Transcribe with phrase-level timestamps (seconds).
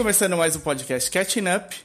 [0.00, 1.76] Começando mais um podcast Catching Up.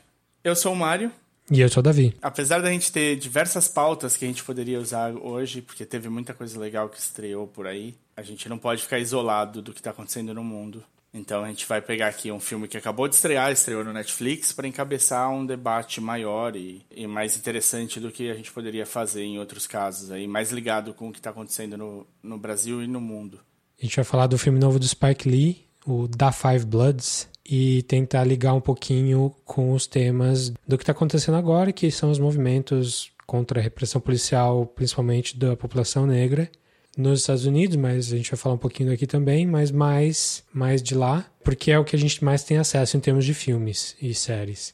[0.42, 1.12] Eu sou o Mário.
[1.52, 2.16] E eu sou o Davi.
[2.22, 6.34] Apesar da gente ter diversas pautas que a gente poderia usar hoje, porque teve muita
[6.34, 9.90] coisa legal que estreou por aí, a gente não pode ficar isolado do que está
[9.90, 10.82] acontecendo no mundo.
[11.14, 14.54] Então a gente vai pegar aqui um filme que acabou de estrear, estreou no Netflix,
[14.54, 19.24] para encabeçar um debate maior e, e, mais interessante do que a gente poderia fazer
[19.24, 22.88] em outros casos, aí, mais ligado com o que está acontecendo no, no Brasil e
[22.88, 23.42] no mundo.
[23.78, 27.84] A gente vai falar do filme novo do Spike Lee, o Da Five Bloods, e
[27.84, 32.18] tentar ligar um pouquinho com os temas do que está acontecendo agora, que são os
[32.18, 36.50] movimentos contra a repressão policial, principalmente da população negra
[36.98, 40.82] nos Estados Unidos, mas a gente vai falar um pouquinho daqui também, mas mais, mais
[40.82, 43.96] de lá, porque é o que a gente mais tem acesso em termos de filmes
[44.02, 44.74] e séries.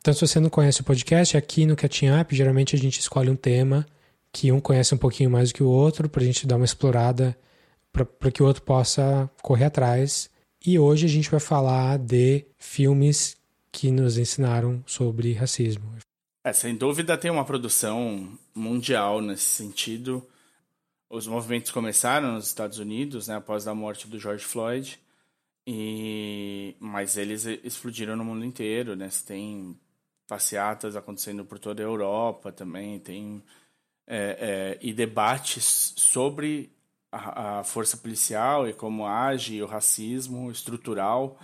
[0.00, 3.30] Então, se você não conhece o podcast, aqui no Catching Up, geralmente a gente escolhe
[3.30, 3.86] um tema
[4.32, 6.64] que um conhece um pouquinho mais do que o outro, para a gente dar uma
[6.64, 7.36] explorada,
[7.92, 10.28] para que o outro possa correr atrás
[10.64, 13.36] e hoje a gente vai falar de filmes
[13.70, 15.96] que nos ensinaram sobre racismo.
[16.44, 20.26] É, sem dúvida tem uma produção mundial nesse sentido.
[21.08, 24.98] Os movimentos começaram nos Estados Unidos, né, após a morte do George Floyd,
[25.66, 29.08] e mas eles explodiram no mundo inteiro, né?
[29.24, 29.78] Tem
[30.26, 33.42] passeatas acontecendo por toda a Europa também, tem
[34.06, 36.71] é, é, e debates sobre
[37.12, 41.38] a, força policial e como age o racismo estrutural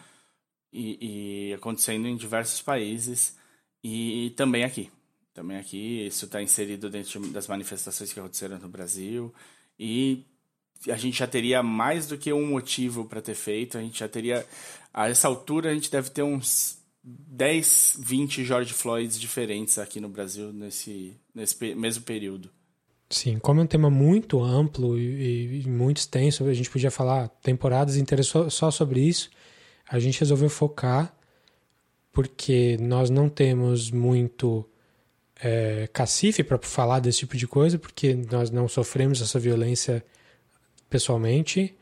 [0.73, 3.37] e, e acontecendo em diversos países
[3.85, 4.91] e, também aqui.
[5.35, 9.33] Também aqui, isso está inserido dentro das manifestações que aconteceram no Brasil
[9.79, 10.25] e
[10.89, 13.79] a gente já teria mais do que um motivo para ter feito.
[13.79, 14.47] A gente já teria,
[14.93, 20.09] a essa altura, a gente deve ter uns 10, 20 George Floyds diferentes aqui no
[20.09, 22.51] Brasil nesse, nesse mesmo período.
[23.11, 27.29] Sim, como é um tema muito amplo e, e muito extenso, a gente podia falar
[27.43, 29.31] temporadas inteiras só, sobre isso.
[29.89, 31.15] A gente resolveu focar
[32.13, 34.69] porque nós não temos muito
[35.41, 40.05] é, cacife para falar desse tipo de coisa, porque nós não sofremos essa violência
[40.91, 41.75] pessoalmente,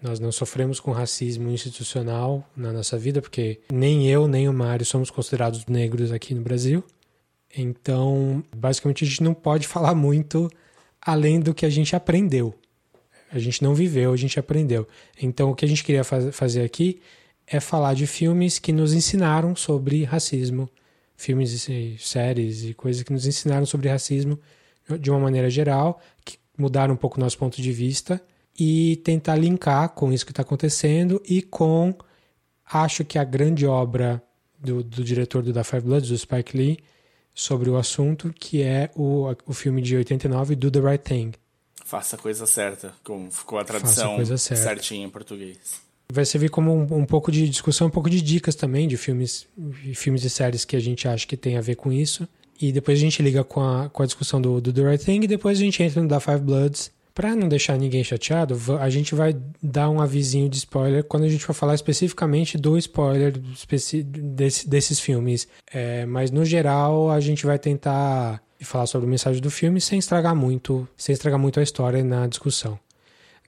[0.00, 4.86] nós não sofremos com racismo institucional na nossa vida, porque nem eu nem o Mário
[4.86, 6.84] somos considerados negros aqui no Brasil.
[7.56, 10.50] Então, basicamente, a gente não pode falar muito
[11.00, 12.54] além do que a gente aprendeu.
[13.30, 14.86] A gente não viveu, a gente aprendeu.
[15.20, 17.00] Então, o que a gente queria faz fazer aqui
[17.46, 20.68] é falar de filmes que nos ensinaram sobre racismo,
[21.16, 24.38] filmes e séries e coisas que nos ensinaram sobre racismo
[25.00, 28.20] de uma maneira geral, que mudaram um pouco o nosso ponto de vista
[28.58, 31.94] e tentar linkar com isso que está acontecendo e com,
[32.70, 34.22] acho que a grande obra
[34.58, 36.78] do, do diretor do Da Five Bloods, do Spike Lee,
[37.34, 41.32] sobre o assunto, que é o, o filme de 89, Do the Right Thing.
[41.84, 45.82] Faça a coisa certa, com, ficou a tradução a certinha em português.
[46.10, 49.46] Vai servir como um, um, pouco de discussão, um pouco de dicas também de filmes,
[49.94, 52.28] filmes e séries que a gente acha que tem a ver com isso.
[52.60, 55.24] E depois a gente liga com a, com a discussão do, do The Right Thing
[55.24, 58.90] e depois a gente entra no Da Five Bloods para não deixar ninguém chateado, a
[58.90, 63.38] gente vai dar um avisinho de spoiler quando a gente for falar especificamente do spoiler
[63.38, 65.46] desse, desses filmes.
[65.72, 69.98] É, mas no geral a gente vai tentar falar sobre a mensagem do filme sem
[69.98, 72.78] estragar muito, sem estragar muito a história na discussão.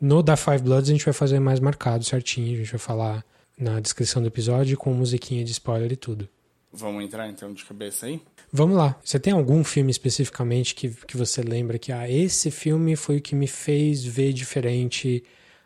[0.01, 3.25] No da Five Bloods a gente vai fazer mais marcado certinho, a gente vai falar
[3.59, 6.29] na descrição do episódio com musiquinha de spoiler e tudo.
[6.73, 8.21] Vamos entrar então de cabeça aí?
[8.53, 8.99] Vamos lá.
[9.03, 13.23] Você tem algum filme especificamente que, que você lembra que ah, esse filme foi o
[13.23, 15.25] que me fez ver diferente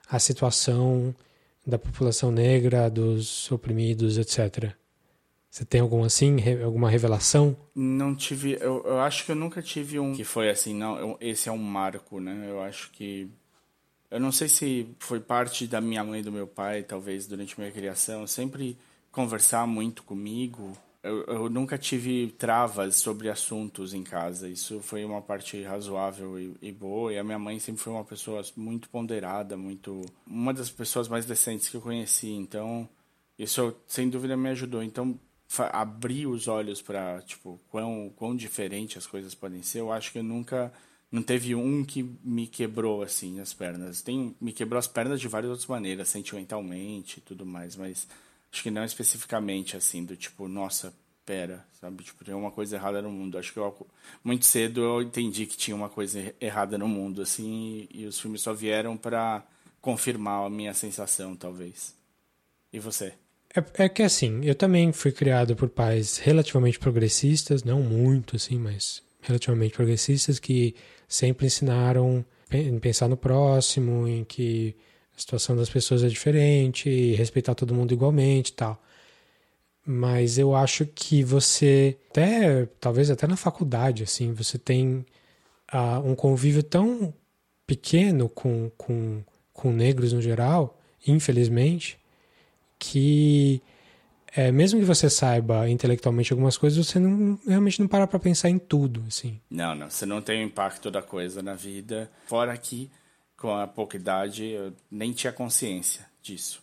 [0.08, 1.14] a situação
[1.66, 4.72] da população negra, dos oprimidos, etc.
[5.50, 7.56] Você tem algum assim, alguma revelação?
[7.74, 11.16] Não tive, eu, eu acho que eu nunca tive um que foi assim, não, eu,
[11.20, 12.46] esse é um marco, né?
[12.48, 13.28] Eu acho que
[14.10, 17.58] eu não sei se foi parte da minha mãe e do meu pai, talvez durante
[17.58, 18.76] minha criação, sempre
[19.12, 24.48] conversar muito comigo, eu, eu, nunca tive travas sobre assuntos em casa.
[24.48, 27.12] Isso foi uma parte razoável e, e, boa.
[27.12, 31.24] E a minha mãe sempre foi uma pessoa muito ponderada, muito uma das pessoas mais
[31.24, 32.28] decentes que eu conheci.
[32.28, 32.88] Então,
[33.38, 34.82] isso sem dúvida me ajudou.
[34.82, 35.18] Então,
[35.72, 39.80] abrir os olhos para tipo quão quão diferente as coisas podem ser.
[39.80, 40.72] Eu acho que eu nunca
[41.10, 44.02] não teve um que me quebrou assim as pernas.
[44.02, 48.06] Tem me quebrou as pernas de várias outras maneiras, sentimentalmente e tudo mais, mas
[48.52, 50.92] Acho que não especificamente assim, do tipo, nossa,
[51.24, 52.02] pera, sabe?
[52.02, 53.38] Tipo, tem uma coisa errada no mundo.
[53.38, 53.86] Acho que eu,
[54.24, 58.18] muito cedo eu entendi que tinha uma coisa errada no mundo, assim, e, e os
[58.18, 59.44] filmes só vieram para
[59.80, 61.94] confirmar a minha sensação, talvez.
[62.72, 63.14] E você?
[63.54, 68.58] É, é, que assim, eu também fui criado por pais relativamente progressistas, não muito assim,
[68.58, 70.74] mas relativamente progressistas, que
[71.08, 74.76] sempre ensinaram em pensar no próximo, em que
[75.20, 78.82] a situação das pessoas é diferente, respeitar todo mundo igualmente e tal.
[79.86, 85.04] mas eu acho que você, até talvez até na faculdade, assim, você tem
[85.72, 87.12] uh, um convívio tão
[87.66, 89.22] pequeno com, com,
[89.52, 91.98] com negros no geral, infelizmente,
[92.78, 93.62] que
[94.34, 98.48] é, mesmo que você saiba intelectualmente algumas coisas, você não, realmente não para para pensar
[98.48, 99.40] em tudo, assim.
[99.50, 102.10] Não, não, você não tem o impacto da coisa na vida.
[102.26, 102.90] Fora que,
[103.40, 106.62] com a pouca idade, eu nem tinha consciência disso.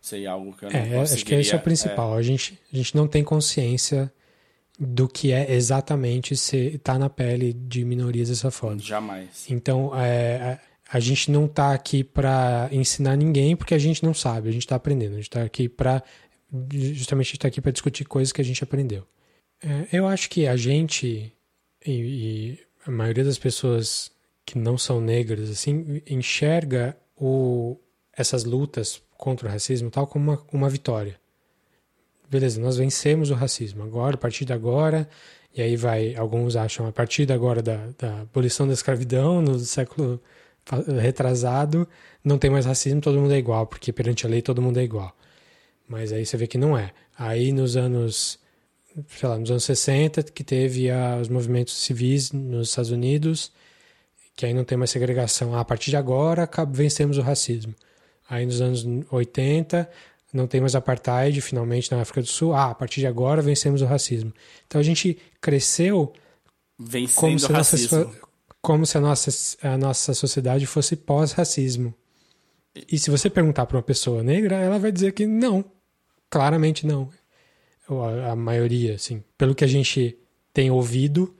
[0.00, 2.14] Sei algo que eu não é, Acho que esse é o principal.
[2.14, 2.18] É...
[2.18, 4.12] A, gente, a gente não tem consciência
[4.78, 8.78] do que é exatamente estar tá na pele de minorias dessa forma.
[8.78, 9.46] Jamais.
[9.50, 10.58] Então, é,
[10.90, 14.52] a, a gente não está aqui para ensinar ninguém porque a gente não sabe, a
[14.52, 15.14] gente está aprendendo.
[15.14, 16.02] A gente está aqui para
[16.70, 19.06] justamente está aqui para discutir coisas que a gente aprendeu.
[19.62, 21.32] É, eu acho que a gente
[21.84, 24.10] e, e, a maioria das pessoas
[24.44, 27.78] que não são negras assim enxerga o,
[28.16, 31.20] essas lutas contra o racismo tal como uma, uma vitória.
[32.28, 35.08] Beleza, nós vencemos o racismo agora, a partir de agora,
[35.54, 39.58] e aí vai, alguns acham, a partir de agora da, da abolição da escravidão no
[39.58, 40.20] século
[41.00, 41.86] retrasado,
[42.24, 44.82] não tem mais racismo, todo mundo é igual, porque perante a lei todo mundo é
[44.82, 45.14] igual.
[45.86, 46.92] Mas aí você vê que não é.
[47.18, 48.38] Aí nos anos,
[49.08, 53.52] sei lá, nos anos 60, que teve a, os movimentos civis nos Estados Unidos,
[54.34, 55.54] que aí não tem mais segregação.
[55.54, 57.74] Ah, a partir de agora vencemos o racismo.
[58.28, 59.88] Aí nos anos 80
[60.32, 62.54] não tem mais apartheid, finalmente na África do Sul.
[62.54, 64.32] Ah, a partir de agora vencemos o racismo.
[64.66, 66.12] Então a gente cresceu
[66.78, 68.10] Vencendo como se, nossa,
[68.60, 69.30] como se a nossa,
[69.62, 71.94] a nossa sociedade fosse pós-racismo.
[72.90, 75.64] E se você perguntar para uma pessoa negra, ela vai dizer que não,
[76.30, 77.10] claramente não.
[77.88, 80.16] A, a maioria, assim, pelo que a gente
[80.54, 81.34] tem ouvido,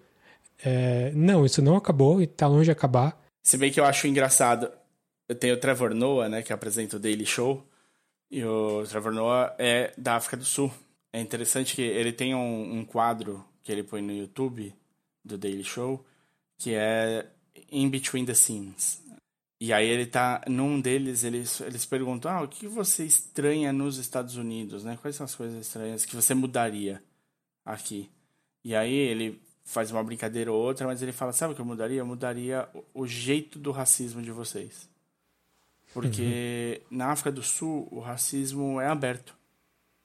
[0.65, 3.21] é, não, isso não acabou e está longe de acabar.
[3.43, 4.71] Se bem que eu acho engraçado,
[5.29, 7.67] eu tenho o Trevor Noah, né, que apresenta o Daily Show,
[8.31, 10.73] e o Trevor Noah é da África do Sul.
[11.13, 14.75] É interessante que ele tem um, um quadro que ele põe no YouTube
[15.25, 16.05] do Daily Show,
[16.57, 17.27] que é
[17.71, 19.03] In Between the Scenes.
[19.61, 23.99] E aí ele tá, num deles, eles, eles perguntam, ah, o que você estranha nos
[23.99, 24.99] Estados Unidos, né?
[25.01, 27.03] Quais são as coisas estranhas que você mudaria
[27.65, 28.11] aqui?
[28.65, 31.67] E aí ele faz uma brincadeira ou outra, mas ele fala, sabe o que eu
[31.67, 32.01] mudaria?
[32.01, 34.89] Eu mudaria o jeito do racismo de vocês.
[35.93, 36.97] Porque uhum.
[36.99, 39.37] na África do Sul, o racismo é aberto.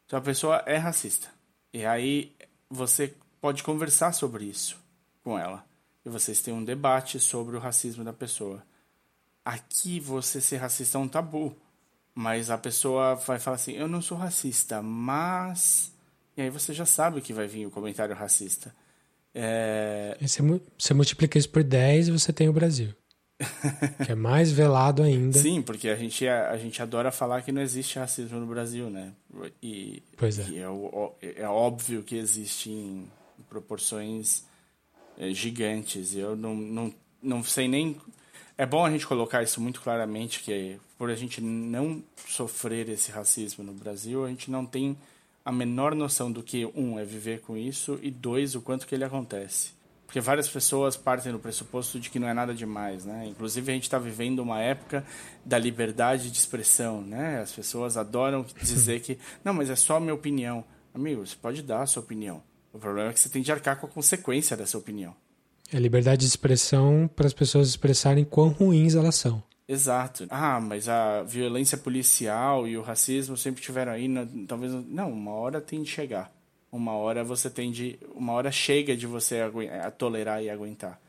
[0.05, 1.29] Então a pessoa é racista.
[1.73, 2.35] E aí
[2.69, 4.77] você pode conversar sobre isso
[5.23, 5.65] com ela.
[6.05, 8.63] E vocês têm um debate sobre o racismo da pessoa
[9.47, 11.55] aqui você ser racista é um tabu.
[12.13, 15.93] Mas a pessoa vai falar assim: eu não sou racista, mas.
[16.35, 18.75] E aí você já sabe que vai vir o comentário racista.
[19.39, 20.17] É...
[20.19, 20.41] Você,
[20.77, 22.89] você multiplica isso por 10 e você tem o Brasil.
[24.03, 25.37] que é mais velado ainda.
[25.37, 29.13] Sim, porque a gente, a, gente adora falar que não existe racismo no Brasil, né?
[29.61, 30.49] E, pois é.
[30.49, 33.07] E é, é óbvio que existe em
[33.47, 34.43] proporções
[35.19, 36.15] é, gigantes.
[36.15, 37.95] Eu não, não, não sei nem
[38.57, 43.11] é bom a gente colocar isso muito claramente, que por a gente não sofrer esse
[43.11, 44.97] racismo no Brasil, a gente não tem
[45.47, 48.93] a menor noção do que, um, é viver com isso, e dois, o quanto que
[48.93, 49.71] ele acontece.
[50.05, 53.25] Porque várias pessoas partem do pressuposto de que não é nada demais, né?
[53.27, 55.05] Inclusive, a gente está vivendo uma época
[55.45, 57.39] da liberdade de expressão, né?
[57.39, 60.65] As pessoas adoram dizer que, não, mas é só a minha opinião.
[60.93, 62.43] Amigo, você pode dar a sua opinião.
[62.73, 65.15] O problema é que você tem de arcar com a consequência dessa opinião.
[65.71, 69.41] É liberdade de expressão para as pessoas expressarem quão ruins elas são.
[69.67, 70.25] Exato.
[70.29, 74.07] Ah, mas a violência policial e o racismo sempre tiveram aí,
[74.47, 76.31] talvez não, uma hora tem de chegar.
[76.71, 79.41] Uma hora você tem de, uma hora chega de você
[79.83, 80.99] a tolerar e aguentar.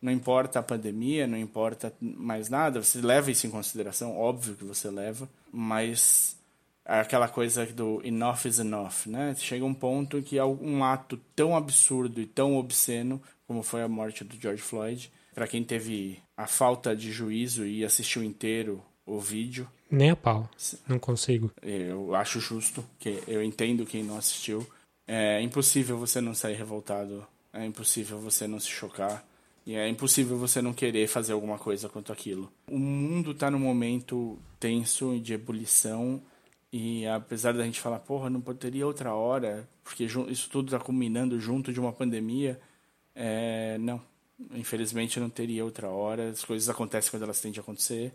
[0.00, 4.64] Não importa a pandemia, não importa mais nada, você leva isso em consideração, óbvio que
[4.64, 6.36] você leva, mas
[6.84, 9.34] aquela coisa do enough is enough, né?
[9.36, 13.88] Chega um ponto que é um ato tão absurdo e tão obsceno como foi a
[13.88, 15.10] morte do George Floyd.
[15.36, 19.68] Para quem teve a falta de juízo e assistiu inteiro o vídeo.
[19.90, 20.48] Nem a pau.
[20.88, 21.52] Não consigo.
[21.60, 24.66] Eu acho justo, que eu entendo quem não assistiu.
[25.06, 27.26] É impossível você não sair revoltado.
[27.52, 29.22] É impossível você não se chocar.
[29.66, 32.50] E é impossível você não querer fazer alguma coisa quanto aquilo.
[32.66, 36.22] O mundo está num momento tenso de ebulição.
[36.72, 41.38] E apesar da gente falar, porra, não poderia outra hora, porque isso tudo está culminando
[41.38, 42.58] junto de uma pandemia,
[43.14, 44.00] é, não,
[44.52, 46.30] infelizmente não teria outra hora.
[46.30, 48.14] As coisas acontecem quando elas têm de acontecer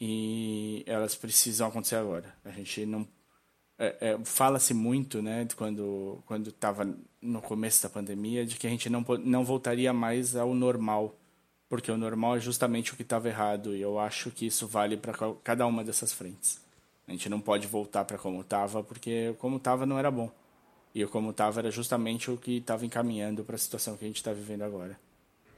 [0.00, 2.34] e elas precisam acontecer agora.
[2.44, 3.06] A gente não
[3.78, 6.86] é, é, fala-se muito, né, quando quando estava
[7.20, 11.16] no começo da pandemia, de que a gente não não voltaria mais ao normal,
[11.68, 14.96] porque o normal é justamente o que estava errado e eu acho que isso vale
[14.96, 16.60] para cada uma dessas frentes.
[17.06, 20.30] A gente não pode voltar para como estava, porque como estava não era bom.
[20.94, 24.16] E como estava era justamente o que estava encaminhando para a situação que a gente
[24.18, 24.98] está vivendo agora.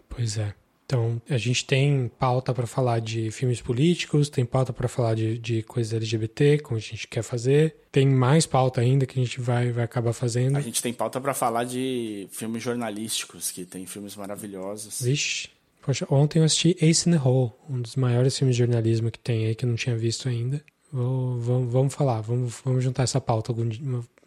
[0.08, 0.54] Pois é.
[0.86, 5.36] Então, a gente tem pauta para falar de filmes políticos, tem pauta para falar de,
[5.36, 7.74] de coisas LGBT, como a gente quer fazer.
[7.90, 10.56] Tem mais pauta ainda que a gente vai, vai acabar fazendo.
[10.56, 15.02] A gente tem pauta para falar de filmes jornalísticos, que tem filmes maravilhosos.
[15.02, 15.48] Vixe.
[15.82, 19.18] Poxa, ontem eu assisti Ace in the Hole, um dos maiores filmes de jornalismo que
[19.18, 20.62] tem aí, que eu não tinha visto ainda.
[20.92, 23.80] Vou, vamos, vamos falar, vamos, vamos juntar essa pauta algum dia,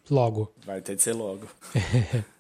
[0.09, 0.53] logo.
[0.65, 1.47] Vai ter de ser logo.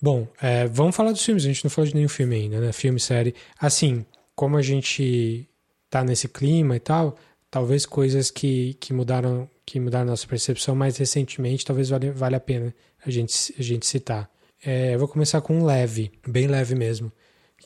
[0.00, 1.44] Bom, é, vamos falar dos filmes.
[1.44, 2.72] A gente não falou de nenhum filme ainda, né?
[2.72, 3.34] Filme, série.
[3.58, 5.48] Assim, como a gente
[5.90, 7.16] tá nesse clima e tal,
[7.50, 12.40] talvez coisas que, que mudaram que mudaram nossa percepção mais recentemente, talvez valha, valha a
[12.40, 12.74] pena
[13.04, 14.30] a gente, a gente citar.
[14.64, 17.12] É, eu vou começar com um leve, bem leve mesmo,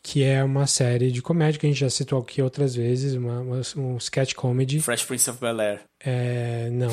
[0.02, 3.40] que é uma série de comédia que a gente já citou aqui outras vezes, uma,
[3.40, 4.80] uma um sketch comedy.
[4.80, 5.82] Fresh Prince of Bel-Air.
[6.00, 6.90] É, não.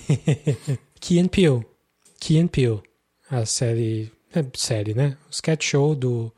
[1.00, 1.66] Key and Peele.
[2.18, 2.82] Key and Peele.
[3.30, 5.16] A série é série, né?
[5.28, 6.32] O sketch show do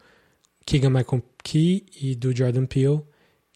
[0.64, 3.02] Keegan Michael Key e do Jordan Peele,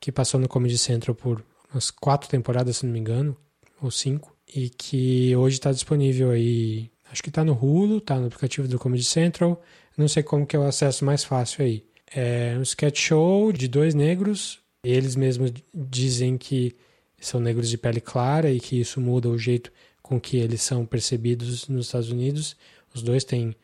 [0.01, 3.37] que passou no Comedy Central por umas quatro temporadas, se não me engano,
[3.81, 8.27] ou cinco, e que hoje está disponível aí, acho que está no Hulu, está no
[8.27, 9.61] aplicativo do Comedy Central,
[9.97, 11.85] não sei como que é o acesso mais fácil aí.
[12.13, 16.75] É um sketch show de dois negros, eles mesmos dizem que
[17.21, 19.71] são negros de pele clara e que isso muda o jeito
[20.03, 22.57] com que eles são percebidos nos Estados Unidos.
[22.95, 23.55] Os dois têm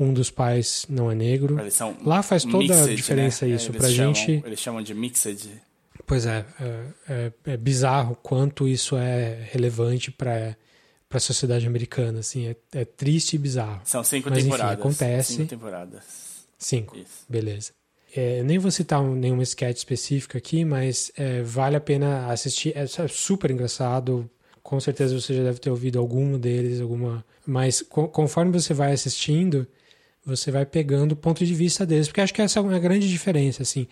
[0.00, 1.56] um dos pais não é negro.
[2.04, 2.94] Lá faz toda mixed, a né?
[2.94, 3.54] diferença né?
[3.54, 3.70] isso.
[3.70, 4.42] É, pra chamam, gente.
[4.46, 5.50] Eles chamam de mixed.
[6.06, 10.56] Pois é, é, é, é bizarro quanto isso é relevante para
[11.10, 13.80] para a sociedade americana, assim, é, é, triste e bizarro.
[13.84, 14.74] São cinco Mas, temporadas.
[14.74, 15.32] Enfim, acontece.
[15.32, 16.04] Cinco temporadas.
[16.56, 17.24] Cinco, isso.
[17.28, 17.72] beleza.
[18.14, 22.76] É, nem vou citar um, nenhuma sketch específica aqui, mas é, vale a pena assistir.
[22.76, 24.30] É, é super engraçado.
[24.62, 27.24] Com certeza você já deve ter ouvido algum deles, alguma.
[27.44, 29.66] Mas co conforme você vai assistindo,
[30.24, 33.08] você vai pegando o ponto de vista deles, porque acho que essa é uma grande
[33.08, 33.86] diferença, assim.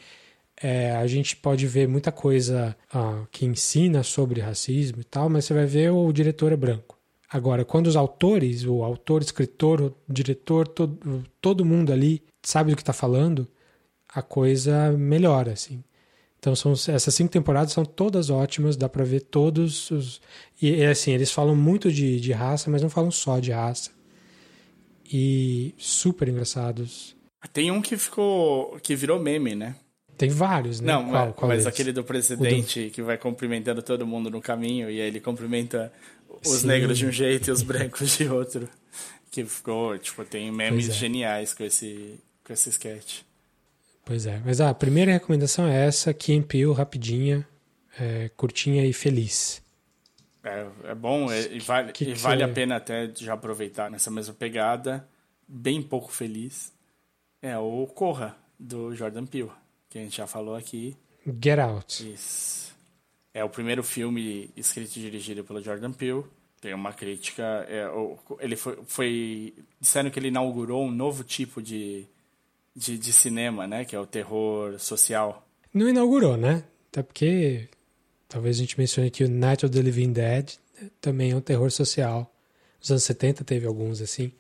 [0.61, 5.45] É, a gente pode ver muita coisa ah, que ensina sobre racismo e tal, mas
[5.45, 6.99] você vai ver o diretor é branco.
[7.31, 12.77] Agora, quando os autores, o autor, escritor, o diretor, todo, todo mundo ali sabe do
[12.77, 13.47] que está falando,
[14.09, 15.85] a coisa melhora, assim.
[16.39, 20.21] Então, são, essas cinco temporadas são todas ótimas, dá para ver todos os...
[20.61, 23.91] E, assim, eles falam muito de, de raça, mas não falam só de raça
[25.13, 27.17] e super engraçados.
[27.53, 28.79] Tem um que ficou.
[28.83, 29.75] que virou meme, né?
[30.17, 30.93] Tem vários, né?
[30.93, 31.67] Não, qual, qual mas deles?
[31.67, 32.91] aquele do presidente do...
[32.91, 35.93] que vai cumprimentando todo mundo no caminho e aí ele cumprimenta
[36.45, 36.67] os Sim.
[36.67, 38.69] negros de um jeito e os brancos de outro.
[39.31, 40.93] Que ficou, tipo, tem memes é.
[40.93, 43.21] geniais com esse, com esse sketch.
[44.05, 47.47] Pois é, mas a primeira recomendação é essa, Kim Peele, rapidinha,
[48.01, 49.63] é, curtinha e feliz.
[50.43, 53.91] É, é bom é, e vale, que que e vale a pena até já aproveitar
[53.91, 55.07] nessa mesma pegada,
[55.47, 56.73] bem pouco feliz.
[57.43, 59.51] É o Corra, do Jordan Peele,
[59.89, 60.97] que a gente já falou aqui.
[61.43, 62.13] Get Out.
[62.13, 62.75] Isso.
[63.33, 66.25] É o primeiro filme escrito e dirigido pelo Jordan Peele.
[66.61, 67.65] Tem uma crítica.
[67.69, 67.87] É,
[68.41, 69.55] ele foi, foi.
[69.81, 72.05] Disseram que ele inaugurou um novo tipo de,
[72.75, 73.85] de, de cinema, né?
[73.85, 75.47] Que é o terror social.
[75.73, 76.65] Não inaugurou, né?
[76.91, 77.69] Até porque
[78.29, 80.53] Talvez a gente mencione aqui o Night of the Living Dead,
[81.01, 82.31] também é um terror social.
[82.81, 84.33] Nos anos 70 teve alguns assim.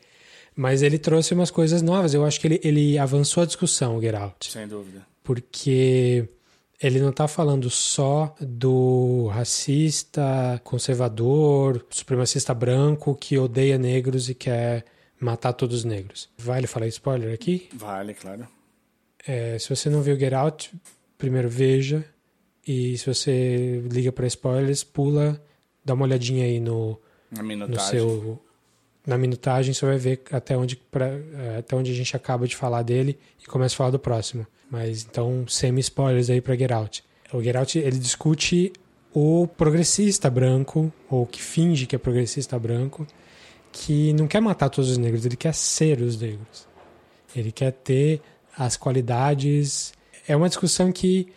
[0.54, 2.14] Mas ele trouxe umas coisas novas.
[2.14, 4.52] Eu acho que ele, ele avançou a discussão, o Get Out.
[4.52, 5.06] Sem dúvida.
[5.22, 6.28] Porque
[6.82, 14.84] ele não está falando só do racista, conservador, supremacista branco que odeia negros e quer
[15.20, 16.28] matar todos os negros.
[16.38, 17.68] Vale falar spoiler aqui?
[17.72, 18.46] Vale, claro.
[19.26, 20.72] É, se você não viu Get Out,
[21.16, 22.04] primeiro veja.
[22.68, 25.42] E se você liga para spoilers, pula,
[25.82, 27.74] dá uma olhadinha aí no, na minutagem.
[27.74, 28.42] no seu
[29.06, 32.54] na minutagem, você vai ver até onde pra, é, até onde a gente acaba de
[32.54, 34.46] falar dele e começa a falar do próximo.
[34.70, 37.04] Mas então, semi spoilers aí para Get Out.
[37.32, 38.70] O Get Out, ele discute
[39.14, 43.06] o progressista branco ou que finge que é progressista branco,
[43.72, 46.68] que não quer matar todos os negros, ele quer ser os negros.
[47.34, 48.20] Ele quer ter
[48.58, 49.94] as qualidades.
[50.26, 51.28] É uma discussão que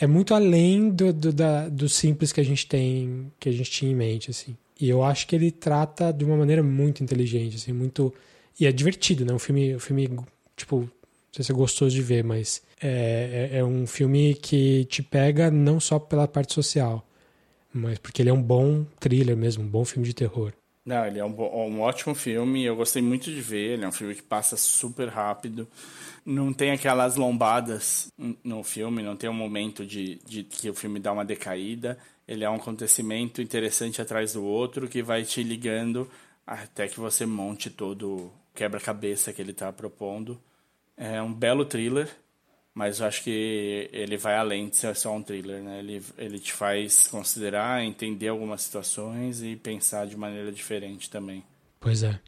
[0.00, 3.70] é muito além do, do, da, do simples que a gente tem, que a gente
[3.70, 4.56] tinha em mente, assim.
[4.80, 8.12] E eu acho que ele trata de uma maneira muito inteligente, assim, muito...
[8.58, 9.34] E é divertido, né?
[9.34, 10.08] Um filme, um filme
[10.56, 10.88] tipo, não
[11.32, 15.50] sei se é gostoso de ver, mas é, é, é um filme que te pega
[15.50, 17.06] não só pela parte social,
[17.70, 20.52] mas porque ele é um bom thriller mesmo, um bom filme de terror.
[20.90, 23.92] Não, ele é um, um ótimo filme, eu gostei muito de ver, ele é um
[23.92, 25.68] filme que passa super rápido
[26.24, 28.12] não tem aquelas lombadas
[28.44, 31.98] no filme, não tem um momento de, de que o filme dá uma decaída.
[32.26, 36.08] Ele é um acontecimento interessante atrás do outro que vai te ligando
[36.46, 40.40] até que você monte todo o quebra-cabeça que ele está propondo.
[40.96, 42.08] É um belo thriller,
[42.80, 45.80] mas eu acho que ele vai além de ser só um thriller, né?
[45.80, 51.44] Ele, ele te faz considerar, entender algumas situações e pensar de maneira diferente também.
[51.78, 52.18] Pois é.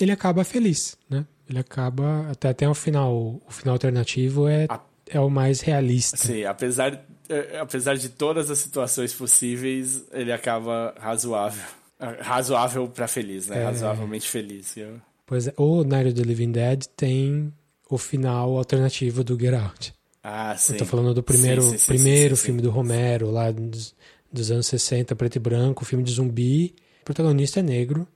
[0.00, 1.24] Ele acaba feliz, né?
[1.48, 4.80] Ele acaba até até o final, o final alternativo é a...
[5.08, 6.16] é o mais realista.
[6.16, 11.62] Sim, apesar é, apesar de todas as situações possíveis, ele acaba razoável.
[12.20, 13.60] Razoável para feliz, né?
[13.60, 13.64] É...
[13.66, 14.76] Razoavelmente feliz.
[14.76, 15.00] Eu...
[15.24, 17.52] Pois é, o Night of the Living Dead tem
[17.88, 19.94] o final alternativo do Get Out.
[20.22, 20.72] Ah, sim.
[20.72, 23.94] Eu tô falando do primeiro, sim, sim, primeiro filme do Romero, lá dos,
[24.32, 26.74] dos, anos 60, preto e branco, filme de zumbi.
[27.02, 28.06] O protagonista é negro.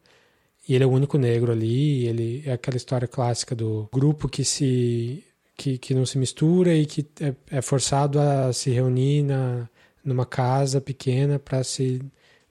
[0.68, 2.06] E ele é o único negro ali.
[2.06, 5.24] Ele é aquela história clássica do grupo que se
[5.56, 9.68] que, que não se mistura e que é, é forçado a se reunir na,
[10.02, 12.00] numa casa pequena para se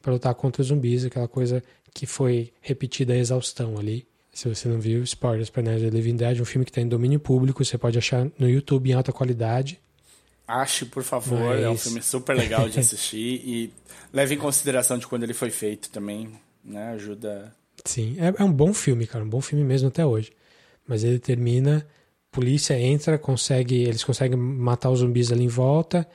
[0.02, 1.62] para lutar contra os zumbis, aquela coisa
[1.94, 4.08] que foi repetida a exaustão ali.
[4.34, 6.88] Se você não viu, spoilers para Night of the Living Dead, um filme que tem
[6.88, 9.80] domínio público, você pode achar no YouTube em alta qualidade.
[10.48, 11.64] Ache, por favor, Mas...
[11.64, 13.74] é um filme super legal de assistir e
[14.14, 16.32] leve em consideração de quando ele foi feito também,
[16.64, 16.90] né?
[16.94, 17.54] Ajuda.
[17.86, 20.32] Sim, é, é um bom filme, cara, um bom filme mesmo até hoje.
[20.88, 21.86] Mas ele termina,
[22.32, 26.08] polícia entra, consegue, eles conseguem matar os zumbis ali em volta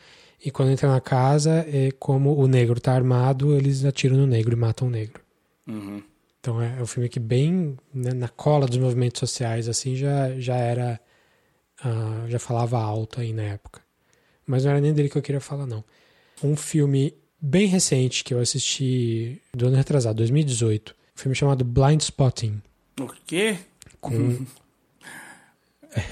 [0.44, 4.52] e quando entra na casa, é como o negro tá armado, eles atiram no negro
[4.52, 5.22] e matam o negro.
[5.66, 6.02] Uhum.
[6.44, 10.38] Então é, é um filme que bem né, na cola dos movimentos sociais assim já
[10.38, 11.00] já era
[11.82, 13.80] uh, já falava alto aí na época.
[14.46, 15.82] Mas não era nem dele que eu queria falar não.
[16.42, 22.02] Um filme bem recente que eu assisti do ano retrasado, 2018, um filme chamado Blind
[22.02, 22.60] Spotting.
[23.00, 23.56] O quê?
[23.98, 24.12] Com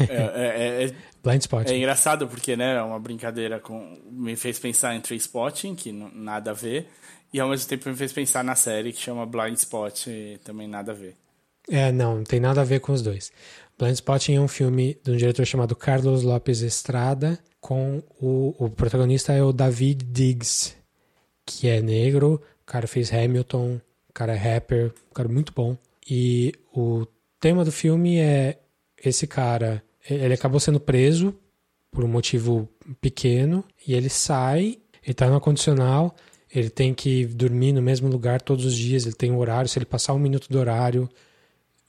[0.08, 1.74] é, é, é, Blind Spotting.
[1.74, 5.92] É engraçado porque, né, é uma brincadeira com me fez pensar em Tree Spotting, que
[5.92, 6.88] não, nada a ver,
[7.32, 10.68] e ao mesmo tempo me fez pensar na série que chama Blind Spot e também
[10.68, 11.16] nada a ver.
[11.68, 13.32] É, não, não tem nada a ver com os dois.
[13.78, 18.70] Blind Spotting é um filme de um diretor chamado Carlos Lopes Estrada, com o, o
[18.70, 20.74] protagonista é o David Diggs,
[21.46, 25.76] que é negro, o cara fez Hamilton, o cara é rapper, um cara muito bom.
[26.08, 27.06] E o
[27.40, 28.58] tema do filme é
[29.02, 31.34] esse cara, ele acabou sendo preso
[31.90, 32.68] por um motivo
[33.00, 36.14] pequeno e ele sai, ele tá no condicional,
[36.54, 39.78] ele tem que dormir no mesmo lugar todos os dias, ele tem um horário, se
[39.78, 41.08] ele passar um minuto do horário,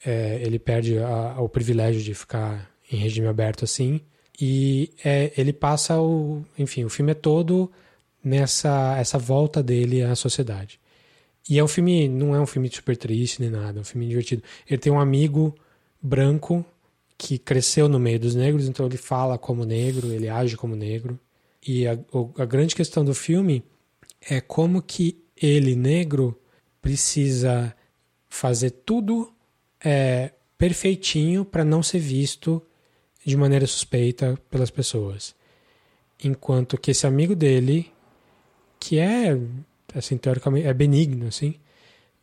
[0.05, 4.01] é, ele perde a, o privilégio de ficar em regime aberto assim.
[4.39, 6.43] E é, ele passa o.
[6.57, 7.71] Enfim, o filme é todo
[8.23, 10.79] nessa essa volta dele à sociedade.
[11.49, 14.07] E é um filme, não é um filme super triste nem nada, é um filme
[14.07, 14.41] divertido.
[14.67, 15.53] Ele tem um amigo
[16.01, 16.65] branco
[17.17, 21.19] que cresceu no meio dos negros, então ele fala como negro, ele age como negro.
[21.65, 21.97] E a,
[22.37, 23.63] a grande questão do filme
[24.29, 26.39] é como que ele, negro,
[26.81, 27.75] precisa
[28.29, 29.33] fazer tudo
[29.83, 32.61] é, perfeitinho para não ser visto
[33.25, 35.35] de maneira suspeita pelas pessoas.
[36.23, 37.91] Enquanto que esse amigo dele,
[38.79, 39.37] que é,
[39.93, 41.55] assim, teoricamente, é benigno, assim,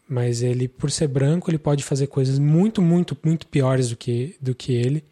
[0.09, 4.37] mas ele, por ser branco, ele pode fazer coisas muito, muito, muito piores do que,
[4.41, 5.05] do que ele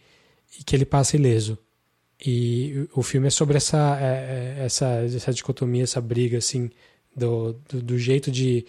[0.59, 1.59] e que ele passa ileso.
[2.24, 6.70] E o filme é sobre essa, é, é, essa, essa dicotomia, essa briga, assim,
[7.14, 8.66] do, do, do jeito de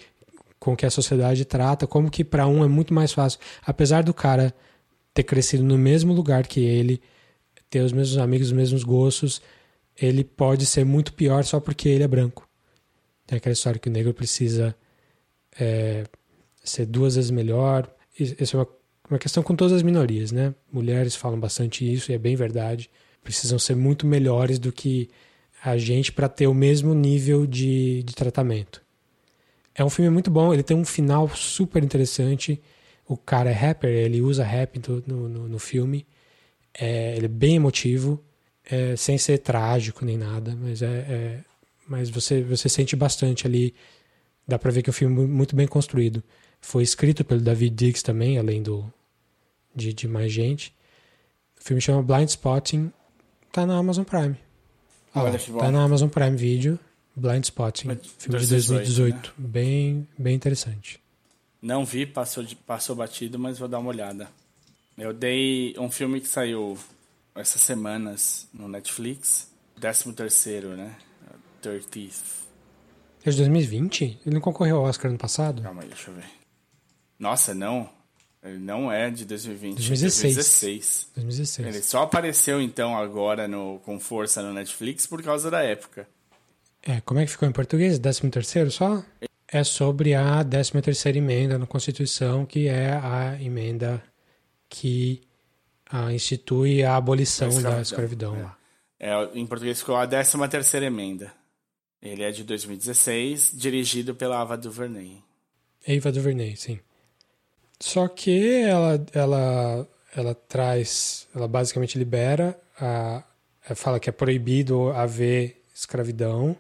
[0.59, 3.39] com que a sociedade trata, como que para um é muito mais fácil.
[3.65, 4.53] Apesar do cara
[5.13, 7.01] ter crescido no mesmo lugar que ele,
[7.69, 9.41] ter os mesmos amigos, os mesmos gostos,
[9.99, 12.47] ele pode ser muito pior só porque ele é branco.
[13.25, 14.75] Tem aquela história que o negro precisa
[15.59, 16.03] é,
[16.63, 17.89] ser duas vezes melhor.
[18.19, 18.67] Isso é uma,
[19.09, 20.53] uma questão com todas as minorias, né?
[20.71, 22.89] Mulheres falam bastante isso e é bem verdade
[23.23, 25.09] precisam ser muito melhores do que
[25.63, 28.81] a gente para ter o mesmo nível de, de tratamento.
[29.75, 32.61] É um filme muito bom, ele tem um final super interessante.
[33.07, 36.05] O cara é rapper, ele usa rap no, no, no filme.
[36.73, 38.23] É, ele é bem emotivo,
[38.69, 41.39] é, sem ser trágico nem nada, mas é, é,
[41.87, 43.73] mas você você sente bastante ali.
[44.47, 46.23] Dá para ver que é um filme muito bem construído.
[46.61, 48.91] Foi escrito pelo David Diggs também, além do
[49.75, 50.73] de, de mais gente.
[51.59, 52.91] O filme chama Blind Spotting
[53.51, 54.37] tá na Amazon Prime.
[55.15, 55.59] Olha que bom.
[55.59, 56.79] Tá na Amazon Prime Video,
[57.15, 59.15] Blind Spotting, Mas, filme de 2018.
[59.15, 59.33] Né?
[59.37, 61.01] Bem, bem interessante.
[61.61, 64.29] Não vi, passou, passou batido, mas vou dar uma olhada.
[64.97, 66.77] Eu dei um filme que saiu
[67.35, 70.95] essas semanas no Netflix, 13 terceiro, né?
[71.61, 72.47] 30th.
[73.23, 74.19] É de 2020?
[74.25, 75.61] Ele não concorreu ao Oscar no passado?
[75.61, 76.25] Calma aí, deixa eu ver.
[77.17, 77.89] Nossa, não.
[78.43, 80.35] Ele não é de 2020, 2016.
[80.35, 81.11] 2016.
[81.15, 81.67] 2016.
[81.67, 86.07] Ele só apareceu então agora no, com força no Netflix por causa da época.
[86.81, 87.99] É, como é que ficou em português?
[87.99, 89.03] 13 terceiro só?
[89.51, 94.01] é sobre a 13 terceira emenda na Constituição, que é a emenda
[94.69, 95.21] que
[95.89, 97.75] ah, institui a abolição escravidão.
[97.75, 98.55] da escravidão.
[98.99, 99.09] É.
[99.09, 99.29] é.
[99.33, 101.33] em português ficou a 13 terceira emenda.
[102.01, 105.21] Ele é de 2016, dirigido pela Ava DuVernay.
[105.85, 106.79] Ava DuVernay, sim.
[107.79, 113.23] Só que ela, ela, ela traz, ela basicamente libera, a,
[113.75, 116.55] fala que é proibido haver escravidão,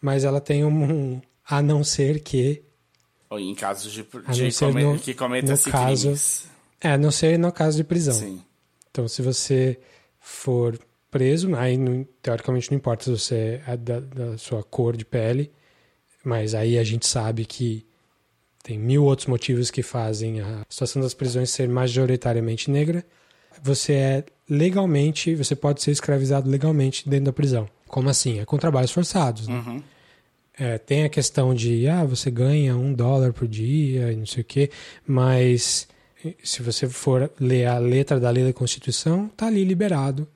[0.00, 2.62] mas ela tem um, a não ser que
[3.38, 6.46] em casos de, de come, no, que cometa-se crimes.
[6.80, 8.14] É, a não ser no caso de prisão.
[8.14, 8.42] Sim.
[8.90, 9.78] Então, se você
[10.20, 10.78] for
[11.10, 11.76] preso, aí
[12.22, 15.50] teoricamente não importa se você é da, da, sua cor de pele,
[16.24, 17.86] mas aí a gente sabe que
[18.64, 23.04] tem mil outros motivos que fazem a situação das prisões ser majoritariamente negra.
[23.62, 27.68] Você é legalmente, você pode ser escravizado legalmente dentro da prisão.
[27.86, 28.40] Como assim?
[28.40, 29.46] É com trabalhos forçados.
[29.46, 29.54] Né?
[29.54, 29.82] Uhum.
[30.58, 34.40] É, tem a questão de, ah, você ganha um dólar por dia e não sei
[34.40, 34.70] o quê,
[35.06, 35.86] mas
[36.42, 40.26] se você for ler a letra da lei da Constituição, tá ali liberado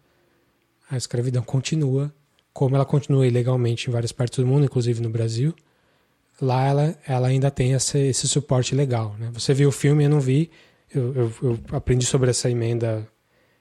[0.90, 2.12] a escravidão continua,
[2.52, 5.54] como ela continua ilegalmente em várias partes do mundo, inclusive no Brasil.
[6.40, 9.16] Lá ela, ela ainda tem esse, esse suporte legal.
[9.18, 9.30] Né?
[9.32, 10.50] Você viu o filme, eu não vi.
[10.94, 13.06] Eu, eu, eu, aprendi sobre essa emenda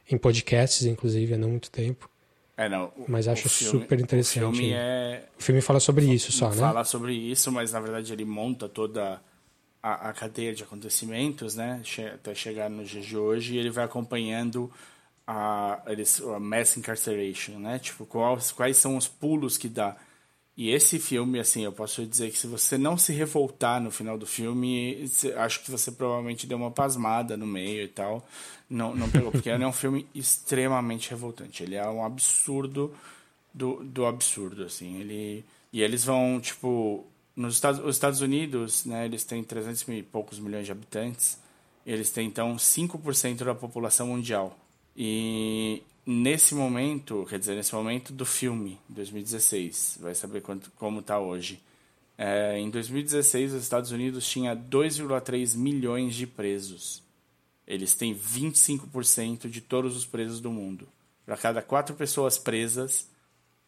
[0.10, 2.10] em podcasts, inclusive, há não muito tempo.
[2.56, 4.44] É, não, o, mas acho filme, super interessante.
[4.44, 5.26] O filme, é...
[5.38, 6.62] o filme fala sobre isso só, fala né?
[6.62, 9.22] Fala sobre isso, mas na verdade ele monta toda
[9.82, 11.82] a, a cadeia de acontecimentos, né?
[12.14, 14.72] Até chegar no dia de hoje, e ele vai acompanhando
[15.28, 15.84] a,
[16.36, 17.78] a mass incarceration, né?
[17.80, 19.96] Tipo, quais, quais são os pulos que dá.
[20.58, 24.18] E esse filme, assim, eu posso dizer que se você não se revoltar no final
[24.18, 28.28] do filme, acho que você provavelmente deu uma pasmada no meio e tal.
[28.68, 31.62] Não, não pegou, porque ele é um filme extremamente revoltante.
[31.62, 32.92] Ele é um absurdo
[33.54, 35.00] do, do absurdo, assim.
[35.00, 40.00] Ele, e eles vão, tipo, nos Estados, os Estados Unidos, né, eles têm 300 mil
[40.00, 41.38] e poucos milhões de habitantes.
[41.86, 44.58] Eles têm, então, 5% da população mundial.
[44.96, 51.20] E nesse momento, quer dizer, nesse momento do filme, 2016, vai saber quanto, como está
[51.20, 51.62] hoje.
[52.18, 57.04] É, em 2016, os Estados Unidos tinha 2,3 milhões de presos.
[57.68, 60.88] Eles têm 25% de todos os presos do mundo.
[61.26, 63.10] Para cada quatro pessoas presas,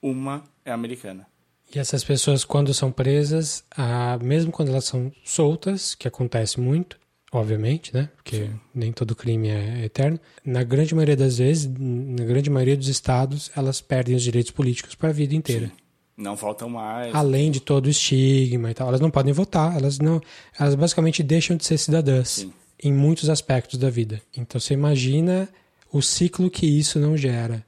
[0.01, 1.27] uma é americana.
[1.75, 6.97] E essas pessoas, quando são presas, ah, mesmo quando elas são soltas, que acontece muito,
[7.31, 8.09] obviamente, né?
[8.15, 8.59] Porque Sim.
[8.73, 10.19] nem todo crime é eterno.
[10.43, 14.95] Na grande maioria das vezes, na grande maioria dos estados, elas perdem os direitos políticos
[14.95, 15.67] para a vida inteira.
[15.67, 15.73] Sim.
[16.17, 17.15] Não faltam mais.
[17.15, 20.21] Além de todo o estigma e tal, elas não podem votar, elas não,
[20.59, 22.53] elas basicamente deixam de ser cidadãs Sim.
[22.83, 24.21] em muitos aspectos da vida.
[24.35, 25.47] Então você imagina
[25.91, 27.65] o ciclo que isso não gera.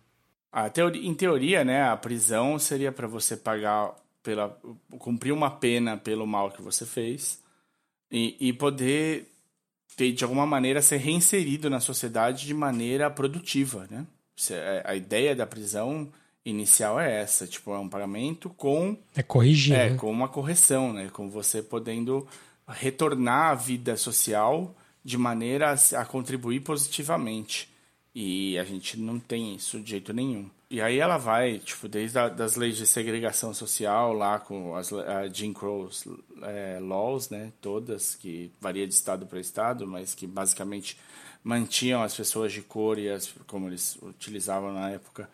[0.51, 4.49] Ah, teoria, em teoria, né, a prisão seria para você pagar pela
[4.99, 7.39] cumprir uma pena pelo mal que você fez
[8.11, 9.31] e, e poder
[9.95, 14.05] ter, de alguma maneira, ser reinserido na sociedade de maneira produtiva, né?
[14.49, 16.09] É, a ideia da prisão
[16.43, 18.97] inicial é essa, tipo, é um pagamento com...
[19.15, 19.97] É corrigir, É, né?
[19.97, 21.09] com uma correção, né?
[21.13, 22.27] Com você podendo
[22.67, 27.69] retornar à vida social de maneira a, a contribuir positivamente.
[28.13, 30.49] E a gente não tem isso de jeito nenhum.
[30.69, 34.91] E aí ela vai, tipo, desde a, das leis de segregação social lá com as
[34.91, 36.05] a Jim Crow's
[36.43, 40.97] é, laws, né, todas que varia de estado para estado, mas que basicamente
[41.43, 45.29] mantinham as pessoas de cor e as como eles utilizavam na época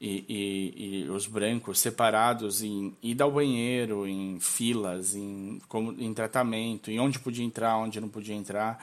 [0.00, 6.14] e, e, e os brancos separados em ir ao banheiro, em filas, em como em
[6.14, 8.82] tratamento, em onde podia entrar, onde não podia entrar.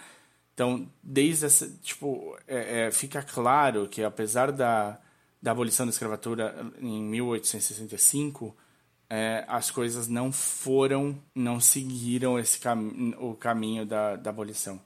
[0.57, 4.99] Então, desde essa, tipo, é, é, fica claro que apesar da
[5.41, 8.55] da abolição da escravatura em 1865,
[9.09, 14.81] é, as coisas não foram, não seguiram esse cam o caminho da, da abolição.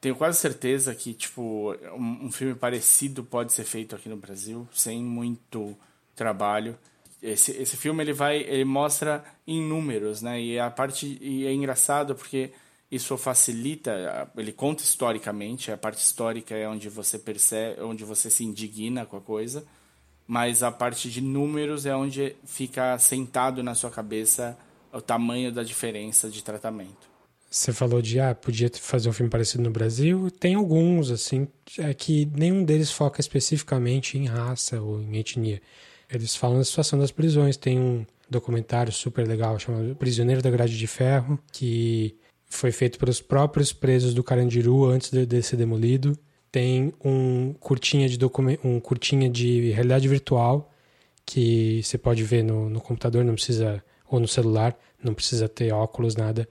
[0.00, 4.68] Tenho quase certeza que tipo um, um, filme parecido pode ser feito aqui no Brasil
[4.72, 5.76] sem muito
[6.14, 6.78] trabalho.
[7.22, 10.40] Esse, esse filme ele vai ele mostra em números, né?
[10.40, 12.52] E a parte e é engraçado porque
[12.94, 18.44] isso facilita, ele conta historicamente, a parte histórica é onde você percebe, onde você se
[18.44, 19.64] indigna com a coisa
[20.26, 24.56] mas a parte de números é onde fica sentado na sua cabeça
[24.92, 27.12] o tamanho da diferença de tratamento.
[27.50, 30.30] Você falou de, ah, podia fazer um filme parecido no Brasil.
[30.30, 31.46] Tem alguns, assim,
[31.78, 35.62] é que nenhum deles foca especificamente em raça ou em etnia.
[36.10, 37.56] Eles falam da situação das prisões.
[37.56, 42.16] Tem um documentário super legal chamado Prisioneiro da Grade de Ferro, que
[42.54, 46.18] foi feito pelos próprios presos do Carandiru antes de, de ser demolido
[46.54, 48.16] tem um curtinha de
[48.62, 50.70] um curtinha de realidade virtual
[51.26, 55.72] que você pode ver no, no computador, não precisa ou no celular, não precisa ter
[55.72, 56.48] óculos, nada.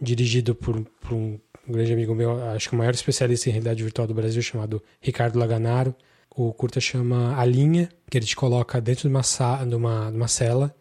[0.00, 4.06] Dirigido por, por um grande amigo meu, acho que o maior especialista em realidade virtual
[4.06, 5.96] do Brasil, chamado Ricardo Laganaro.
[6.30, 9.22] O curta chama A Linha, que ele te coloca dentro de uma,
[9.66, 10.72] de uma, de uma cela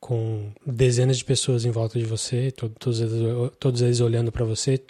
[0.00, 3.12] com dezenas de pessoas em volta de você, todos, eles,
[3.58, 4.80] todos eles olhando para você,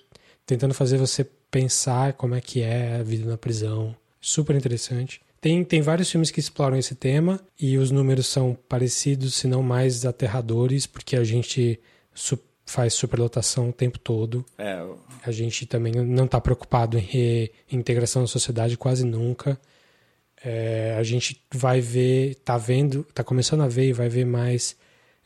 [0.44, 3.96] tentando fazer você pensar como é que é a vida na prisão.
[4.20, 5.20] Super interessante.
[5.40, 9.62] Tem, tem vários filmes que exploram esse tema e os números são parecidos, se não
[9.62, 11.80] mais aterradores, porque a gente
[12.12, 14.44] su faz superlotação o tempo todo.
[14.58, 14.84] É.
[15.24, 19.58] A gente também não está preocupado em reintegração na sociedade quase nunca.
[20.44, 24.76] É, a gente vai ver, está vendo, está começando a ver e vai ver mais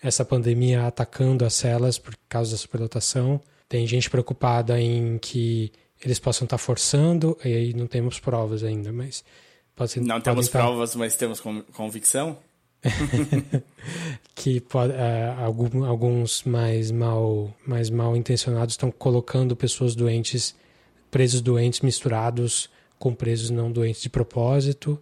[0.02, 3.40] essa pandemia atacando as celas por causa da superlotação.
[3.68, 5.72] Tem gente preocupada em que
[6.04, 9.24] eles possam estar forçando, e aí não temos provas ainda, mas
[9.76, 10.58] pode ser, Não temos estar...
[10.58, 12.36] provas, mas temos convicção?
[14.34, 20.56] que pode, é, alguns mais mal, mais mal intencionados estão colocando pessoas doentes,
[21.08, 25.00] presos doentes misturados com presos não doentes de propósito.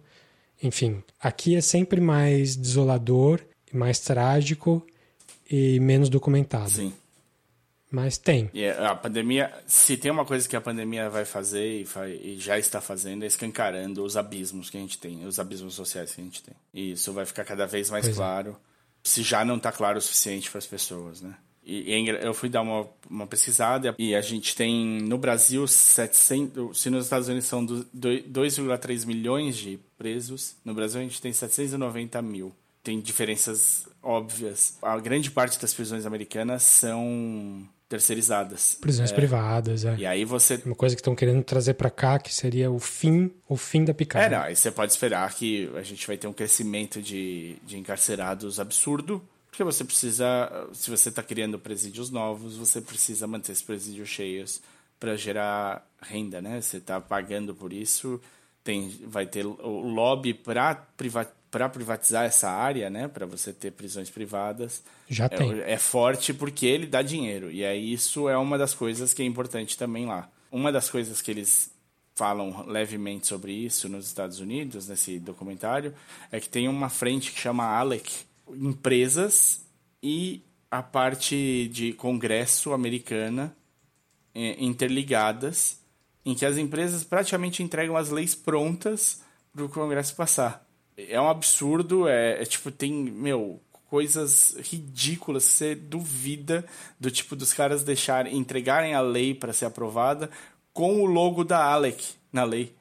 [0.61, 3.41] Enfim, aqui é sempre mais desolador,
[3.73, 4.85] mais trágico
[5.51, 6.69] e menos documentado.
[6.69, 6.93] Sim.
[7.91, 8.49] Mas tem.
[8.53, 12.39] E a pandemia, se tem uma coisa que a pandemia vai fazer e, vai, e,
[12.39, 16.21] já está fazendo, é escancarando os abismos que a gente tem, os abismos sociais que
[16.21, 16.55] a gente tem.
[16.73, 18.17] E isso vai ficar cada vez mais pois é.
[18.17, 18.55] claro, é.
[19.03, 21.35] se já não está claro o suficiente para as pessoas, né?
[21.63, 26.79] E, e, eu fui dar uma, uma pesquisada e a gente tem no Brasil 700,
[26.79, 32.21] se nos Estados Unidos são 2,3 milhões de presos, no Brasil a gente tem 790
[32.21, 34.77] mil tem diferenças óbvias.
[34.81, 38.77] A grande parte das prisões americanas são terceirizadas.
[38.79, 39.15] Prisões é.
[39.15, 39.95] privadas, é.
[39.97, 43.29] E aí você uma coisa que estão querendo trazer para cá que seria o fim,
[43.47, 44.25] o fim da picada.
[44.25, 47.77] É, não, aí você pode esperar que a gente vai ter um crescimento de, de
[47.77, 53.63] encarcerados absurdo, porque você precisa, se você está criando presídios novos, você precisa manter esses
[53.63, 54.61] presídios cheios
[54.97, 56.61] para gerar renda, né?
[56.61, 58.21] Você está pagando por isso,
[58.63, 63.71] tem, vai ter o lobby para privatizar para privatizar essa área, né, para você ter
[63.71, 65.59] prisões privadas, já tem.
[65.59, 67.51] É, é, forte porque ele dá dinheiro.
[67.51, 70.29] E aí isso é uma das coisas que é importante também lá.
[70.49, 71.69] Uma das coisas que eles
[72.15, 75.93] falam levemente sobre isso nos Estados Unidos, nesse documentário,
[76.31, 78.09] é que tem uma frente que chama ALEC,
[78.49, 79.65] empresas
[80.01, 83.53] e a parte de congresso americana
[84.33, 85.79] é, interligadas,
[86.25, 91.29] em que as empresas praticamente entregam as leis prontas para o congresso passar é um
[91.29, 96.65] absurdo, é, é, tipo, tem, meu, coisas ridículas, você duvida
[96.99, 100.29] do tipo dos caras deixarem, entregarem a lei para ser aprovada
[100.73, 102.73] com o logo da Alec na lei.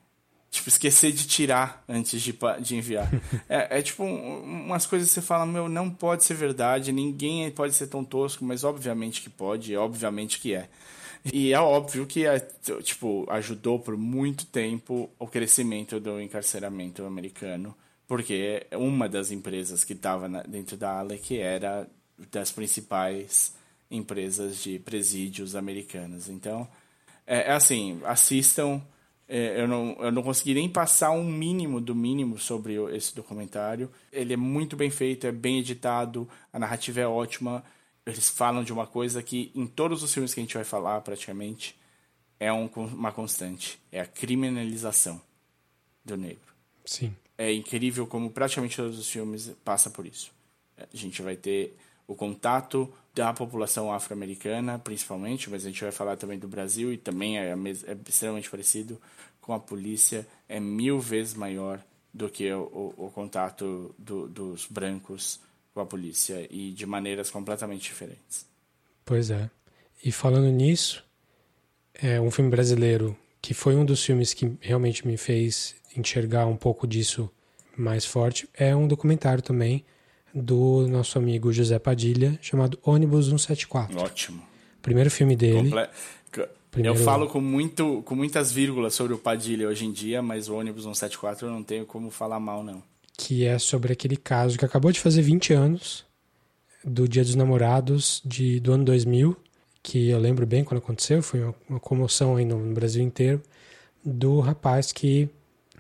[0.51, 3.09] Tipo, esquecer de tirar antes de, de enviar.
[3.49, 7.51] é, é, tipo um, umas coisas que você fala, meu, não pode ser verdade, ninguém
[7.53, 10.69] pode ser tão tosco, mas obviamente que pode, obviamente que é.
[11.33, 12.41] E é óbvio que, é,
[12.83, 17.77] tipo, ajudou por muito tempo o crescimento do encarceramento americano
[18.11, 21.89] porque uma das empresas que estava dentro da Alec era
[22.33, 23.55] das principais
[23.89, 26.29] empresas de presídios americanas.
[26.29, 26.67] Então,
[27.25, 28.83] é, é assim, assistam.
[29.29, 33.89] É, eu, não, eu não consegui nem passar um mínimo do mínimo sobre esse documentário.
[34.13, 37.63] Ele é muito bem feito, é bem editado, a narrativa é ótima.
[38.05, 41.01] Eles falam de uma coisa que em todos os filmes que a gente vai falar,
[41.03, 41.79] praticamente,
[42.41, 45.23] é um, uma constante: é a criminalização
[46.05, 46.53] do negro.
[46.85, 50.31] Sim é incrível como praticamente todos os filmes passa por isso.
[50.77, 51.75] A gente vai ter
[52.07, 56.99] o contato da população afro-americana, principalmente, mas a gente vai falar também do Brasil e
[56.99, 59.01] também é, é extremamente parecido
[59.41, 64.67] com a polícia, é mil vezes maior do que o, o, o contato do, dos
[64.67, 65.41] brancos
[65.73, 68.45] com a polícia e de maneiras completamente diferentes.
[69.03, 69.49] Pois é.
[70.05, 71.03] E falando nisso,
[71.95, 76.57] é um filme brasileiro que foi um dos filmes que realmente me fez enxergar um
[76.57, 77.31] pouco disso
[77.77, 79.85] mais forte, é um documentário também
[80.35, 83.99] do nosso amigo José Padilha, chamado Ônibus 174.
[83.99, 84.43] Ótimo.
[84.81, 85.71] Primeiro filme dele.
[85.71, 85.89] Comple...
[86.71, 86.97] Primeiro...
[86.97, 90.55] Eu falo com, muito, com muitas vírgulas sobre o Padilha hoje em dia, mas o
[90.55, 92.83] ônibus 174 eu não tenho como falar mal, não.
[93.19, 96.07] Que é sobre aquele caso que acabou de fazer 20 anos,
[96.85, 99.37] do Dia dos Namorados de, do ano 2000,
[99.83, 103.43] que eu lembro bem quando aconteceu, foi uma, uma comoção aí no, no Brasil inteiro,
[104.05, 105.29] do rapaz que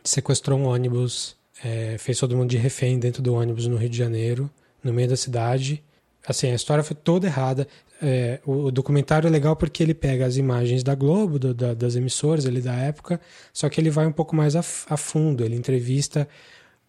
[0.03, 3.97] sequestrou um ônibus, é, fez todo mundo de refém dentro do ônibus no Rio de
[3.97, 4.51] Janeiro,
[4.83, 5.83] no meio da cidade.
[6.27, 7.67] Assim, a história foi toda errada.
[8.03, 11.75] É, o, o, documentário é legal porque ele pega as imagens da Globo, do, da,
[11.75, 13.21] das emissoras ali da época,
[13.53, 15.45] só que ele vai um pouco mais a, a fundo.
[15.45, 16.27] Ele entrevista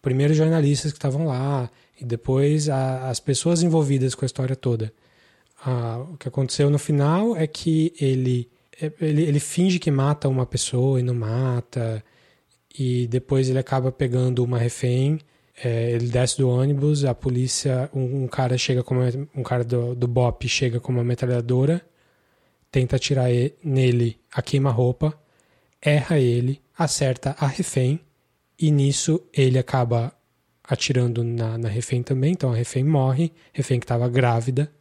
[0.00, 1.70] primeiro jornalistas que estavam lá
[2.00, 4.92] e depois a, as pessoas envolvidas com a história toda.
[5.64, 8.50] ah, o que aconteceu no final é que ele,
[9.00, 12.02] ele, ele finge que mata uma pessoa e não mata,
[12.78, 15.18] e depois ele acaba pegando uma refém.
[15.62, 19.62] É, ele desce do ônibus, a polícia, um, um cara chega com uma, um cara
[19.62, 21.82] do, do BOP chega com uma metralhadora,
[22.70, 25.12] tenta atirar ele, nele a queima-roupa,
[25.80, 28.00] erra ele, acerta a refém,
[28.58, 30.12] e nisso ele acaba
[30.64, 34.72] atirando na, na refém também, então a refém morre, refém que estava grávida,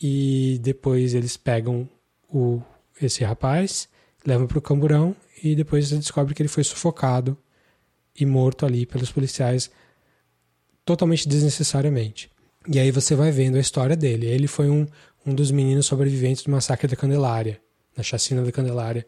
[0.00, 1.88] e depois eles pegam
[2.32, 2.62] o,
[3.02, 3.88] esse rapaz,
[4.24, 7.36] levam para o camburão e depois você descobre que ele foi sufocado
[8.18, 9.70] e morto ali pelos policiais
[10.84, 12.30] totalmente desnecessariamente.
[12.66, 14.26] E aí você vai vendo a história dele.
[14.26, 14.86] Ele foi um,
[15.24, 17.60] um dos meninos sobreviventes do massacre da Candelária,
[17.96, 19.06] na chacina da Candelária,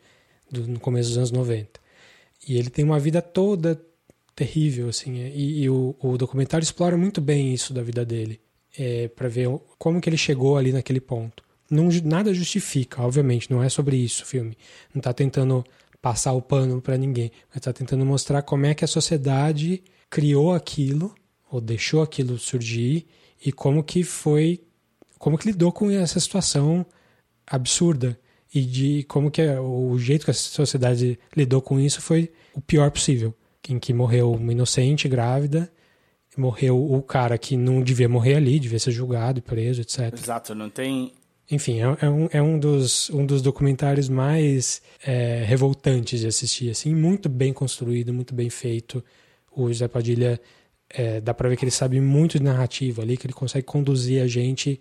[0.50, 1.80] do, no começo dos anos 90.
[2.46, 3.80] E ele tem uma vida toda
[4.34, 5.16] terrível, assim.
[5.16, 8.40] E, e o, o, documentário explora muito bem isso da vida dele,
[8.78, 11.42] é, para ver como que ele chegou ali naquele ponto.
[11.70, 14.56] Não, nada justifica, obviamente, não é sobre isso o filme.
[14.94, 15.64] Não está tentando
[16.00, 20.52] passar o pano para ninguém, mas está tentando mostrar como é que a sociedade criou
[20.52, 21.14] aquilo,
[21.50, 23.06] ou deixou aquilo surgir,
[23.44, 24.62] e como que foi,
[25.18, 26.84] como que lidou com essa situação
[27.46, 28.18] absurda
[28.52, 32.90] e de como que o jeito que a sociedade lidou com isso foi o pior
[32.90, 33.34] possível
[33.68, 35.70] em que morreu uma inocente grávida,
[36.36, 40.12] morreu o cara que não devia morrer ali, devia ser julgado preso, etc.
[40.14, 41.12] Exato, não tem.
[41.50, 46.70] Enfim, é, é, um, é um, dos, um dos documentários mais é, revoltantes de assistir,
[46.70, 49.04] assim, muito bem construído, muito bem feito.
[49.50, 50.40] O José Padilha,
[50.88, 54.22] é, dá pra ver que ele sabe muito de narrativa ali, que ele consegue conduzir
[54.22, 54.80] a gente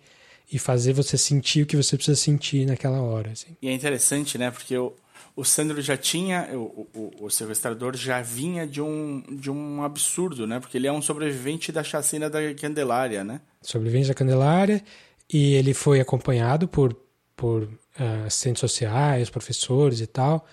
[0.51, 3.31] e fazer você sentir o que você precisa sentir naquela hora.
[3.31, 3.55] Assim.
[3.61, 4.51] E é interessante, né?
[4.51, 4.93] Porque o,
[5.35, 10.45] o Sandro já tinha, o, o, o, sequestrador já vinha de um, de um absurdo,
[10.45, 10.59] né?
[10.59, 13.41] Porque ele é um sobrevivente da chacina da Candelária, né?
[13.61, 14.83] Sobrevivente da Candelária
[15.31, 16.95] e ele foi acompanhado por,
[17.35, 20.45] por uh, assistentes sociais, professores e tal,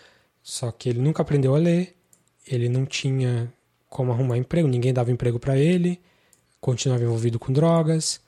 [0.42, 1.96] só que ele nunca aprendeu a ler,
[2.46, 3.52] ele não tinha
[3.88, 6.00] como arrumar emprego, ninguém dava emprego para ele,
[6.60, 8.20] continuava envolvido com drogas.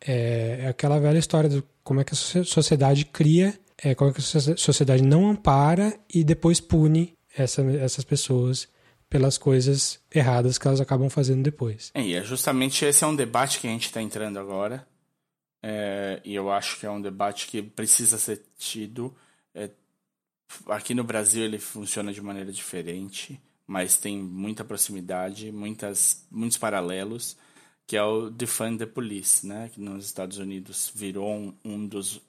[0.00, 4.14] É, é aquela velha história de como é que a sociedade cria é como é
[4.14, 8.68] que a sociedade não ampara e depois pune essa, essas pessoas
[9.08, 11.90] pelas coisas erradas que elas acabam fazendo depois.
[11.94, 14.86] É, e é justamente esse é um debate que a gente está entrando agora.
[15.68, 19.12] É, e eu acho que é um debate que precisa ser tido.
[19.52, 19.68] É,
[20.68, 27.36] aqui no Brasil ele funciona de maneira diferente, mas tem muita proximidade, muitas, muitos paralelos,
[27.84, 29.68] que é o Defund the Police, né?
[29.74, 32.22] que nos Estados Unidos virou um, um dos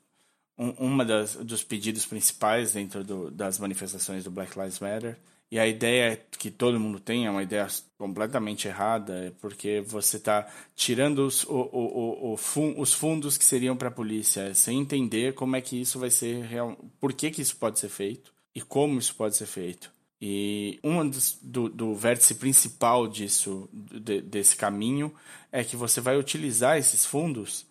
[0.58, 5.15] um, uma das, dos pedidos principais dentro do, das manifestações do Black Lives Matter.
[5.49, 10.45] E a ideia que todo mundo tem é uma ideia completamente errada, porque você está
[10.75, 15.33] tirando os, o, o, o, fun, os fundos que seriam para a polícia, sem entender
[15.33, 18.62] como é que isso vai ser real, por que, que isso pode ser feito e
[18.62, 19.89] como isso pode ser feito.
[20.19, 25.13] E um dos, do, do vértice principal disso, de, desse caminho,
[25.51, 27.65] é que você vai utilizar esses fundos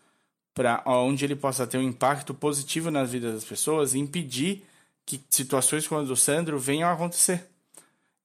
[0.55, 4.65] para onde ele possa ter um impacto positivo na vida das pessoas e impedir
[5.05, 7.47] que situações como a do Sandro venham a acontecer.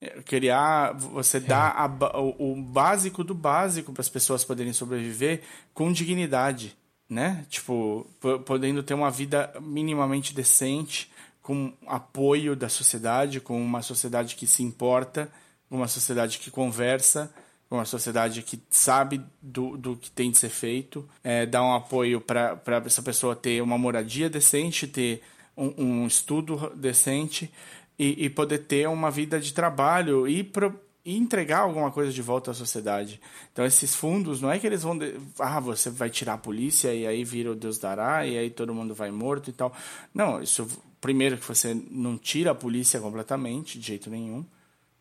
[0.02, 1.42] É, criar, você é.
[1.42, 5.42] dá o, o básico do básico para as pessoas poderem sobreviver
[5.74, 6.76] com dignidade,
[7.08, 7.46] né?
[7.50, 8.08] Tipo,
[8.46, 11.12] podendo ter uma vida minimamente decente,
[11.42, 15.32] com apoio da sociedade, com uma sociedade que se importa,
[15.70, 17.32] uma sociedade que conversa
[17.72, 22.20] uma sociedade que sabe do, do que tem de ser feito, é, dar um apoio
[22.20, 25.22] para essa pessoa ter uma moradia decente, ter
[25.56, 27.50] um, um estudo decente
[27.98, 32.22] e, e, poder ter uma vida de trabalho e, pro, e, entregar alguma coisa de
[32.22, 33.22] volta à sociedade.
[33.52, 34.98] Então, esses fundos, não é que eles vão.
[34.98, 38.50] De, ah, você vai tirar a polícia e aí vira o Deus dará e aí
[38.50, 39.74] todo mundo vai morto e tal.
[40.14, 40.68] Não, isso.
[41.00, 44.46] Primeiro, que você não tira a polícia completamente, de jeito nenhum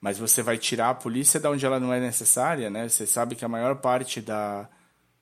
[0.01, 2.89] mas você vai tirar a polícia de onde ela não é necessária, né?
[2.89, 4.67] Você sabe que a maior parte da,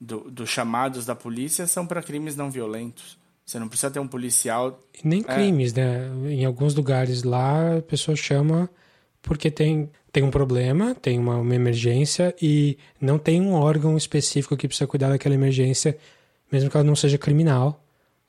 [0.00, 3.18] do, dos chamados da polícia são para crimes não violentos.
[3.48, 4.78] Você não precisa ter um policial.
[5.02, 5.34] Nem é.
[5.34, 6.10] crimes, né?
[6.26, 8.68] Em alguns lugares lá a pessoa chama
[9.22, 14.54] porque tem, tem um problema, tem uma, uma emergência e não tem um órgão específico
[14.54, 15.96] que precisa cuidar daquela emergência,
[16.52, 17.82] mesmo que ela não seja criminal.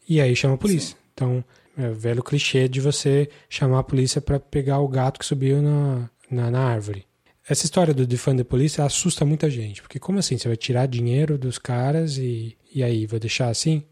[0.07, 0.91] E aí chama a polícia.
[0.91, 1.03] Sim.
[1.13, 1.43] Então,
[1.77, 5.61] é o velho clichê de você chamar a polícia para pegar o gato que subiu
[5.61, 7.05] na, na, na árvore.
[7.45, 10.37] Essa história do defund the police assusta muita gente, porque como assim?
[10.37, 13.83] Você vai tirar dinheiro dos caras e, e aí, vai deixar assim?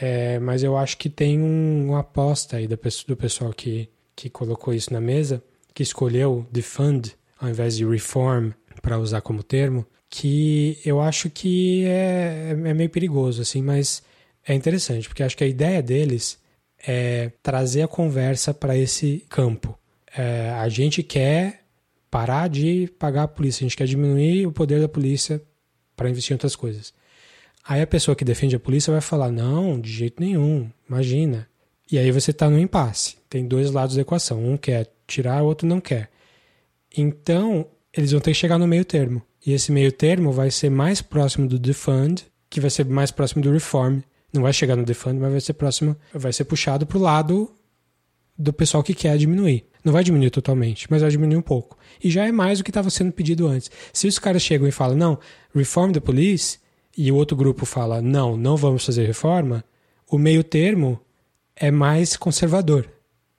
[0.00, 4.30] É, mas eu acho que tem um, uma aposta aí do, do pessoal que, que
[4.30, 5.42] colocou isso na mesa,
[5.74, 11.84] que escolheu defund ao invés de reform para usar como termo, que eu acho que
[11.84, 14.02] é, é meio perigoso, assim, mas
[14.46, 16.38] é interessante, porque acho que a ideia deles
[16.86, 19.78] é trazer a conversa para esse campo.
[20.16, 21.62] É, a gente quer
[22.10, 25.42] parar de pagar a polícia, a gente quer diminuir o poder da polícia
[25.94, 26.94] para investir em outras coisas.
[27.68, 31.46] Aí a pessoa que defende a polícia vai falar: não, de jeito nenhum, imagina.
[31.92, 33.18] E aí você está no impasse.
[33.28, 34.42] Tem dois lados da equação.
[34.42, 36.10] Um quer tirar, o outro não quer.
[36.96, 39.22] Então, eles vão ter que chegar no meio termo.
[39.44, 43.42] E esse meio termo vai ser mais próximo do defund, que vai ser mais próximo
[43.42, 44.00] do reform.
[44.32, 47.50] Não vai chegar no defund, mas vai ser próximo, vai ser puxado para o lado
[48.38, 49.66] do pessoal que quer diminuir.
[49.84, 51.78] Não vai diminuir totalmente, mas vai diminuir um pouco.
[52.02, 53.70] E já é mais do que estava sendo pedido antes.
[53.92, 55.18] Se os caras chegam e falam, não,
[55.54, 56.58] reform the police,
[56.98, 59.64] e o outro grupo fala, não, não vamos fazer reforma,
[60.10, 61.00] o meio termo
[61.54, 62.90] é mais conservador.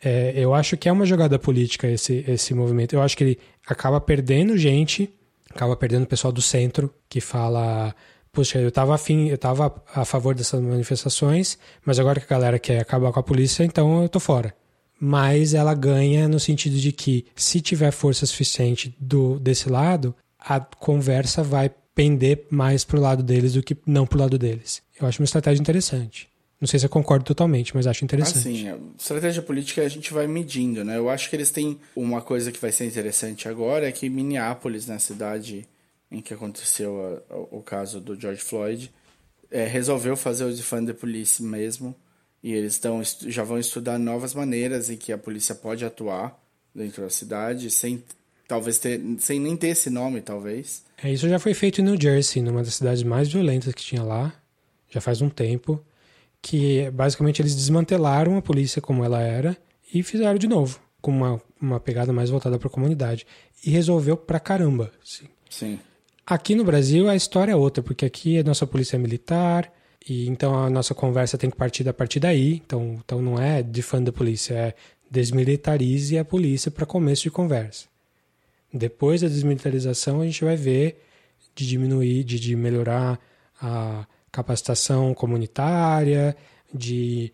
[0.02, 2.94] É, eu acho que é uma jogada política esse, esse movimento.
[2.94, 5.14] Eu acho que ele acaba perdendo gente,
[5.50, 7.94] acaba perdendo o pessoal do centro que fala,
[8.32, 12.58] poxa, eu estava afim, eu tava a favor dessas manifestações, mas agora que a galera
[12.58, 14.56] quer acabar com a polícia, então eu tô fora.
[14.98, 20.62] Mas ela ganha no sentido de que se tiver força suficiente do desse lado, a
[20.62, 24.82] conversa vai pender mais pro lado deles do que não pro lado deles.
[24.98, 26.30] Eu acho uma estratégia interessante.
[26.60, 28.38] Não sei se eu concordo totalmente, mas acho interessante.
[28.38, 30.98] Assim, a estratégia política a gente vai medindo, né?
[30.98, 34.88] Eu acho que eles têm uma coisa que vai ser interessante agora, é que Minneapolis,
[34.88, 35.68] na cidade
[36.10, 38.90] em que aconteceu a, a, o caso do George Floyd,
[39.52, 41.94] é, resolveu fazer o defund the police mesmo,
[42.42, 46.42] e eles estão já vão estudar novas maneiras em que a polícia pode atuar
[46.74, 48.02] dentro da cidade, sem
[48.48, 50.88] talvez ter, sem nem ter esse nome, talvez.
[51.04, 54.04] É, isso já foi feito em New Jersey, numa das cidades mais violentas que tinha
[54.04, 54.34] lá,
[54.90, 55.84] já faz um tempo
[56.42, 59.58] que basicamente eles desmantelaram a polícia como ela era
[59.94, 63.26] e fizeram de novo, com uma, uma pegada mais voltada para a comunidade.
[63.66, 64.92] E resolveu pra caramba.
[65.04, 65.26] Assim.
[65.50, 65.80] Sim.
[66.26, 69.72] Aqui no Brasil a história é outra, porque aqui a nossa polícia é militar,
[70.08, 72.62] e então a nossa conversa tem que partir da partir daí.
[72.66, 74.74] Então, então não é de fã da polícia, é
[75.10, 77.89] desmilitarize a polícia para começo de conversa.
[78.74, 81.02] Depois da desmilitarização a gente vai ver
[81.56, 83.20] de diminuir, de, de melhorar
[83.62, 86.36] a capacitação comunitária,
[86.74, 87.34] de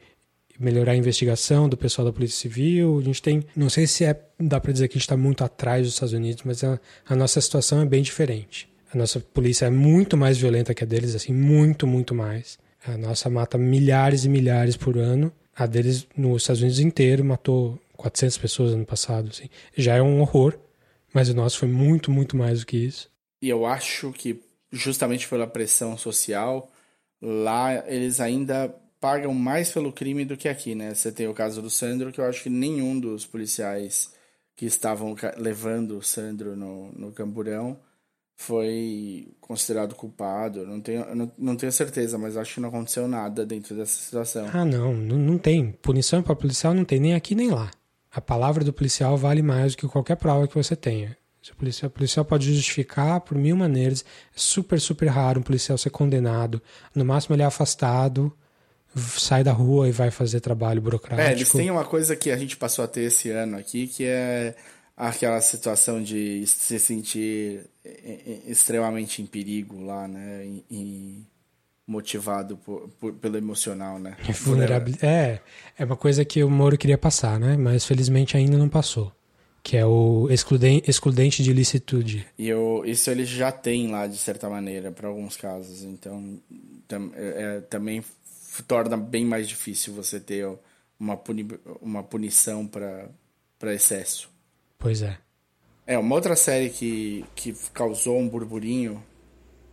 [0.60, 3.00] melhorar a investigação do pessoal da Polícia Civil.
[3.00, 5.44] A gente tem, não sei se é, dá para dizer que a gente está muito
[5.44, 8.70] atrás dos Estados Unidos, mas a, a, nossa situação é bem diferente.
[8.94, 12.58] A nossa polícia é muito mais violenta que a deles, assim, muito, muito mais.
[12.88, 15.32] A nossa mata milhares e milhares por ano.
[15.56, 19.30] A deles, nos Estados Unidos inteiro, matou 400 pessoas ano passado.
[19.32, 19.50] Assim.
[19.76, 20.58] Já é um horror,
[21.16, 23.10] mas o nosso foi muito, muito mais do que isso.
[23.42, 26.70] E eu acho que, justamente pela pressão social,
[27.22, 28.68] lá eles ainda
[29.00, 30.94] pagam mais pelo crime do que aqui, né?
[30.94, 34.12] Você tem o caso do Sandro, que eu acho que nenhum dos policiais
[34.58, 37.80] que estavam levando o Sandro no, no camburão
[38.36, 40.68] foi considerado culpado.
[40.68, 44.50] Não tenho, não, não tenho certeza, mas acho que não aconteceu nada dentro dessa situação.
[44.54, 45.72] Ah, não, não, não tem.
[45.72, 47.72] Punição para policial não tem nem aqui nem lá.
[48.16, 51.18] A palavra do policial vale mais do que qualquer prova que você tenha.
[51.52, 54.06] O policial, o policial pode justificar por mil maneiras.
[54.36, 56.62] É super, super raro um policial ser condenado.
[56.96, 58.36] No máximo ele é afastado,
[58.96, 61.30] sai da rua e vai fazer trabalho burocrático.
[61.30, 64.06] É, eles têm uma coisa que a gente passou a ter esse ano aqui, que
[64.06, 64.56] é
[64.96, 67.70] aquela situação de se sentir
[68.48, 70.62] extremamente em perigo lá, né?
[71.88, 74.18] Motivado por, por, pelo emocional, né?
[74.42, 75.06] Vulnerabilidade.
[75.06, 75.40] É,
[75.78, 77.56] é uma coisa que o Moro queria passar, né?
[77.56, 79.12] Mas felizmente ainda não passou
[79.66, 82.28] que é o excludente, excludente de licitude.
[82.38, 85.82] E eu, isso eles já têm lá, de certa maneira, para alguns casos.
[85.82, 86.40] Então,
[86.88, 88.04] tam, é, é, também
[88.68, 90.48] torna bem mais difícil você ter
[91.00, 91.48] uma, puni,
[91.82, 94.30] uma punição para excesso.
[94.78, 95.18] Pois é.
[95.88, 99.04] É, uma outra série que, que causou um burburinho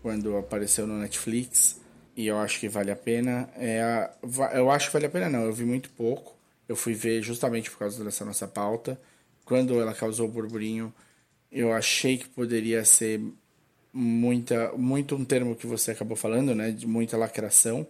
[0.00, 1.81] quando apareceu no Netflix,
[2.16, 4.10] e eu acho que vale a pena, é
[4.54, 6.36] eu acho que vale a pena não, eu vi muito pouco,
[6.68, 9.00] eu fui ver justamente por causa dessa nossa pauta,
[9.44, 10.92] quando ela causou burburinho,
[11.50, 13.20] eu achei que poderia ser
[13.92, 17.86] muita, muito um termo que você acabou falando, né, de muita lacração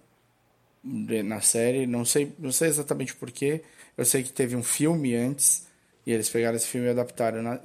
[0.83, 1.87] na série.
[1.87, 3.63] Não sei, não sei exatamente porquê.
[3.97, 5.67] Eu sei que teve um filme antes
[6.05, 7.61] e eles pegaram esse filme e adaptaram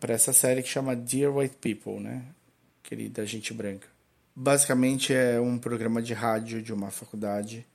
[0.00, 2.22] para essa série que chama Dear White People, né,
[2.82, 3.95] querida gente branca.
[4.38, 7.66] Basicamente é um programa de rádio de uma faculdade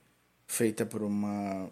[0.46, 1.68] feita por uma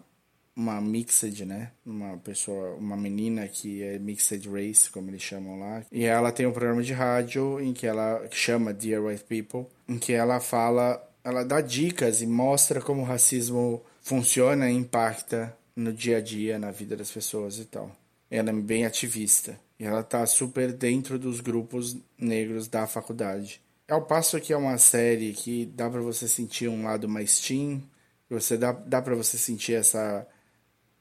[0.53, 1.71] uma mixed, né?
[1.85, 5.83] Uma pessoa, uma menina que é mixed race, como eles chamam lá.
[5.89, 9.97] E ela tem um programa de rádio em que ela chama Dear White People, em
[9.97, 15.93] que ela fala, ela dá dicas e mostra como o racismo funciona e impacta no
[15.93, 17.95] dia a dia, na vida das pessoas e tal.
[18.29, 23.61] Ela é bem ativista e ela tá super dentro dos grupos negros da faculdade.
[23.91, 27.83] Ao passo que é uma série que dá para você sentir um lado mais teen,
[28.29, 30.25] Você dá, dá para você sentir essa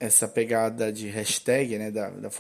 [0.01, 2.31] essa pegada de hashtag, né, da, da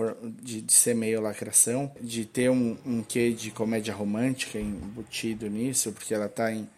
[0.43, 5.93] de, de ser meio lacração, de ter um, um quê de comédia romântica embutido nisso,
[5.93, 6.69] porque ela tá em,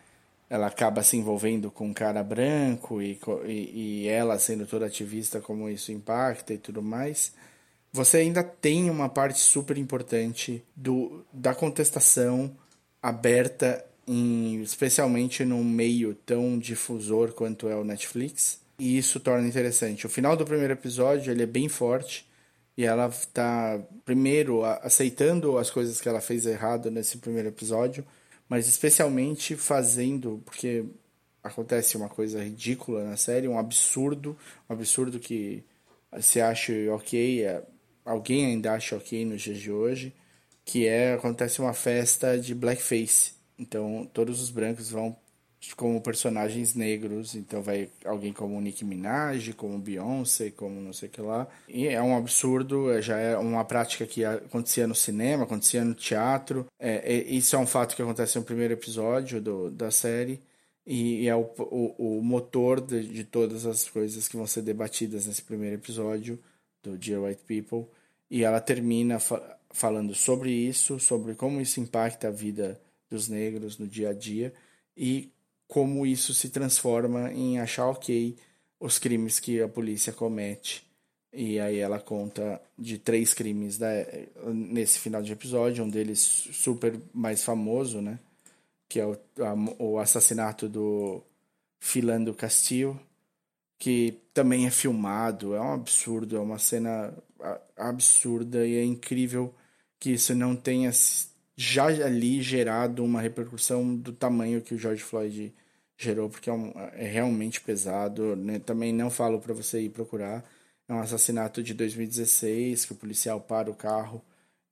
[0.51, 5.41] ela acaba se envolvendo com um cara branco e, e, e ela sendo toda ativista,
[5.41, 7.33] como isso impacta e tudo mais.
[7.93, 12.55] Você ainda tem uma parte super importante do, da contestação
[13.03, 20.07] aberta, em, especialmente num meio tão difusor quanto é o Netflix e isso torna interessante.
[20.07, 22.27] O final do primeiro episódio ele é bem forte
[22.77, 28.05] e ela está primeiro aceitando as coisas que ela fez errado nesse primeiro episódio,
[28.49, 30.85] mas especialmente fazendo porque
[31.43, 34.37] acontece uma coisa ridícula na série, um absurdo,
[34.69, 35.65] um absurdo que
[36.21, 37.63] se acha ok, é,
[38.05, 40.15] alguém ainda acha ok nos dias de hoje,
[40.65, 43.35] que é acontece uma festa de blackface.
[43.59, 45.17] Então todos os brancos vão
[45.77, 51.13] como personagens negros, então vai alguém como Nicki Minaj, como Beyoncé, como não sei o
[51.13, 51.47] que lá.
[51.69, 55.95] E é um absurdo, é, já é uma prática que acontecia no cinema, acontecia no
[55.95, 56.67] teatro.
[56.79, 60.43] É, é, isso é um fato que acontece no primeiro episódio do, da série.
[60.85, 65.27] E, é o, o, o motor de, de, todas as coisas que vão ser debatidas
[65.27, 66.41] nesse primeiro episódio
[66.83, 67.89] do Dear White People.
[68.29, 69.19] E ela termina
[69.73, 74.53] falando sobre isso, sobre como isso impacta a vida dos negros no dia a dia
[74.97, 75.31] e
[75.67, 78.37] como isso se transforma em achar ok
[78.79, 80.85] os crimes que a polícia comete.
[81.33, 83.89] E aí ela conta de três crimes da,
[84.53, 88.19] nesse final de episódio, um deles super mais famoso, né?
[88.87, 91.23] Que é o, a, o assassinato do
[91.81, 93.01] Filando Castillo,
[93.79, 97.15] que também é filmado, é um absurdo, é uma cena
[97.77, 99.55] absurda e é incrível
[100.03, 100.91] que isso não tenha
[101.57, 105.55] já ali gerado uma repercussão do tamanho que o George Floyd
[105.97, 108.35] gerou, porque é, um, é realmente pesado.
[108.35, 108.59] Né?
[108.59, 110.45] Também não falo para você ir procurar.
[110.89, 114.21] É um assassinato de 2016 que o policial para o carro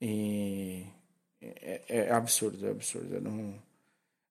[0.02, 0.84] e
[1.40, 3.14] é, é, é absurdo, é absurdo.
[3.14, 3.54] Eu não...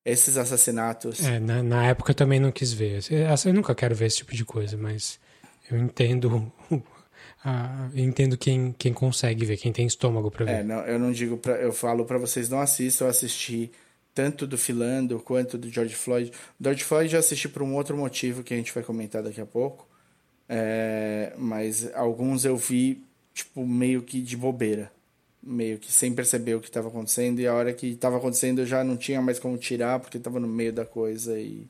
[0.03, 1.23] Esses assassinatos.
[1.23, 2.99] É, na, na época eu também não quis ver.
[3.09, 5.17] Eu nunca quero ver esse tipo de coisa, mas
[5.71, 6.51] eu entendo
[7.43, 10.51] ah, eu entendo quem, quem consegue ver, quem tem estômago para ver.
[10.51, 13.71] É, não, eu não digo eu falo para vocês não assistam, eu assisti
[14.13, 16.31] tanto do Filando quanto do George Floyd.
[16.59, 19.39] O George Floyd já assisti por um outro motivo que a gente vai comentar daqui
[19.39, 19.87] a pouco.
[20.49, 23.01] É, mas alguns eu vi,
[23.33, 24.91] tipo, meio que de bobeira.
[25.41, 27.39] Meio que sem perceber o que estava acontecendo.
[27.39, 30.39] E a hora que estava acontecendo eu já não tinha mais como tirar, porque estava
[30.39, 31.39] no meio da coisa.
[31.39, 31.65] E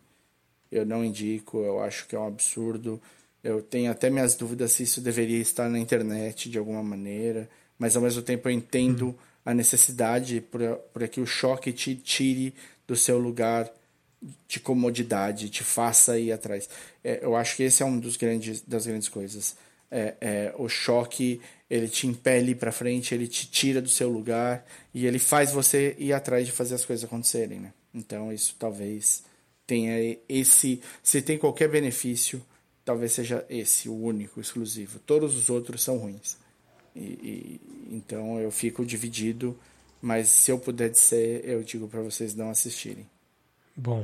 [0.71, 2.99] eu não indico, eu acho que é um absurdo.
[3.43, 7.49] Eu tenho até minhas dúvidas se isso deveria estar na internet de alguma maneira.
[7.77, 9.07] Mas ao mesmo tempo eu entendo.
[9.07, 10.43] Uhum a necessidade
[10.93, 12.53] para que o choque te tire
[12.87, 13.67] do seu lugar
[14.47, 16.69] de comodidade, te faça ir atrás.
[17.03, 19.55] É, eu acho que esse é um dos grandes das grandes coisas.
[19.89, 24.63] É, é, o choque ele te impele para frente, ele te tira do seu lugar
[24.93, 27.73] e ele faz você ir atrás de fazer as coisas acontecerem, né?
[27.91, 29.23] Então isso talvez
[29.65, 32.43] tenha esse, se tem qualquer benefício,
[32.89, 34.97] talvez seja esse o único, exclusivo.
[34.97, 36.37] Todos os outros são ruins.
[36.95, 37.61] E, e,
[37.91, 39.55] então eu fico dividido,
[40.01, 43.07] mas se eu puder dizer, eu digo para vocês não assistirem.
[43.75, 44.03] Bom,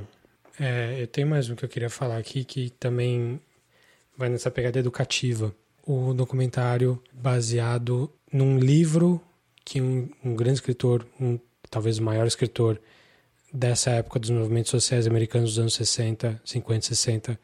[0.59, 3.41] é, eu tenho mais um que eu queria falar aqui que também
[4.15, 5.51] vai nessa pegada educativa.
[5.83, 9.19] O documentário baseado num livro
[9.65, 11.39] que um, um grande escritor, um,
[11.71, 12.79] talvez o maior escritor
[13.51, 17.39] dessa época dos movimentos sociais americanos dos anos 60, 50, 60,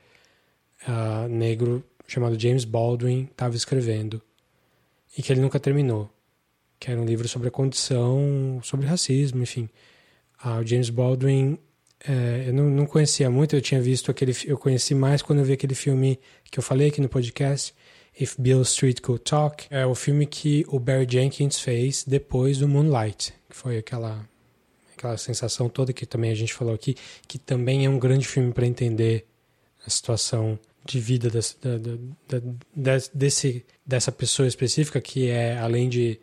[0.88, 4.21] uh, negro, chamado James Baldwin, estava escrevendo
[5.17, 6.09] e que ele nunca terminou,
[6.79, 9.69] que era um livro sobre a condição, sobre racismo, enfim.
[10.41, 11.57] Ah, o James Baldwin,
[12.07, 15.45] é, eu não, não, conhecia muito, eu tinha visto aquele, eu conheci mais quando eu
[15.45, 16.19] vi aquele filme
[16.49, 17.73] que eu falei aqui no podcast,
[18.19, 22.67] If Bill Street Could Talk, é o filme que o Barry Jenkins fez depois do
[22.67, 24.27] Moonlight, que foi aquela
[24.97, 26.95] aquela sensação toda que também a gente falou aqui,
[27.27, 29.25] que também é um grande filme para entender
[29.86, 31.57] a situação de vida desse,
[33.13, 36.19] desse, dessa pessoa específica, que é, além de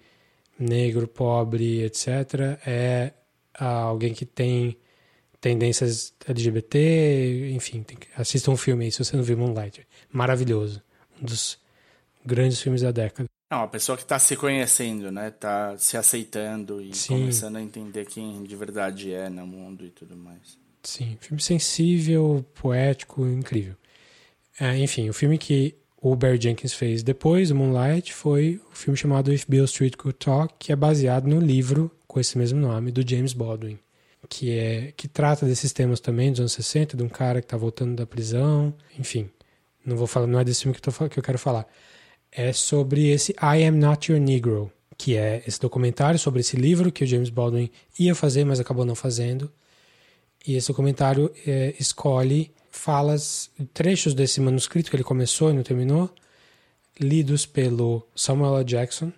[0.58, 3.12] negro, pobre, etc., é
[3.54, 4.76] alguém que tem
[5.40, 9.86] tendências LGBT, enfim, tem, assista um filme aí se você não viu Moonlight.
[10.10, 10.82] Maravilhoso.
[11.20, 11.58] Um dos
[12.24, 13.28] grandes filmes da década.
[13.50, 15.28] Não, a pessoa que está se conhecendo, né?
[15.28, 17.20] Está se aceitando e Sim.
[17.20, 20.58] começando a entender quem de verdade é no mundo e tudo mais.
[20.82, 23.74] Sim, filme sensível, poético, incrível.
[24.60, 28.96] É, enfim, o filme que o Barry Jenkins fez depois, o Moonlight, foi o filme
[28.96, 32.90] chamado If Bill Street Could Talk, que é baseado no livro com esse mesmo nome,
[32.90, 33.78] do James Baldwin,
[34.28, 37.56] que é que trata desses temas também dos anos 60, de um cara que está
[37.56, 39.28] voltando da prisão, enfim.
[39.84, 41.66] Não vou falar, não é desse filme que, tô, que eu quero falar.
[42.30, 46.92] É sobre esse I Am Not Your Negro, que é esse documentário sobre esse livro
[46.92, 49.50] que o James Baldwin ia fazer, mas acabou não fazendo.
[50.46, 56.10] E esse documentário é, escolhe falas, trechos desse manuscrito que ele começou e não terminou,
[56.98, 58.64] lidos pelo Samuel L.
[58.64, 59.12] Jackson,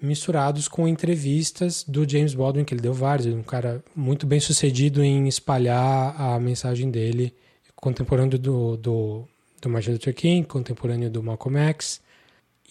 [0.00, 5.02] misturados com entrevistas do James Baldwin, que ele deu vários, um cara muito bem sucedido
[5.02, 7.34] em espalhar a mensagem dele,
[7.74, 9.28] contemporâneo do, do,
[9.60, 12.00] do Martin Luther King, contemporâneo do Malcolm X.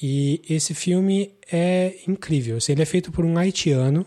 [0.01, 2.57] E esse filme é incrível.
[2.57, 4.05] Assim, ele é feito por um haitiano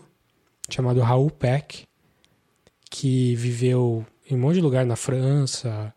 [0.69, 1.85] chamado Raul Peck,
[2.89, 5.93] que viveu em um monte de lugar na França.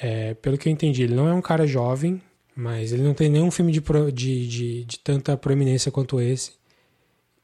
[0.00, 2.20] É, pelo que eu entendi, ele não é um cara jovem,
[2.54, 3.80] mas ele não tem nenhum filme de,
[4.12, 6.52] de, de, de tanta proeminência quanto esse,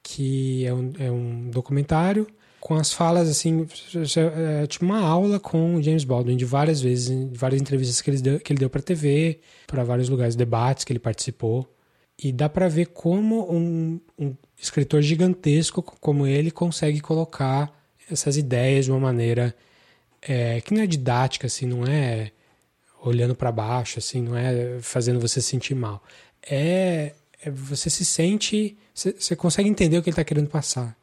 [0.02, 2.26] que é um, é um documentário
[2.60, 6.80] com as falas assim, é, é tipo uma aula com o James Baldwin de várias
[6.80, 10.36] vezes, de várias entrevistas que ele deu, que ele deu para TV, para vários lugares,
[10.36, 11.66] debates que ele participou.
[12.22, 17.72] E dá para ver como um, um escritor gigantesco como ele consegue colocar
[18.10, 19.56] essas ideias de uma maneira
[20.20, 22.30] é, que não é didática, assim, não é
[23.02, 26.02] olhando para baixo, assim, não é fazendo você se sentir mal.
[26.48, 30.96] É, é você se sente, você, consegue entender o que ele está querendo passar.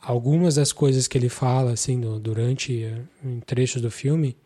[0.00, 4.36] Algumas das coisas que ele fala, assim, no, durante eh, em trechos do filme,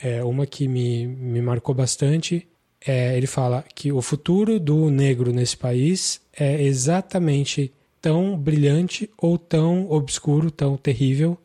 [0.00, 2.48] é uma que me, me marcou bastante.
[2.84, 9.38] É, ele fala que o futuro do negro nesse país é exatamente tão brilhante ou
[9.38, 11.38] tão obscuro, tão terrível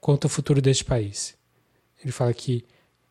[0.00, 1.34] quanto o futuro deste país.
[2.02, 2.64] Ele fala que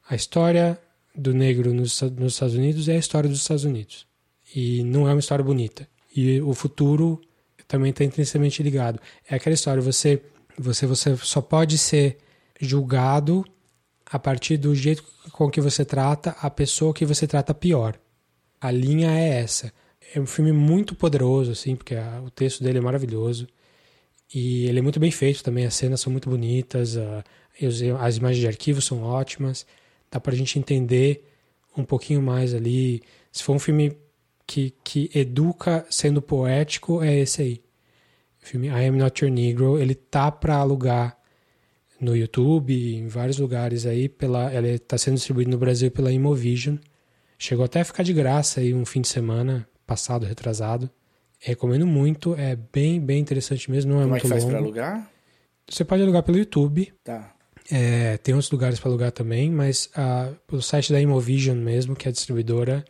[0.09, 0.79] a história
[1.13, 4.07] do negro nos, nos Estados Unidos é a história dos Estados Unidos.
[4.55, 5.87] E não é uma história bonita.
[6.15, 7.19] E o futuro
[7.67, 8.99] também está intrinsecamente ligado.
[9.27, 10.21] É aquela história, você,
[10.57, 12.17] você, você só pode ser
[12.59, 13.43] julgado
[14.05, 17.99] a partir do jeito com que você trata a pessoa que você trata pior.
[18.61, 19.73] A linha é essa.
[20.13, 23.47] É um filme muito poderoso, assim, porque a, o texto dele é maravilhoso.
[24.33, 27.23] E ele é muito bem feito também, as cenas são muito bonitas, a,
[27.99, 29.65] as imagens de arquivo são ótimas
[30.11, 31.23] dá para a gente entender
[31.77, 33.01] um pouquinho mais ali.
[33.31, 33.97] Se for um filme
[34.45, 37.61] que, que educa sendo poético, é esse aí.
[38.41, 41.17] O filme I Am Not Your Negro, ele tá para alugar
[41.99, 46.77] no YouTube, em vários lugares aí, pela, ele está sendo distribuído no Brasil pela Imovision.
[47.37, 50.89] Chegou até a ficar de graça aí um fim de semana passado, retrasado.
[51.39, 54.55] Recomendo muito, é bem, bem interessante mesmo, não é Como muito é que faz longo.
[54.55, 55.11] pra alugar?
[55.69, 56.93] Você pode alugar pelo YouTube.
[57.03, 57.35] Tá.
[57.69, 62.07] É, tem outros lugares para alugar também, mas ah, o site da Imovision mesmo, que
[62.07, 62.85] é a distribuidora,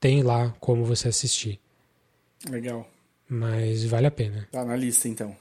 [0.00, 1.60] tem lá como você assistir.
[2.48, 2.88] Legal.
[3.28, 4.48] Mas vale a pena.
[4.50, 5.36] Tá na lista então.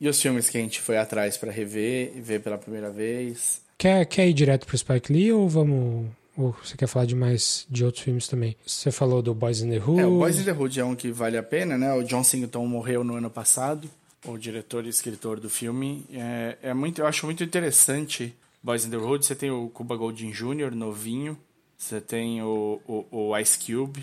[0.00, 3.62] E os filmes que a gente foi atrás para rever e ver pela primeira vez?
[3.78, 6.08] Quer, quer ir direto pro Spike Lee ou vamos.
[6.36, 8.56] Ou você quer falar de mais de outros filmes também?
[8.66, 10.00] Você falou do Boys in the Hood.
[10.00, 11.92] É, o Boys in the Hood é um que vale a pena, né?
[11.94, 13.88] O John Singleton morreu no ano passado
[14.24, 16.04] o diretor e escritor do filme.
[16.12, 19.24] É, é muito, eu acho muito interessante Boys in the Hood.
[19.24, 21.38] Você tem o Cuba Golding Jr., novinho.
[21.76, 24.02] Você tem o, o, o, Ice Cube,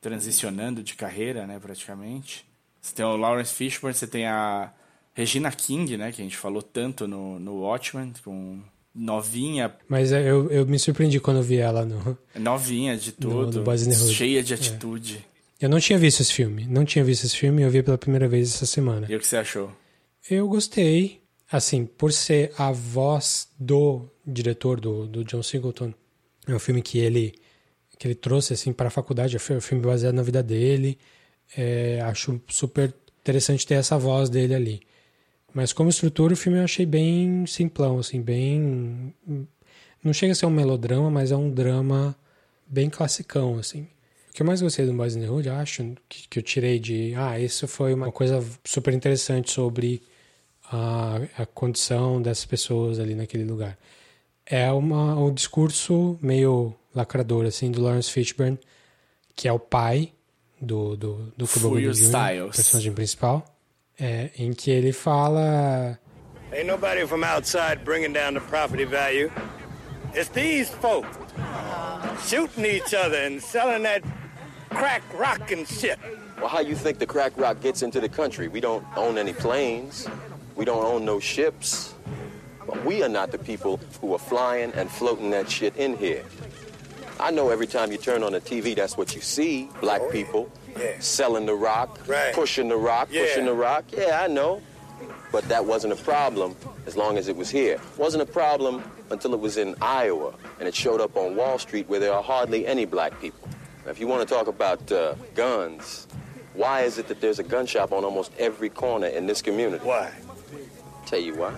[0.00, 2.44] transicionando de carreira, né, praticamente.
[2.80, 4.72] Você tem o Lawrence Fishburne, você tem a
[5.14, 8.60] Regina King, né, que a gente falou tanto no, no Watchmen, com
[8.94, 9.74] novinha.
[9.88, 12.16] Mas é, eu, eu me surpreendi quando eu vi ela no...
[12.36, 15.26] Novinha de tudo, no, no cheia de atitude.
[15.28, 15.31] É.
[15.62, 16.66] Eu não tinha visto esse filme.
[16.66, 19.06] Não tinha visto esse filme, eu vi pela primeira vez essa semana.
[19.08, 19.70] E o que você achou?
[20.28, 21.22] Eu gostei.
[21.50, 25.94] Assim, por ser a voz do diretor, do, do John Singleton,
[26.48, 27.34] é um filme que ele,
[27.98, 30.98] que ele trouxe assim, para a faculdade, é um filme baseado na vida dele.
[31.56, 34.80] É, acho super interessante ter essa voz dele ali.
[35.54, 39.14] Mas como estrutura, o filme eu achei bem simplão, assim, bem...
[40.02, 42.16] Não chega a ser um melodrama, mas é um drama
[42.66, 43.86] bem classicão, assim.
[44.32, 46.78] O que eu mais gostei do Boys in the Hood, acho, que, que eu tirei
[46.78, 47.14] de.
[47.14, 50.02] Ah, isso foi uma coisa super interessante sobre
[50.72, 53.76] a, a condição dessas pessoas ali naquele lugar.
[54.46, 58.58] É uma, um discurso meio lacrador, assim, do Lawrence Fishburne,
[59.36, 60.14] que é o pai
[60.58, 63.44] do, do, do Cuba Gooding Jr., personagem principal,
[64.00, 65.98] é, em que ele fala...
[66.50, 69.30] Ain't nobody from outside bringing down the property value.
[70.14, 71.18] It's these folks
[72.26, 74.02] shooting each other and selling that
[74.74, 75.98] crack rock and shit.
[76.38, 78.48] Well, how you think the crack rock gets into the country?
[78.48, 80.08] We don't own any planes.
[80.56, 81.94] We don't own no ships.
[82.66, 86.24] But we are not the people who are flying and floating that shit in here.
[87.20, 89.68] I know every time you turn on the TV, that's what you see.
[89.80, 90.98] Black oh, people yeah.
[90.98, 92.34] selling the rock, right.
[92.34, 93.22] pushing the rock, yeah.
[93.22, 93.84] pushing the rock.
[93.96, 94.62] Yeah, I know.
[95.30, 96.56] but that wasn't a problem
[96.86, 97.80] as long as it was here.
[97.96, 101.88] Wasn't a problem until it was in Iowa and it showed up on Wall Street
[101.88, 103.48] where there are hardly any black people.
[103.84, 106.06] Now, if you want to talk about uh, guns,
[106.54, 109.84] why is it that there's a gun shop on almost every corner in this community?
[109.84, 110.12] Why?
[111.06, 111.54] Tell you why.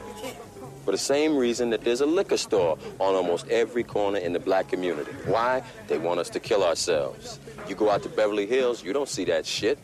[0.84, 4.38] For the same reason that there's a liquor store on almost every corner in the
[4.38, 5.10] black community.
[5.26, 5.62] Why?
[5.88, 7.38] They want us to kill ourselves.
[7.68, 9.78] You go out to Beverly Hills, you don't see that shit.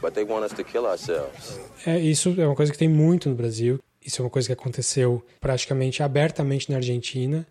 [0.00, 1.58] But they want us to kill ourselves.
[1.86, 3.78] É, isso é uma coisa que tem muito no Brasil.
[4.04, 7.46] Isso é uma coisa que aconteceu praticamente abertamente na Argentina,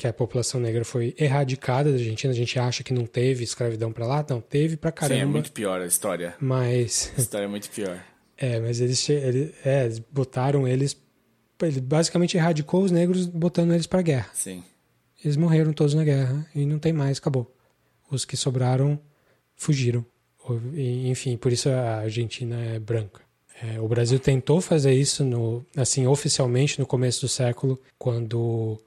[0.00, 2.32] que a população negra foi erradicada da Argentina.
[2.32, 5.20] A gente acha que não teve escravidão para lá, não teve pra caramba.
[5.20, 6.34] Sim, é muito pior a história.
[6.40, 8.02] Mas A história é muito pior.
[8.38, 10.96] é, mas eles, é, eles botaram eles,
[11.60, 14.30] ele basicamente erradicou os negros botando eles pra guerra.
[14.32, 14.64] Sim.
[15.22, 17.54] Eles morreram todos na guerra e não tem mais, acabou.
[18.10, 18.98] Os que sobraram
[19.54, 20.02] fugiram.
[21.04, 23.20] Enfim, por isso a Argentina é branca.
[23.62, 28.80] É, o Brasil tentou fazer isso no, assim oficialmente no começo do século, quando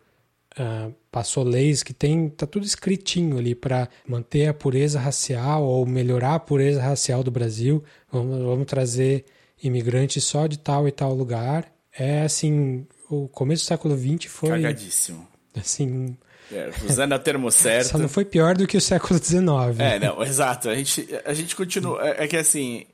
[0.57, 5.85] ah, passou leis que tem tá tudo escritinho ali para manter a pureza racial ou
[5.85, 7.83] melhorar a pureza racial do Brasil.
[8.11, 9.25] Vamos, vamos trazer
[9.63, 11.71] imigrantes só de tal e tal lugar.
[11.97, 15.27] É assim, o começo do século XX foi Cagadíssimo.
[15.55, 16.17] assim
[16.51, 17.89] É, usando o termo certo.
[17.89, 19.79] só não foi pior do que o século XIX.
[19.79, 20.69] É, não, exato.
[20.69, 22.07] A gente, a gente continua.
[22.07, 22.85] É, é que assim.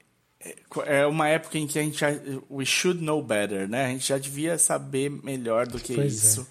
[0.85, 2.01] É uma época em que a gente.
[2.49, 3.87] We should know better, né?
[3.87, 6.41] A gente já devia saber melhor do que Pois é.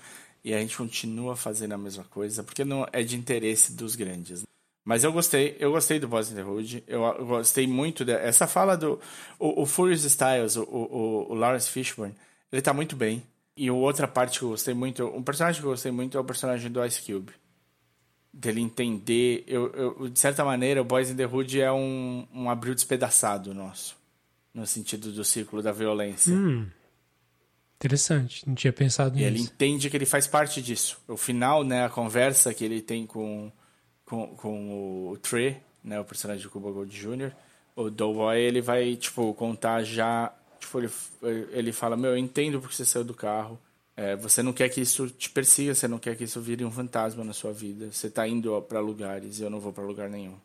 [0.48, 4.44] E a gente continua fazendo a mesma coisa, porque não é de interesse dos grandes.
[4.82, 6.84] Mas eu gostei, eu gostei do Boys in the Hood.
[6.86, 8.98] Eu, eu gostei muito dessa fala do.
[9.38, 12.14] O, o Furious Styles, o, o, o Lawrence Fishburne,
[12.50, 13.22] ele tá muito bem.
[13.54, 16.24] E outra parte que eu gostei muito, um personagem que eu gostei muito é o
[16.24, 17.30] personagem do Ice Cube
[18.32, 19.44] dele entender.
[19.46, 23.52] Eu, eu, de certa maneira, o Boys in the Hood é um, um abril despedaçado
[23.52, 23.98] nosso.
[24.54, 26.34] No sentido do círculo da violência.
[27.78, 29.52] Interessante, não tinha pensado E ele nisso.
[29.54, 31.00] entende que ele faz parte disso.
[31.06, 33.52] O final, né, a conversa que ele tem com,
[34.04, 37.30] com, com o Trey, né, o personagem de Cuba Gold Jr.,
[37.76, 40.34] o Doughboy, ele vai, tipo, contar já...
[40.58, 40.90] Tipo, ele,
[41.52, 43.56] ele fala, meu, eu entendo porque você saiu do carro.
[43.96, 46.72] É, você não quer que isso te persiga, você não quer que isso vire um
[46.72, 47.92] fantasma na sua vida.
[47.92, 50.36] Você tá indo para lugares e eu não vou para lugar nenhum.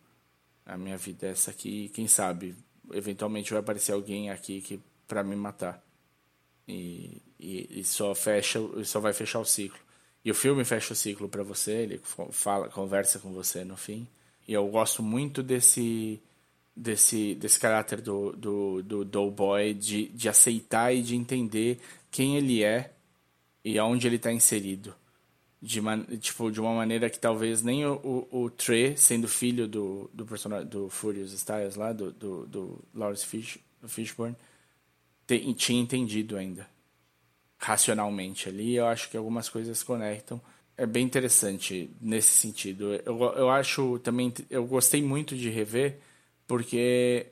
[0.65, 2.55] A minha vida é essa aqui, quem sabe,
[2.93, 5.83] eventualmente vai aparecer alguém aqui que para me matar.
[6.67, 9.79] E, e, e só fecha, só vai fechar o ciclo.
[10.23, 12.01] E o filme fecha o ciclo para você, ele
[12.31, 14.07] fala, conversa com você no fim.
[14.47, 16.21] E eu gosto muito desse
[16.75, 22.63] desse desse caráter do do, do Doughboy de, de aceitar e de entender quem ele
[22.63, 22.91] é
[23.63, 24.93] e aonde ele está inserido.
[25.61, 25.79] De,
[26.17, 30.25] tipo, de uma maneira que talvez nem o, o, o Trey, sendo filho do, do
[30.25, 34.35] personagem do Furious Styles lá, do, do, do Lawrence Fish, Fishburne,
[35.27, 36.67] te, tinha entendido ainda.
[37.57, 40.41] Racionalmente ali, eu acho que algumas coisas conectam.
[40.75, 42.93] É bem interessante nesse sentido.
[43.05, 45.99] Eu, eu acho também, eu gostei muito de rever,
[46.47, 47.27] porque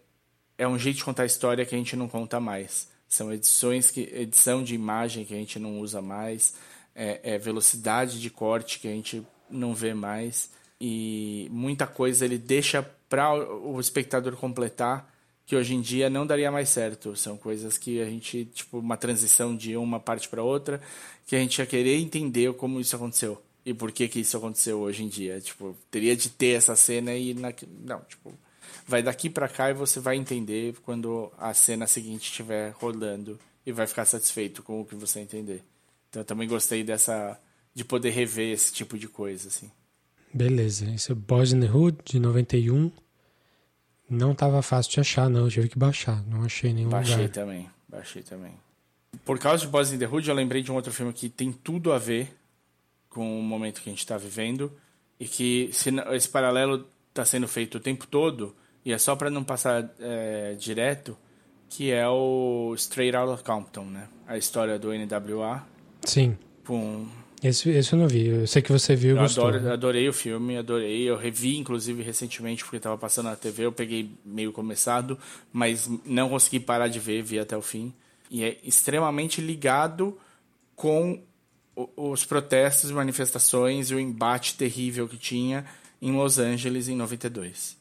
[0.57, 2.89] é um jeito de contar história que a gente não conta mais.
[3.07, 6.55] São edições que edição de imagem que a gente não usa mais,
[6.95, 12.39] é, é velocidade de corte que a gente não vê mais e muita coisa ele
[12.39, 15.10] deixa para o espectador completar
[15.45, 17.15] que hoje em dia não daria mais certo.
[17.15, 20.81] São coisas que a gente, tipo, uma transição de uma parte para outra,
[21.25, 24.79] que a gente ia querer entender como isso aconteceu e por que que isso aconteceu
[24.79, 25.39] hoje em dia.
[25.39, 27.53] Tipo, teria de ter essa cena e na...
[27.83, 28.33] não, tipo,
[28.87, 33.71] vai daqui para cá e você vai entender quando a cena seguinte estiver rolando e
[33.71, 35.63] vai ficar satisfeito com o que você entender.
[36.09, 37.39] Então eu também gostei dessa
[37.73, 39.71] de poder rever esse tipo de coisa assim.
[40.33, 42.91] Beleza, esse é Boys in the Hood de 91.
[44.11, 45.45] Não tava fácil de achar, não.
[45.45, 46.21] Eu tive que baixar.
[46.27, 47.29] Não achei nenhum Baixei lugar.
[47.29, 48.51] também, baixei também.
[49.23, 51.51] Por causa de Boys in the Hood, eu lembrei de um outro filme que tem
[51.51, 52.35] tudo a ver
[53.09, 54.69] com o momento que a gente está vivendo
[55.17, 58.53] e que se esse paralelo está sendo feito o tempo todo
[58.83, 61.17] e é só para não passar é, direto,
[61.69, 64.09] que é o Straight Outta Compton, né?
[64.27, 65.65] A história do NWA
[66.03, 66.37] Sim.
[66.65, 67.07] com
[67.43, 68.27] Esse, esse eu não vi.
[68.27, 69.47] Eu sei que você viu e eu gostou.
[69.47, 71.09] adoro, adorei o filme, adorei.
[71.09, 73.65] Eu revi, inclusive, recentemente, porque estava passando na TV.
[73.65, 75.17] Eu peguei meio começado,
[75.51, 77.91] mas não consegui parar de ver, vi até o fim.
[78.29, 80.17] E é extremamente ligado
[80.75, 81.21] com
[81.95, 85.65] os protestos, manifestações e o embate terrível que tinha
[86.01, 87.75] em Los Angeles em 92.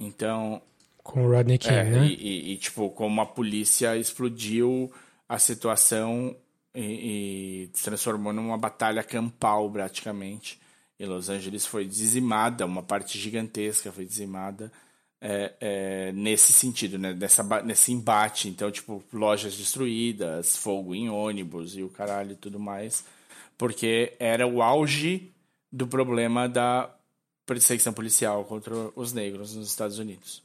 [0.00, 0.62] Então,
[1.02, 2.06] Com o Rodney King, é, né?
[2.06, 4.90] e, e- e, tipo, como a polícia explodiu
[5.28, 6.34] a situação
[6.74, 10.60] e, e se transformou numa batalha campal, praticamente.
[10.98, 14.70] E Los Angeles foi dizimada, uma parte gigantesca foi dizimada
[15.20, 17.12] é, é, nesse sentido, né?
[17.14, 18.48] Nessa, nesse embate.
[18.48, 23.04] Então, tipo, lojas destruídas, fogo em ônibus e o caralho e tudo mais.
[23.56, 25.32] Porque era o auge
[25.70, 26.92] do problema da
[27.46, 30.42] perseguição policial contra os negros nos Estados Unidos.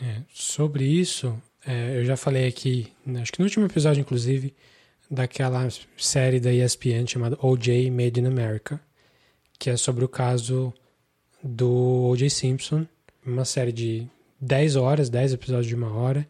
[0.00, 4.54] É, sobre isso, é, eu já falei aqui, acho que no último episódio, inclusive,
[5.12, 7.90] daquela série da ESPN chamada O.J.
[7.90, 8.80] Made in America,
[9.58, 10.72] que é sobre o caso
[11.42, 12.30] do O.J.
[12.30, 12.86] Simpson,
[13.24, 14.08] uma série de
[14.40, 16.26] 10 horas, 10 episódios de uma hora,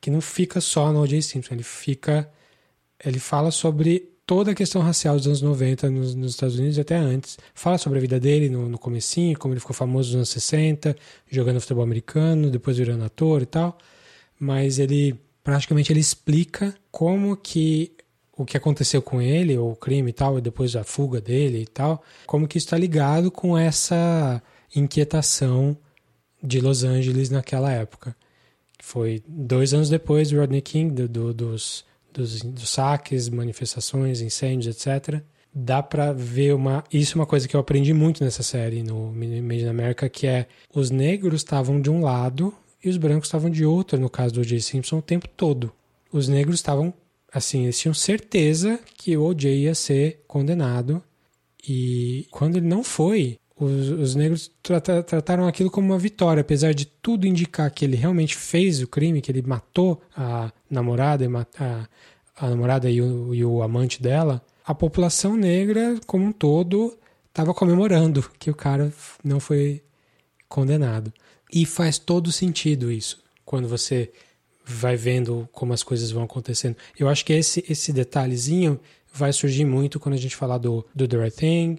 [0.00, 1.20] que não fica só no O.J.
[1.20, 2.26] Simpson, ele fica
[3.04, 6.80] ele fala sobre toda a questão racial dos anos 90 nos, nos, Estados Unidos e
[6.80, 7.38] até antes.
[7.54, 10.96] Fala sobre a vida dele no, no comecinho, como ele ficou famoso nos anos 60,
[11.30, 13.76] jogando futebol americano, depois virando ator e tal.
[14.40, 17.92] Mas ele, praticamente, ele explica como que
[18.36, 21.66] o que aconteceu com ele, o crime e tal, e depois a fuga dele e
[21.66, 24.42] tal, como que está ligado com essa
[24.74, 25.76] inquietação
[26.42, 28.16] de Los Angeles naquela época.
[28.82, 34.74] Foi dois anos depois do Rodney King, do, do, dos dos, dos saques, manifestações, incêndios,
[34.74, 35.20] etc.
[35.52, 36.84] Dá para ver uma.
[36.92, 40.26] Isso é uma coisa que eu aprendi muito nessa série no Made in America, que
[40.26, 44.34] é os negros estavam de um lado e os brancos estavam de outro, no caso
[44.34, 44.60] do O.J.
[44.60, 45.72] Simpson, o tempo todo.
[46.12, 46.94] Os negros estavam,
[47.34, 49.52] assim, eles tinham certeza que o O.J.
[49.52, 51.02] ia ser condenado.
[51.68, 56.86] E quando ele não foi, os, os negros trataram aquilo como uma vitória, apesar de
[56.86, 61.26] tudo indicar que ele realmente fez o crime, que ele matou a namorada,
[61.58, 61.88] a,
[62.36, 64.40] a namorada e o, e o amante dela.
[64.64, 66.96] A população negra, como um todo,
[67.28, 68.92] estava comemorando que o cara
[69.24, 69.82] não foi
[70.48, 71.12] condenado.
[71.52, 74.12] E faz todo sentido isso, quando você
[74.64, 76.76] vai vendo como as coisas vão acontecendo.
[76.98, 78.80] Eu acho que esse, esse detalhezinho
[79.12, 81.78] vai surgir muito quando a gente falar do, do The Right Thing,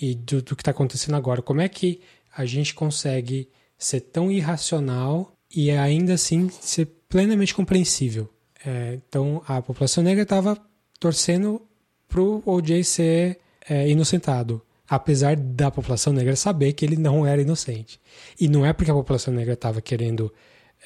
[0.00, 1.42] e do, do que está acontecendo agora.
[1.42, 2.00] Como é que
[2.36, 3.48] a gente consegue
[3.78, 8.28] ser tão irracional e ainda assim ser plenamente compreensível?
[8.64, 10.58] É, então, a população negra estava
[10.98, 11.62] torcendo
[12.08, 17.42] para o OJ ser é, inocentado, apesar da população negra saber que ele não era
[17.42, 18.00] inocente.
[18.40, 20.32] E não é porque a população negra estava querendo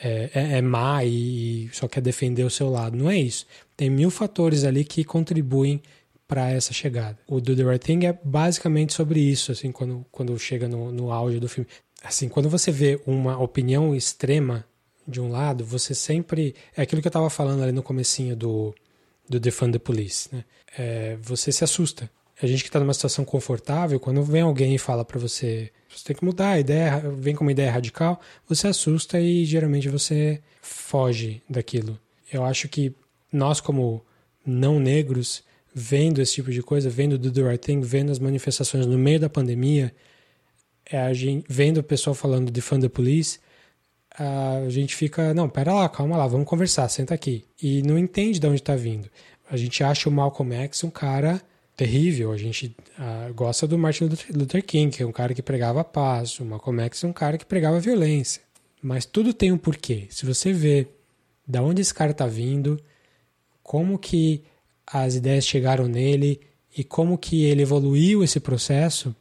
[0.03, 2.97] é, é, é, má e, só quer defender o seu lado.
[2.97, 3.47] Não é isso.
[3.77, 5.83] Tem mil fatores ali que contribuem
[6.27, 7.19] para essa chegada.
[7.27, 11.11] O Do the Right Thing é basicamente sobre isso, assim, quando, quando chega no, no
[11.11, 11.69] auge do filme.
[12.03, 14.65] Assim, quando você vê uma opinião extrema
[15.07, 16.55] de um lado, você sempre...
[16.77, 18.75] É aquilo que eu estava falando ali no comecinho do,
[19.29, 20.45] do Defund the Police, né?
[20.77, 22.11] É, você se assusta.
[22.41, 26.07] A gente que está numa situação confortável, quando vem alguém e fala para você você
[26.07, 30.41] tem que mudar a ideia, vem com uma ideia radical, você assusta e geralmente você
[30.63, 31.99] foge daquilo.
[32.33, 32.95] Eu acho que
[33.33, 34.05] nós, como
[34.47, 35.43] não negros,
[35.75, 39.21] vendo esse tipo de coisa, vendo Do The Right Thing, vendo as manifestações no meio
[39.21, 39.95] da pandemia,
[40.87, 43.39] é a gente, vendo o pessoal falando de Fund the Police,
[44.19, 47.45] a gente fica, não, pera lá, calma lá, vamos conversar, senta aqui.
[47.63, 49.09] E não entende de onde está vindo.
[49.51, 51.41] A gente acha o Malcolm X um cara
[51.79, 55.85] terrível, a gente uh, gosta do Martin Luther King, que é um cara que pregava
[55.85, 58.43] paz, o Malcolm X é um cara que pregava violência.
[58.83, 60.09] Mas tudo tem um porquê.
[60.11, 60.89] Se você vê
[61.47, 62.81] da onde esse cara está vindo,
[63.62, 64.43] como que
[64.85, 66.41] as ideias chegaram nele
[66.76, 69.14] e como que ele evoluiu esse processo.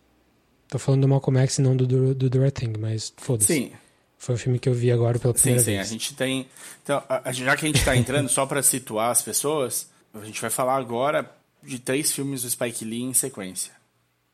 [0.67, 2.39] Tô falando do Malcolm X e não do, do, do
[2.79, 3.53] mas foda-se.
[3.53, 3.71] Sim.
[4.17, 5.87] Foi um filme que eu vi agora pela primeira sim, vez.
[5.87, 5.95] Sim, sim.
[5.95, 6.47] A gente tem...
[6.81, 10.41] Então, a, já que a gente está entrando, só para situar as pessoas, a gente
[10.41, 11.36] vai falar agora
[11.67, 13.73] de três filmes do Spike Lee em sequência.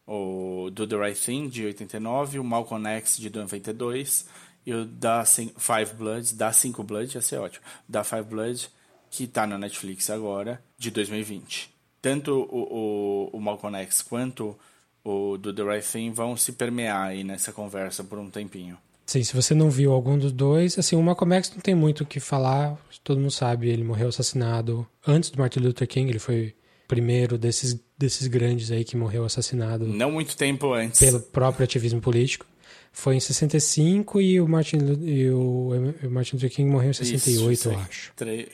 [0.05, 4.25] O Do The Right Thing, de 89, o Malcolm X, de 92,
[4.65, 8.69] e o da Five Bloods, da Cinco Blood, ia ser ótimo, da Five Blood,
[9.09, 11.73] que está na Netflix agora, de 2020.
[12.01, 14.57] Tanto o, o, o Malcolm X quanto
[15.03, 18.77] o do The Right Thing vão se permear aí nessa conversa por um tempinho.
[19.05, 22.03] Sim, se você não viu algum dos dois, assim, o Malcolm X não tem muito
[22.03, 26.19] o que falar, todo mundo sabe, ele morreu assassinado antes do Martin Luther King, ele
[26.19, 26.55] foi
[26.93, 29.87] primeiro desses, desses grandes aí que morreu assassinado.
[29.87, 30.99] Não muito tempo antes.
[30.99, 32.45] Pelo próprio ativismo político.
[32.91, 35.71] Foi em 65 e o Martin, e o,
[36.03, 38.13] o Martin Luther King morreu em 68, Isso, eu acho.
[38.15, 38.47] Tre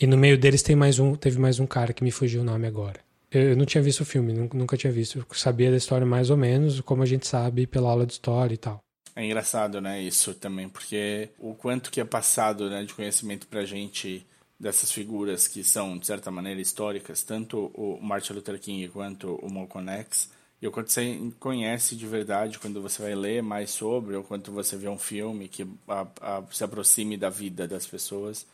[0.00, 2.44] e no meio deles tem mais um, teve mais um cara que me fugiu o
[2.44, 3.00] nome agora.
[3.30, 5.18] Eu, não tinha visto o filme, nunca tinha visto.
[5.18, 8.54] Eu sabia da história mais ou menos, como a gente sabe pela aula de história
[8.54, 8.78] e tal.
[9.14, 13.64] É engraçado, né, isso também, porque o quanto que é passado, né, de conhecimento pra
[13.66, 14.24] gente
[14.60, 19.50] dessas figuras que são, de certa maneira, históricas, tanto o Martin Luther King quanto o
[19.50, 20.30] Malcolm X,
[20.60, 24.52] e o quanto você conhece de verdade quando você vai ler mais sobre, ou quando
[24.52, 28.46] você vê um filme que a, a, se aproxime da vida das pessoas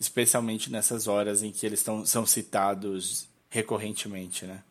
[0.00, 4.62] especialmente nessas horas em que eles tão, são citados recorrentemente, né?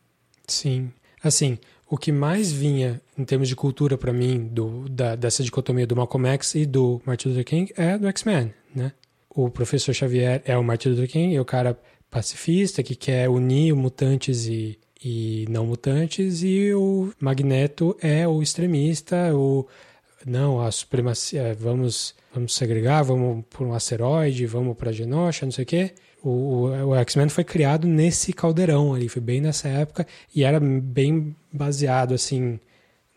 [0.48, 0.92] Sim.
[1.24, 5.86] Assim, o que mais vinha em termos de cultura para mim do, da, dessa dicotomia
[5.86, 8.92] do Malcolm X e do Martin Luther King é do X-Men, né?
[9.30, 13.76] O professor Xavier é o Martin Luther King, é o cara pacifista que quer unir
[13.76, 19.68] mutantes e, e não mutantes, e o Magneto é o extremista, o
[20.26, 25.64] não, a supremacia, vamos, vamos segregar, vamos por um asteroide, vamos para Genosha, não sei
[25.64, 25.92] o quê.
[26.22, 30.06] O, o, o X-Men foi criado nesse caldeirão ali, foi bem nessa época
[30.36, 32.60] e era bem baseado assim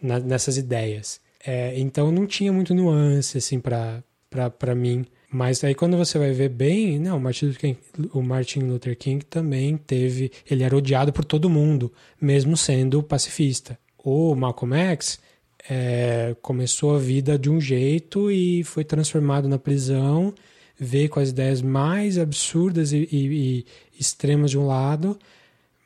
[0.01, 1.21] na, nessas ideias.
[1.45, 5.05] É, então não tinha muito nuance assim para mim.
[5.33, 7.79] Mas aí quando você vai ver bem, não, o Martin, Luther King,
[8.13, 13.79] o Martin Luther King também teve, ele era odiado por todo mundo, mesmo sendo pacifista.
[14.05, 15.19] O Malcolm X
[15.71, 20.35] é, começou a vida de um jeito e foi transformado na prisão
[20.83, 23.67] veio com as ideias mais absurdas e, e, e
[23.99, 25.17] extremas de um lado,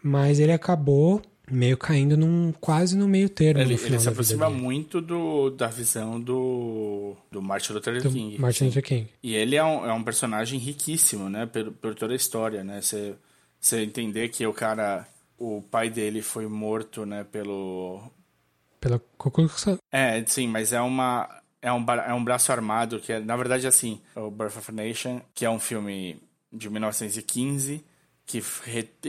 [0.03, 1.21] mas ele acabou
[1.51, 3.61] meio caindo num quase no meio termo.
[3.61, 8.39] Ele, ele se aproxima muito do, da visão do, do Martin Luther do King.
[8.39, 9.09] Martin Luther King.
[9.23, 11.47] E ele é um, é um personagem riquíssimo, né?
[11.47, 12.81] Por, por toda a história, né?
[12.81, 13.17] Você,
[13.83, 15.07] entender que o cara,
[15.39, 17.25] o pai dele foi morto, né?
[17.25, 18.03] Pelo...
[18.81, 19.01] Pela
[19.91, 21.29] É, sim, mas é uma
[21.63, 24.75] é um, é um braço armado que é, na verdade, assim, o Birth of a
[24.75, 26.17] Nation, que é um filme
[26.53, 27.85] de 1915
[28.27, 28.43] que,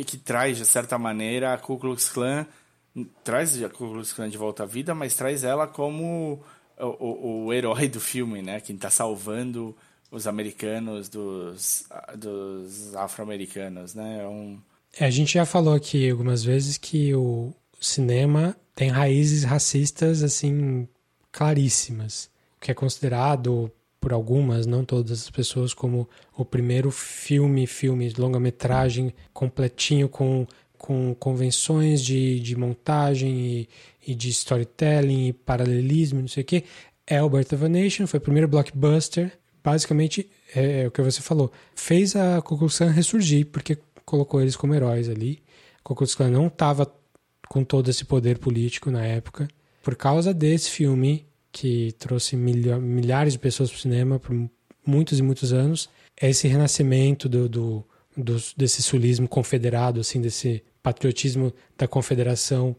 [0.03, 2.45] que traz, de certa maneira, a Ku Klux Klan,
[3.23, 6.41] traz a Ku Klux Klan de volta à vida, mas traz ela como
[6.79, 8.61] o, o, o herói do filme, né?
[8.61, 9.75] Quem está salvando
[10.11, 14.23] os americanos dos, dos afro-americanos, né?
[14.23, 14.59] É um...
[14.97, 17.51] É, a gente já falou aqui algumas vezes que o
[17.81, 20.87] cinema tem raízes racistas, assim,
[21.31, 28.13] claríssimas que é considerado por algumas, não todas as pessoas, como o primeiro filme, filme,
[28.17, 30.45] longa-metragem completinho com,
[30.77, 33.69] com convenções de, de montagem e,
[34.07, 36.63] e de storytelling e paralelismo, não sei o que,
[37.05, 39.31] é o Birth of a Nation, foi o primeiro blockbuster,
[39.63, 42.55] basicamente é, é o que você falou, fez a Ku
[42.93, 43.77] ressurgir, porque
[44.07, 45.43] colocou eles como heróis ali.
[45.83, 46.91] Ku Klux não estava
[47.49, 49.47] com todo esse poder político na época.
[49.83, 51.26] Por causa desse filme,
[51.59, 54.31] que trouxe milhares de pessoas para o cinema por
[54.85, 57.85] muitos e muitos anos, é esse renascimento do, do,
[58.15, 62.75] do, desse sulismo confederado, assim, desse patriotismo da confederação,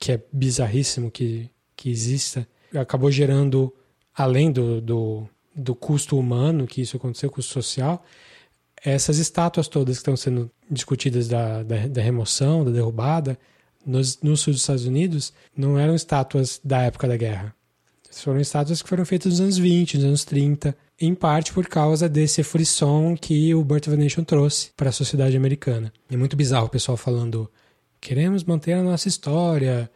[0.00, 3.70] que é bizarríssimo que, que exista, acabou gerando,
[4.14, 8.02] além do, do, do custo humano que isso aconteceu, custo social,
[8.82, 13.38] essas estátuas todas que estão sendo discutidas da, da, da remoção, da derrubada,
[13.84, 17.54] nos, no sul dos Estados Unidos, não eram estátuas da época da guerra
[18.18, 22.08] foram estátuas que foram feitas nos anos 20, nos anos 30, em parte por causa
[22.08, 25.92] desse frisson que o Birth of a Nation trouxe para a sociedade americana.
[26.10, 27.50] É muito bizarro o pessoal falando:
[28.00, 29.90] queremos manter a nossa história.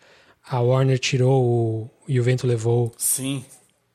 [0.46, 2.92] A Warner tirou o E o Vento Levou.
[2.98, 3.44] Sim.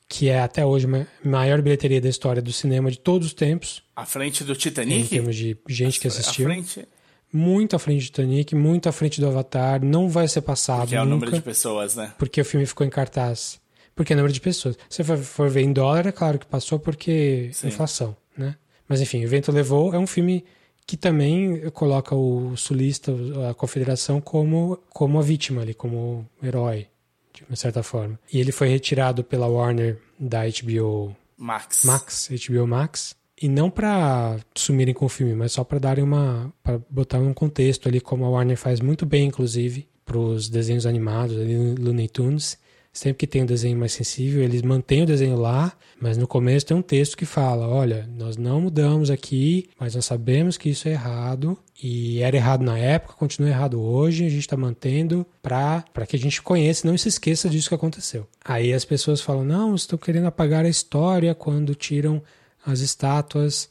[0.07, 3.83] Que é até hoje a maior bilheteria da história do cinema de todos os tempos.
[3.95, 5.01] À frente do Titanic?
[5.01, 6.47] Em termos de gente que assistiu.
[6.47, 6.87] À frente
[7.31, 10.79] muito à frente do Titanic, muito à frente do Avatar, não vai ser passado.
[10.79, 12.13] Porque é o número de pessoas, né?
[12.17, 13.58] Porque o filme ficou em cartaz
[13.99, 14.77] porque é número de pessoas.
[14.89, 17.67] Se você for ver em dólar, é claro que passou porque Sim.
[17.67, 18.55] inflação, né?
[18.87, 20.45] Mas enfim, O Vento Levou é um filme
[20.87, 23.13] que também coloca o sulista,
[23.49, 26.87] a confederação, como, como a vítima ali, como herói,
[27.33, 28.17] de uma certa forma.
[28.31, 31.83] E ele foi retirado pela Warner da HBO Max.
[31.83, 33.13] Max, HBO Max.
[33.41, 36.53] E não para sumirem com o filme, mas só para darem uma.
[36.63, 40.85] para botar um contexto ali, como a Warner faz muito bem, inclusive, para os desenhos
[40.85, 42.57] animados, ali, Looney Tunes
[42.91, 45.71] Sempre que tem um desenho mais sensível, eles mantêm o desenho lá,
[46.01, 50.05] mas no começo tem um texto que fala: olha, nós não mudamos aqui, mas nós
[50.05, 54.39] sabemos que isso é errado e era errado na época, continua errado hoje, a gente
[54.39, 58.27] está mantendo para que a gente conheça não se esqueça disso que aconteceu.
[58.43, 62.21] Aí as pessoas falam: não, estou querendo apagar a história quando tiram
[62.65, 63.69] as estátuas.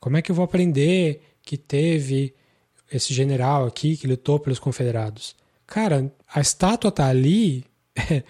[0.00, 2.34] Como é que eu vou aprender que teve
[2.90, 5.36] esse general aqui que lutou pelos confederados?
[5.66, 7.64] Cara, a estátua tá ali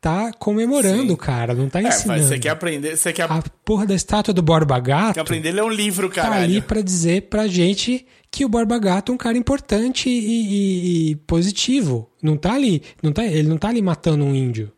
[0.00, 2.20] tá comemorando o cara, não tá ensinando.
[2.20, 3.30] É, você quer aprender, você quer...
[3.30, 5.14] A porra da estátua do Borba Gato...
[5.14, 6.30] Quer aprender ler um livro, cara.
[6.30, 10.12] Tá ali pra dizer pra gente que o Borba Gato é um cara importante e,
[10.12, 12.10] e, e, positivo.
[12.22, 14.70] Não tá ali, não tá, ele não tá ali matando um índio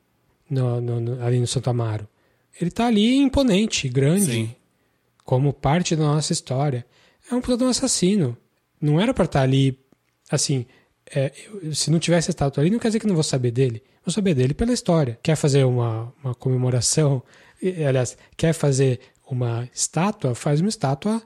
[0.48, 2.08] no, no, no, ali no Santo Amaro.
[2.60, 4.54] Ele tá ali imponente, grande, Sim.
[5.24, 6.86] como parte da nossa história.
[7.30, 8.36] É um puta de um assassino.
[8.80, 9.78] Não era pra estar tá ali,
[10.30, 10.64] assim...
[11.14, 11.32] É,
[11.72, 13.82] se não tivesse estátua ali, não quer dizer que não vou saber dele.
[14.04, 15.18] Vou saber dele pela história.
[15.22, 17.22] Quer fazer uma, uma comemoração,
[17.62, 21.22] aliás, quer fazer uma estátua, faz uma estátua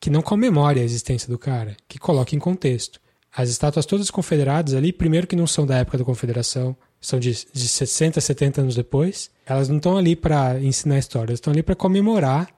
[0.00, 3.00] que não comemore a existência do cara, que coloque em contexto.
[3.34, 7.32] As estátuas todas confederadas ali, primeiro que não são da época da confederação, são de,
[7.52, 9.30] de 60, 70 anos depois.
[9.44, 12.48] Elas não estão ali para ensinar história, elas estão ali para comemorar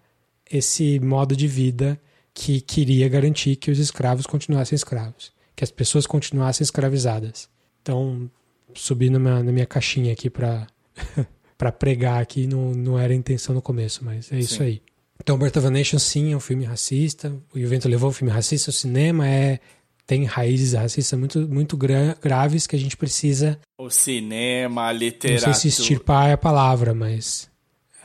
[0.50, 2.00] esse modo de vida
[2.32, 7.48] que queria garantir que os escravos continuassem escravos, que as pessoas continuassem escravizadas.
[7.82, 8.30] Então,
[8.74, 10.68] subi na minha caixinha aqui para
[11.58, 14.80] para pregar aqui, não, não era a intenção no começo, mas é isso aí.
[15.20, 17.34] Então, Birth of a Nation, sim, é um filme racista.
[17.52, 18.70] O Vento levou um filme racista.
[18.70, 19.58] O cinema é
[20.06, 23.58] tem raízes racistas muito, muito gra graves que a gente precisa.
[23.76, 25.48] O cinema, a literatura.
[25.48, 27.50] Não sei se extirpar é a palavra, mas.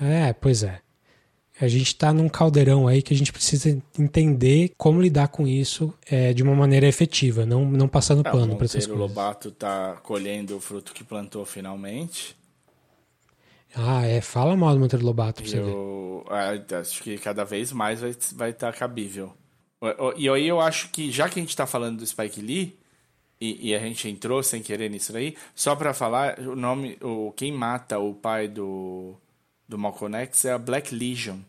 [0.02, 0.80] É, pois é.
[1.64, 5.94] A gente está num caldeirão aí que a gente precisa entender como lidar com isso
[6.06, 9.02] é, de uma maneira efetiva, não, não passando é, pano para essas coisas.
[9.02, 12.36] O Lobato está colhendo o fruto que plantou finalmente.
[13.76, 14.20] Ah, é.
[14.20, 16.76] Fala mal do Monteiro Lobato pra você eu, ver.
[16.76, 19.34] Acho que cada vez mais vai estar vai tá cabível.
[20.18, 22.78] E aí eu acho que, já que a gente está falando do Spike Lee,
[23.42, 27.34] e, e, a gente entrou sem querer nisso aí, só para falar, o nome, o,
[27.36, 29.16] quem mata o pai do,
[29.68, 31.40] do Malcolm X é a Black Legion.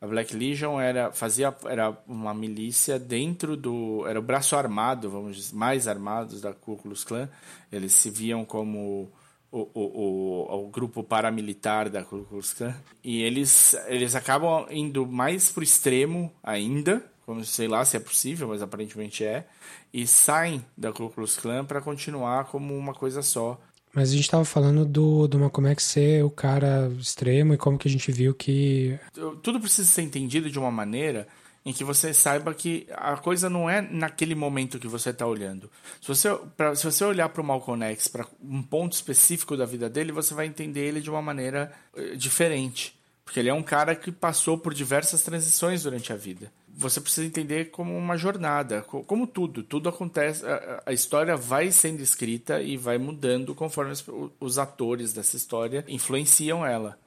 [0.00, 4.06] A Black Legion era, fazia, era uma milícia dentro do.
[4.06, 7.28] Era o braço armado, vamos dizer, mais armados da Ku Klux Klan.
[7.70, 9.12] Eles se viam como
[9.52, 12.74] o, o, o, o, grupo paramilitar da Ku Klux Klan.
[13.04, 18.48] E eles, eles acabam indo mais pro extremo ainda, como sei lá se é possível,
[18.48, 19.46] mas aparentemente é,
[19.92, 23.60] e saem da Ku Klux Klan para continuar como uma coisa só.
[23.92, 27.88] Mas a gente estava falando do, do Malcolm ser o cara extremo e como que
[27.88, 28.98] a gente viu que...
[29.42, 31.26] Tudo precisa ser entendido de uma maneira
[31.64, 35.70] em que você saiba que a coisa não é naquele momento que você está olhando.
[36.00, 39.66] Se você, pra, se você olhar para o Malcolm X, para um ponto específico da
[39.66, 42.98] vida dele, você vai entender ele de uma maneira eh, diferente.
[43.24, 46.50] Porque ele é um cara que passou por diversas transições durante a vida.
[46.80, 49.62] Você precisa entender como uma jornada, como tudo.
[49.62, 50.42] Tudo acontece,
[50.86, 54.02] a, história vai sendo escrita e vai mudando conforme os,
[54.40, 56.98] os atores dessa história influenciam ela.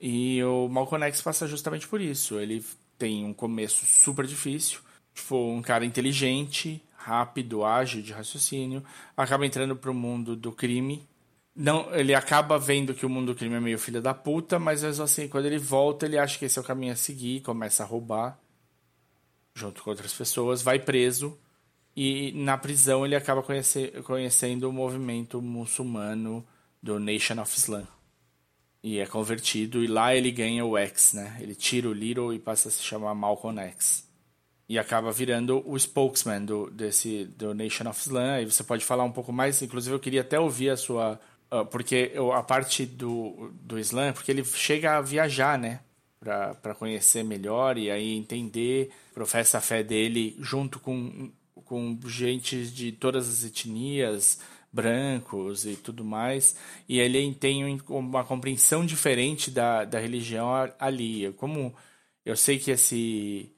[0.00, 2.40] E o Malcolm X passa justamente por isso.
[2.40, 2.64] Ele
[2.96, 4.80] tem um começo super difícil.
[5.12, 8.82] Tipo, um cara inteligente, rápido, ágil de raciocínio,
[9.14, 11.06] acaba entrando para o mundo do crime.
[11.54, 14.82] Não, ele acaba vendo que o mundo do crime é meio filho da puta, mas
[14.82, 17.82] mesmo assim, quando ele volta, ele acha que esse é o caminho a seguir, começa
[17.82, 18.38] a roubar
[19.58, 21.38] junto com outras pessoas, vai preso
[21.96, 26.46] e na prisão ele acaba conhecer, conhecendo o movimento muçulmano
[26.82, 27.86] do Nation of Islam
[28.82, 31.36] e é convertido, e lá ele ganha o X, né?
[31.40, 34.06] Ele tira o Little e passa a se chamar Malcolm X.
[34.68, 38.40] E acaba virando o spokesman do, desse, do Nation of Islam.
[38.40, 41.18] E você pode falar um pouco mais, inclusive eu queria até ouvir a sua.
[41.50, 45.80] Uh, porque eu, a parte do, do Islã, porque ele chega a viajar, né?
[46.20, 51.30] Para conhecer melhor e aí entender, professa a fé dele junto com,
[51.64, 54.40] com gente de todas as etnias,
[54.72, 56.56] brancos e tudo mais,
[56.88, 61.32] e ele tem uma compreensão diferente da, da religião ali.
[61.34, 61.74] Como
[62.24, 63.50] eu sei que esse,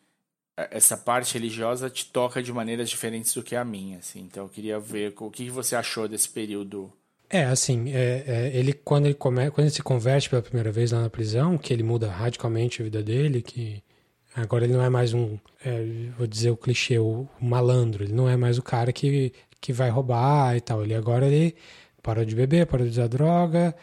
[0.56, 4.20] essa parte religiosa te toca de maneiras diferentes do que a minha, assim.
[4.20, 6.92] Então eu queria ver o que você achou desse período.
[7.32, 10.90] É, assim, é, é, ele quando ele come, quando ele se converte pela primeira vez
[10.90, 13.80] lá na prisão, que ele muda radicalmente a vida dele, que
[14.34, 15.84] agora ele não é mais um, é,
[16.18, 19.72] vou dizer o clichê, o, o malandro, ele não é mais o cara que que
[19.72, 20.82] vai roubar e tal.
[20.82, 21.54] Ele agora ele
[22.02, 23.74] parou de beber, parou de usar droga,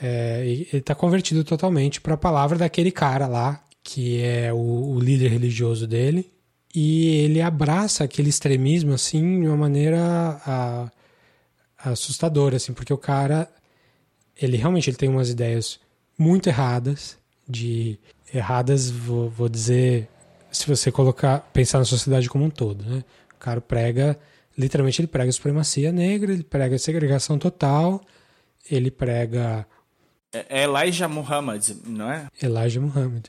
[0.00, 5.00] é, ele está convertido totalmente para a palavra daquele cara lá, que é o, o,
[5.00, 6.32] líder religioso dele,
[6.74, 9.98] e ele abraça aquele extremismo assim de uma maneira
[10.46, 10.90] a,
[11.92, 13.48] assustadora, assim, porque o cara,
[14.36, 15.80] ele realmente ele tem umas ideias
[16.18, 17.98] muito erradas, de
[18.32, 20.08] erradas, vou, vou dizer,
[20.50, 23.04] se você colocar, pensar na sociedade como um todo, né?
[23.34, 24.18] O cara prega
[24.56, 28.00] literalmente ele prega a supremacia negra, ele prega a segregação total,
[28.70, 29.66] ele prega.
[30.32, 32.28] É, é Elijah Muhammad, não é?
[32.42, 33.26] Elijah Muhammad.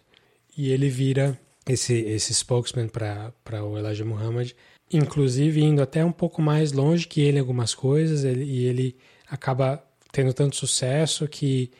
[0.58, 4.54] E ele vira esse, esse spokesman para o Elijah Muhammad,
[4.92, 8.96] inclusive indo até um pouco mais longe que ele em algumas coisas, ele, e ele
[9.30, 11.72] acaba tendo tanto sucesso que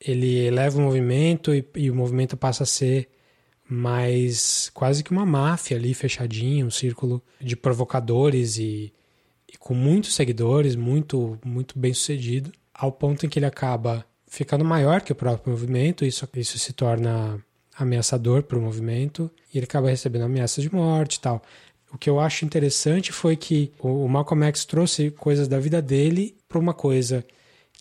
[0.00, 3.08] ele eleva o movimento e, e o movimento passa a ser
[3.68, 8.92] mas quase que uma máfia ali fechadinha, um círculo de provocadores e,
[9.50, 14.64] e, com muitos seguidores, muito muito bem sucedido, ao ponto em que ele acaba ficando
[14.64, 17.42] maior que o próprio movimento, isso, isso se torna
[17.74, 21.42] ameaçador para o movimento, e ele acaba recebendo ameaças de morte e tal.
[21.92, 26.36] O que eu acho interessante foi que o Malcolm X trouxe coisas da vida dele
[26.48, 27.24] para uma coisa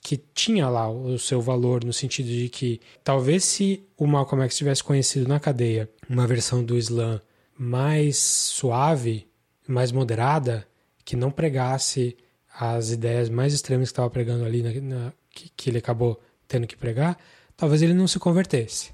[0.04, 4.58] que tinha lá o seu valor no sentido de que talvez se o Malcolm X
[4.58, 7.22] tivesse conhecido na cadeia uma versão do Islã
[7.58, 9.28] mais suave,
[9.68, 10.68] mais moderada,
[11.06, 12.18] que não pregasse
[12.60, 16.68] as ideias mais extremas que estava pregando ali, na, na, que, que, ele acabou tendo
[16.68, 17.18] que pregar,
[17.56, 18.92] talvez ele não se convertesse.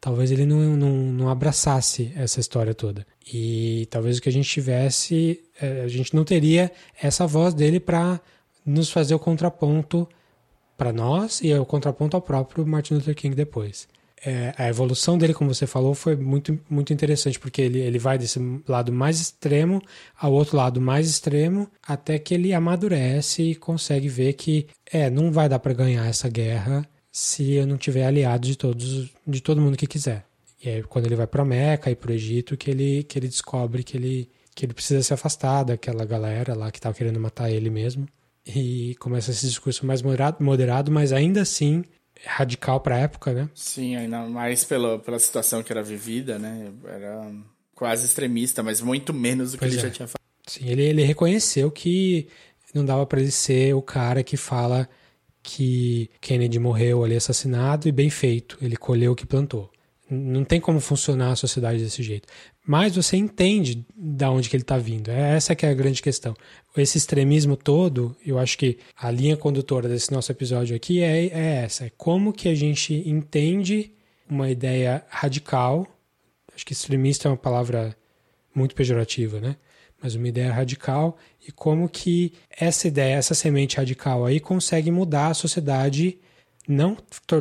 [0.00, 3.06] Talvez ele não, não, não abraçasse essa história toda.
[3.32, 6.70] E talvez o que a gente tivesse, é, a gente não teria
[7.00, 8.20] essa voz dele para
[8.64, 10.08] nos fazer o contraponto
[10.76, 13.88] para nós e o contraponto ao próprio Martin Luther King depois
[14.24, 18.18] é, a evolução dele, como você falou, foi muito, muito interessante, porque ele, ele vai
[18.18, 19.80] desse lado mais extremo
[20.18, 25.30] ao outro lado mais extremo, até que ele amadurece e consegue ver que é, não
[25.30, 26.88] vai dar para ganhar essa guerra
[27.18, 30.24] se eu não tiver aliado de todos, de todo mundo que quiser.
[30.62, 33.26] E aí, quando ele vai para Meca e para o Egito, que ele, que ele
[33.26, 37.50] descobre que ele, que ele precisa se afastar daquela galera lá que estava querendo matar
[37.50, 38.06] ele mesmo.
[38.46, 41.82] E começa esse discurso mais moderado, moderado mas ainda assim
[42.24, 43.50] radical para a época, né?
[43.52, 46.70] Sim, ainda mais pela, pela situação que era vivida, né?
[46.84, 47.32] Era
[47.74, 49.84] quase extremista, mas muito menos do que pois ele é.
[49.86, 50.22] já tinha falado.
[50.46, 52.28] Sim, ele, ele reconheceu que
[52.72, 54.88] não dava para ele ser o cara que fala
[55.50, 59.70] que Kennedy morreu ali assassinado e bem feito, ele colheu o que plantou.
[60.10, 62.28] Não tem como funcionar a sociedade desse jeito.
[62.66, 65.10] Mas você entende da onde que ele está vindo.
[65.10, 66.34] É essa que é a grande questão.
[66.76, 71.64] Esse extremismo todo, eu acho que a linha condutora desse nosso episódio aqui é, é
[71.64, 71.86] essa.
[71.86, 73.90] É como que a gente entende
[74.28, 75.86] uma ideia radical.
[76.54, 77.96] Acho que extremista é uma palavra
[78.54, 79.56] muito pejorativa, né?
[80.02, 81.16] Mas uma ideia radical
[81.46, 86.18] e como que essa ideia, essa semente radical aí consegue mudar a sociedade
[86.68, 86.96] não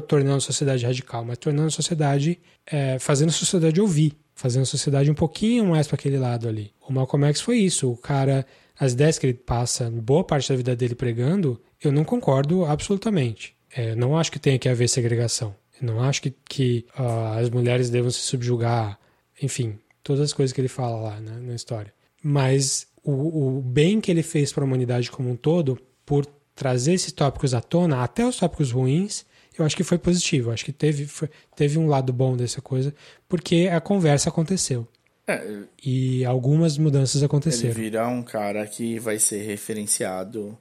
[0.08, 4.66] tornando a sociedade radical, mas tornando a sociedade, é, fazendo a sociedade ouvir, fazendo a
[4.66, 6.72] sociedade um pouquinho mais para aquele lado ali.
[6.88, 8.46] O Malcolm X foi isso, o cara,
[8.80, 13.54] as ideias que ele passa, boa parte da vida dele pregando, eu não concordo absolutamente.
[13.76, 15.54] É, não acho que tenha que haver segregação.
[15.80, 18.98] Eu não acho que, que uh, as mulheres devam se subjugar,
[19.42, 21.94] enfim, todas as coisas que ele fala lá né, na história.
[22.30, 26.92] Mas o, o bem que ele fez para a humanidade como um todo, por trazer
[26.92, 29.26] esses tópicos à tona, até os tópicos ruins,
[29.58, 30.50] eu acho que foi positivo.
[30.50, 32.94] Eu acho que teve, foi, teve um lado bom dessa coisa,
[33.30, 34.86] porque a conversa aconteceu.
[35.26, 37.72] É, e algumas mudanças aconteceram.
[37.72, 40.58] Ele vira um cara que vai ser referenciado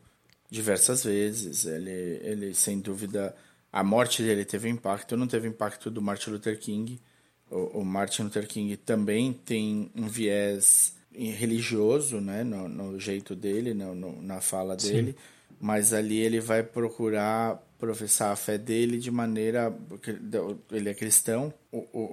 [0.49, 1.65] diversas vezes.
[1.65, 3.35] Ele, ele sem dúvida,
[3.73, 5.17] a morte dele teve impacto.
[5.17, 7.01] Não teve impacto do Martin Luther King.
[7.51, 13.75] O, o Martin Luther King também tem um viés religioso, né, no, no jeito dele,
[13.75, 15.13] no, no, na fala dele.
[15.13, 19.75] Sim mas ali ele vai procurar professar a fé dele de maneira
[20.71, 21.53] ele é cristão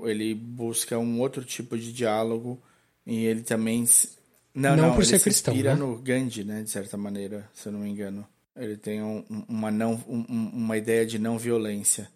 [0.05, 2.61] ele busca um outro tipo de diálogo
[3.05, 3.85] e ele também
[4.53, 5.79] não não, não por ser cristão inspira né?
[5.79, 8.25] no Gandhi né de certa maneira se eu não me engano
[8.55, 12.09] ele tem um, uma não um, uma ideia de não violência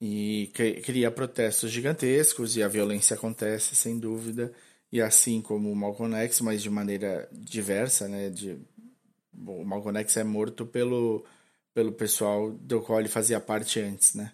[0.00, 0.50] e
[0.84, 4.52] cria protestos gigantescos e a violência acontece sem dúvida
[4.92, 8.58] e assim como o Malcolm X mas de maneira diversa né de
[9.36, 11.24] Bom, o Malcolm X é morto pelo,
[11.74, 14.32] pelo pessoal do qual ele fazia parte antes, né?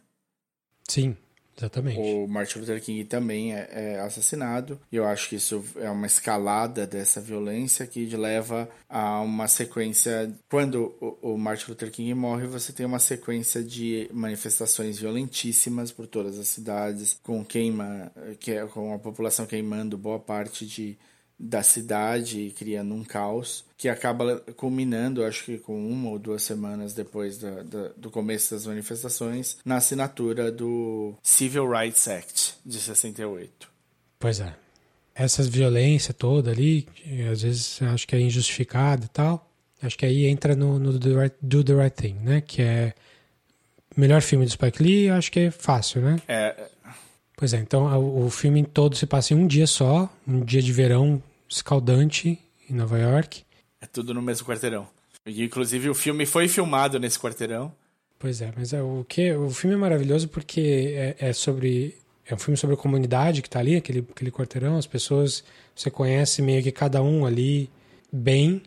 [0.88, 1.16] Sim,
[1.56, 1.98] exatamente.
[1.98, 4.80] O Martin Luther King também é, é assassinado.
[4.90, 10.32] E eu acho que isso é uma escalada dessa violência que leva a uma sequência.
[10.48, 16.06] Quando o, o Martin Luther King morre, você tem uma sequência de manifestações violentíssimas por
[16.06, 20.98] todas as cidades, com queima, que é, com a população queimando boa parte de
[21.42, 26.94] da cidade, criando um caos, que acaba culminando, acho que com uma ou duas semanas
[26.94, 33.68] depois da, da, do começo das manifestações, na assinatura do Civil Rights Act de 68.
[34.20, 34.54] Pois é.
[35.12, 36.86] Essa violência toda ali,
[37.28, 39.50] às vezes acho que é injustificada e tal,
[39.82, 42.40] acho que aí entra no, no Do, the right, Do the Right Thing, né?
[42.40, 42.94] Que é
[43.96, 46.22] melhor filme do Spike Lee, acho que é fácil, né?
[46.28, 46.68] É.
[47.36, 50.72] Pois é, então o filme todo se passa em um dia só, um dia de
[50.72, 52.38] verão escaldante
[52.70, 53.42] em Nova York.
[53.82, 54.88] É tudo no mesmo quarteirão.
[55.26, 57.74] Inclusive o filme foi filmado nesse quarteirão.
[58.18, 62.32] Pois é, mas é, o que o filme é maravilhoso porque é, é, sobre é
[62.32, 65.42] um filme sobre a comunidade que está ali, aquele aquele quarteirão, as pessoas
[65.74, 67.68] você conhece meio que cada um ali
[68.12, 68.62] bem.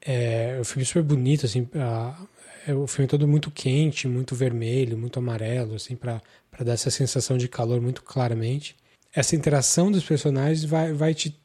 [0.00, 2.18] É, o filme é super bonito assim, a,
[2.66, 6.22] é, o filme é todo muito quente, muito vermelho, muito amarelo assim para
[6.60, 8.74] dar essa sensação de calor muito claramente.
[9.14, 11.38] Essa interação dos personagens vai vai te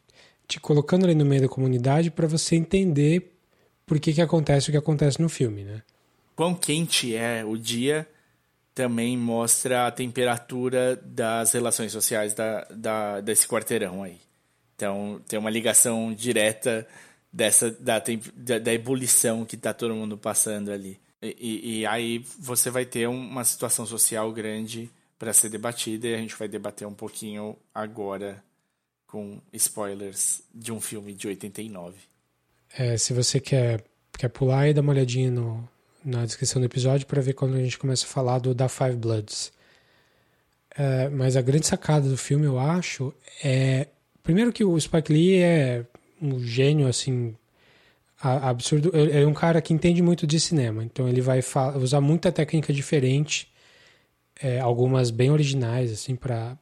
[0.53, 3.33] te colocando ali no meio da comunidade para você entender
[3.85, 5.81] por que, que acontece o que acontece no filme, né?
[6.35, 8.07] Quão quente é o dia
[8.73, 14.17] também mostra a temperatura das relações sociais da, da, desse quarteirão aí.
[14.75, 16.87] Então tem uma ligação direta
[17.31, 18.01] dessa da,
[18.35, 20.99] da, da ebulição que está todo mundo passando ali.
[21.21, 26.15] E, e, e, aí você vai ter uma situação social grande para ser debatida e
[26.15, 28.43] a gente vai debater um pouquinho agora
[29.13, 31.93] com spoilers de um filme de 89.
[32.75, 33.83] É, se você quer,
[34.17, 35.69] quer pular aí, dá uma olhadinha no,
[36.03, 38.95] na descrição do episódio para ver quando a gente começa a falar do da Five
[38.95, 39.53] Bloods.
[40.75, 43.13] É, mas a grande sacada do filme, eu acho,
[43.43, 43.87] é.
[44.23, 45.85] Primeiro que o Spike Lee é
[46.19, 47.35] um gênio, assim,
[48.19, 48.89] absurdo.
[48.95, 51.39] Ele é um cara que entende muito de cinema, então ele vai
[51.75, 53.47] usar muita técnica diferente,
[54.41, 56.57] é, algumas bem originais, assim, para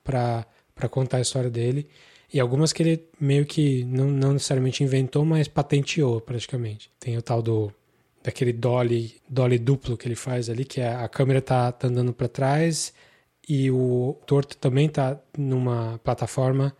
[0.90, 1.88] contar a história dele,
[2.34, 6.90] e algumas que ele meio que não, não necessariamente inventou, mas patenteou praticamente.
[7.00, 7.74] Tem o tal do
[8.24, 12.14] daquele dolly, dolly duplo que ele faz ali, que é, a câmera tá, tá andando
[12.14, 12.94] para trás
[13.50, 16.76] e o torto também tá numa plataforma,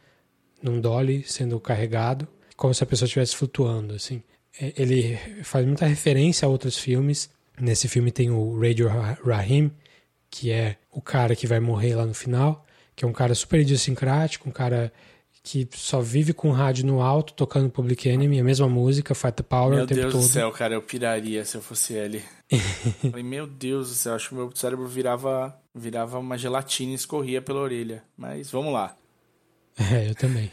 [0.62, 4.22] num dolly sendo carregado, como se a pessoa estivesse flutuando, assim.
[4.60, 7.30] É, ele faz muita referência a outros filmes.
[7.60, 8.88] Nesse filme tem o Radio
[9.26, 9.72] Rahim,
[10.30, 12.66] que é o cara que vai morrer lá no final,
[12.96, 14.94] que é um cara super idiosincrático, um cara
[15.44, 19.34] que só vive com o rádio no alto, tocando Public Enemy, a mesma música, Fight
[19.38, 20.22] the Power meu o tempo Deus todo.
[20.22, 22.24] Meu Deus do céu, cara, eu piraria se eu fosse ele.
[23.10, 27.42] Falei, meu Deus do céu, acho que meu cérebro virava, virava uma gelatina e escorria
[27.42, 28.04] pela orelha.
[28.16, 28.96] Mas vamos lá.
[29.80, 30.52] É, eu também.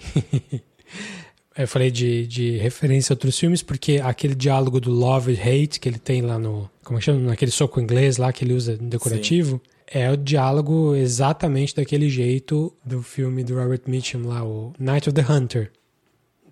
[1.56, 5.78] eu falei de, de referência a outros filmes, porque aquele diálogo do love e hate
[5.78, 6.70] que ele tem lá no.
[6.82, 7.20] Como é que chama?
[7.20, 9.60] Naquele soco inglês lá que ele usa decorativo.
[9.62, 9.78] Sim.
[9.90, 15.15] É o diálogo exatamente daquele jeito do filme do Robert Mitchum lá, o Night of
[15.15, 15.73] the Hunter,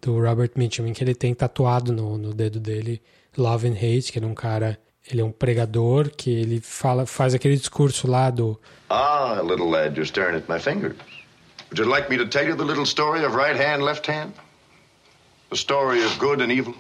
[0.01, 3.03] do Robert Mitchum, em que ele tem tatuado no, no dedo dele
[3.37, 7.35] Love and Hate, que é um cara ele é um pregador que ele fala, faz
[7.35, 8.59] aquele discurso lá do
[8.91, 10.97] Ah, little lad, you're staring at my fingers.
[11.71, 14.33] Would you like me to tell you the little story of right hand, left hand?
[15.51, 16.75] The story of good and evil?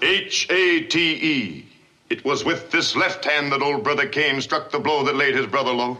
[0.00, 1.67] H A T E.
[2.10, 5.34] It was with this left hand that old brother Cain struck the blow that laid
[5.34, 5.98] his brother low.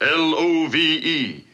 [0.00, 1.44] L O V E.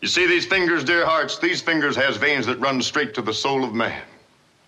[0.00, 3.34] You see these fingers, dear hearts, these fingers has veins that run straight to the
[3.34, 4.02] soul of man.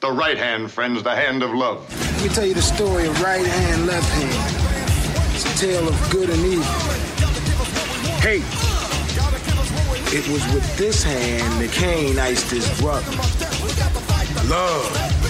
[0.01, 1.89] The right hand, friends, the hand of love.
[2.17, 5.35] Let me tell you the story of right hand, left hand.
[5.35, 6.65] It's a tale of good and evil.
[8.21, 8.45] Hate.
[10.17, 13.11] It was with this hand that Cain iced his brother.
[14.49, 15.24] Love.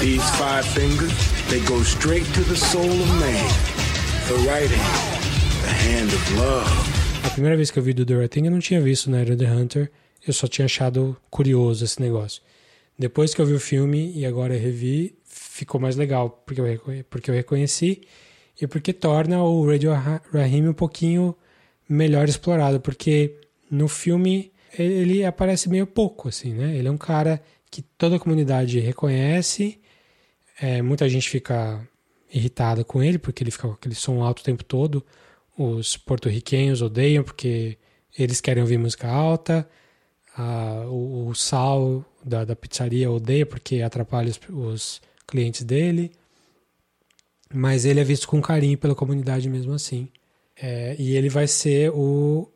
[0.00, 1.12] These five fingers,
[1.50, 3.44] they go straight to the soul of man.
[4.28, 6.70] The right the hand of love.
[7.22, 9.18] A primeira vez que eu vi do The Right Thing, eu não tinha visto na
[9.18, 9.90] Era The Hunter.
[10.26, 12.40] Eu só tinha achado curioso esse negócio.
[12.98, 17.30] Depois que eu vi o filme e agora revi, ficou mais legal, porque eu, porque
[17.30, 18.00] eu reconheci
[18.58, 19.92] e porque torna o Radio
[20.32, 21.36] Rahim um pouquinho
[21.86, 23.38] melhor explorado, porque
[23.70, 26.74] no filme ele aparece meio pouco, assim, né?
[26.74, 27.38] Ele é um cara
[27.70, 29.78] que toda a comunidade reconhece,
[30.60, 31.80] é, muita gente fica
[32.32, 35.04] irritada com ele, porque ele fica com aquele som alto o tempo todo.
[35.56, 37.78] Os porto-riquenhos odeiam porque
[38.16, 39.68] eles querem ouvir música alta.
[40.36, 46.12] Ah, o, o, Sal da, da, pizzaria odeia porque atrapalha os, os, clientes dele.
[47.52, 50.08] Mas ele é visto com carinho pela comunidade mesmo assim.
[50.60, 52.48] É, e ele vai ser o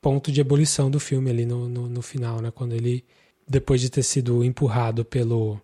[0.00, 2.50] ponto de ebulição do filme ali no, no, no final, né?
[2.50, 3.04] Quando ele,
[3.48, 5.60] depois de ter sido empurrado pelo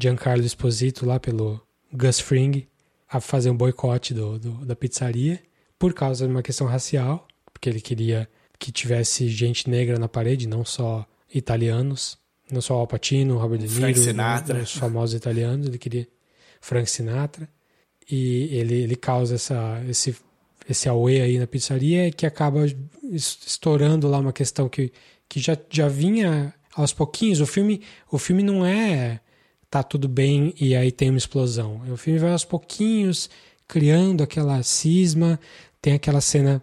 [0.00, 1.60] Giancarlo Esposito lá pelo
[1.92, 2.66] Gus Fring
[3.08, 5.40] a fazer um boicote do, do, da pizzaria
[5.78, 10.46] por causa de uma questão racial, porque ele queria que tivesse gente negra na parede,
[10.46, 12.18] não só italianos,
[12.50, 14.62] não só Al Pacino, Robert De Niro, Sinatra.
[14.62, 16.06] os famosos italianos, ele queria
[16.60, 17.48] Frank Sinatra
[18.10, 20.16] e ele, ele causa essa, esse
[20.68, 22.66] esse auê aí na pizzaria que acaba
[23.02, 24.92] estourando lá uma questão que,
[25.26, 27.40] que já, já vinha aos pouquinhos.
[27.40, 27.80] O filme,
[28.10, 29.20] o filme não é
[29.70, 31.82] tá tudo bem e aí tem uma explosão.
[31.90, 33.28] O filme vai aos pouquinhos
[33.66, 35.38] criando aquela cisma,
[35.80, 36.62] tem aquela cena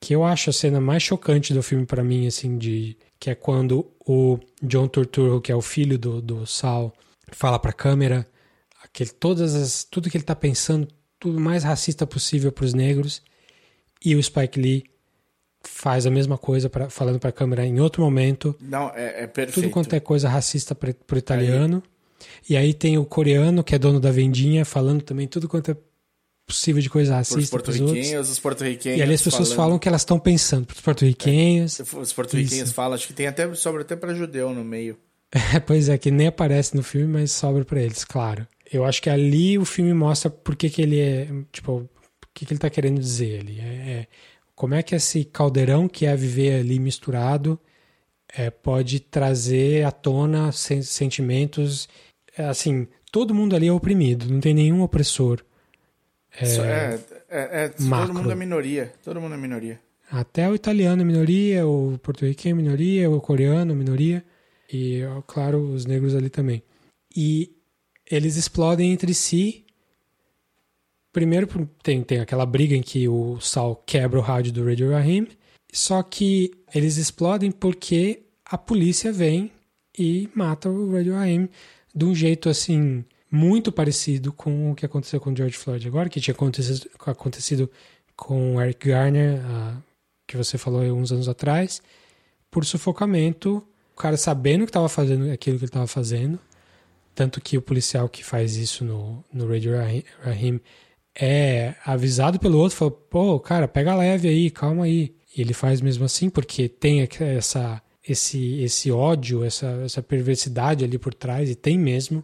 [0.00, 3.34] que eu acho a cena mais chocante do filme para mim, assim, de que é
[3.34, 6.92] quando o John Turturro, que é o filho do, do Sal,
[7.32, 8.26] fala para a câmera
[8.82, 10.88] aquele, todas as, tudo que ele tá pensando,
[11.18, 13.22] tudo mais racista possível para os negros,
[14.04, 14.84] e o Spike Lee
[15.62, 18.54] faz a mesma coisa pra, falando para a câmera em outro momento.
[18.60, 19.62] Não, é, é perfeito.
[19.62, 21.82] Tudo quanto é coisa racista para o italiano.
[21.86, 21.93] Aí
[22.48, 25.76] e aí tem o coreano, que é dono da vendinha, falando também tudo quanto é
[26.46, 27.40] possível de coisa racista.
[27.40, 28.98] Os porto-riquenhos, os porto-riquenhos.
[28.98, 29.56] E ali as pessoas falando...
[29.56, 30.66] falam que elas estão pensando.
[30.66, 31.80] Para os porto-riquenhos.
[31.80, 34.96] É, os porto-riquenhos falam, acho que tem até, sobra até para judeu no meio.
[35.52, 38.46] É, pois é, que nem aparece no filme, mas sobra para eles, claro.
[38.70, 41.26] Eu acho que ali o filme mostra por que, que ele é.
[41.50, 41.88] Tipo, o
[42.32, 43.58] que, que ele está querendo dizer ali.
[43.58, 44.06] É, é,
[44.54, 47.58] como é que esse caldeirão que é viver ali misturado
[48.36, 51.88] é, pode trazer à tona sentimentos
[52.36, 55.40] é, assim, todo mundo ali é oprimido, não tem nenhum opressor.
[56.36, 59.80] É, é, é, é todo mundo é minoria, todo mundo é minoria.
[60.10, 64.24] Até o italiano é minoria, o porto-riquenho é minoria, o coreano é minoria.
[64.72, 66.62] e, claro, os negros ali também.
[67.16, 67.54] E
[68.10, 69.64] eles explodem entre si.
[71.12, 71.46] Primeiro
[71.82, 75.28] tem, tem aquela briga em que o Sal quebra o rádio do Radio Rahim,
[75.72, 79.50] só que eles explodem porque a polícia vem
[79.98, 81.48] e mata o Radio Rahim
[81.94, 86.20] de um jeito assim muito parecido com o que aconteceu com George Floyd agora, que
[86.20, 87.70] tinha acontecido, acontecido
[88.16, 89.82] com Eric Garner, uh,
[90.26, 91.82] que você falou uns anos atrás,
[92.50, 96.38] por sufocamento, o cara sabendo que estava fazendo aquilo que ele estava fazendo,
[97.14, 99.72] tanto que o policial que faz isso no, no Radio
[100.22, 100.60] Rahim
[101.14, 105.14] é avisado pelo outro, fala, pô, cara, pega leve aí, calma aí.
[105.36, 110.98] E ele faz mesmo assim, porque tem essa, esse, esse ódio, essa, essa perversidade ali
[110.98, 112.22] por trás, e tem mesmo.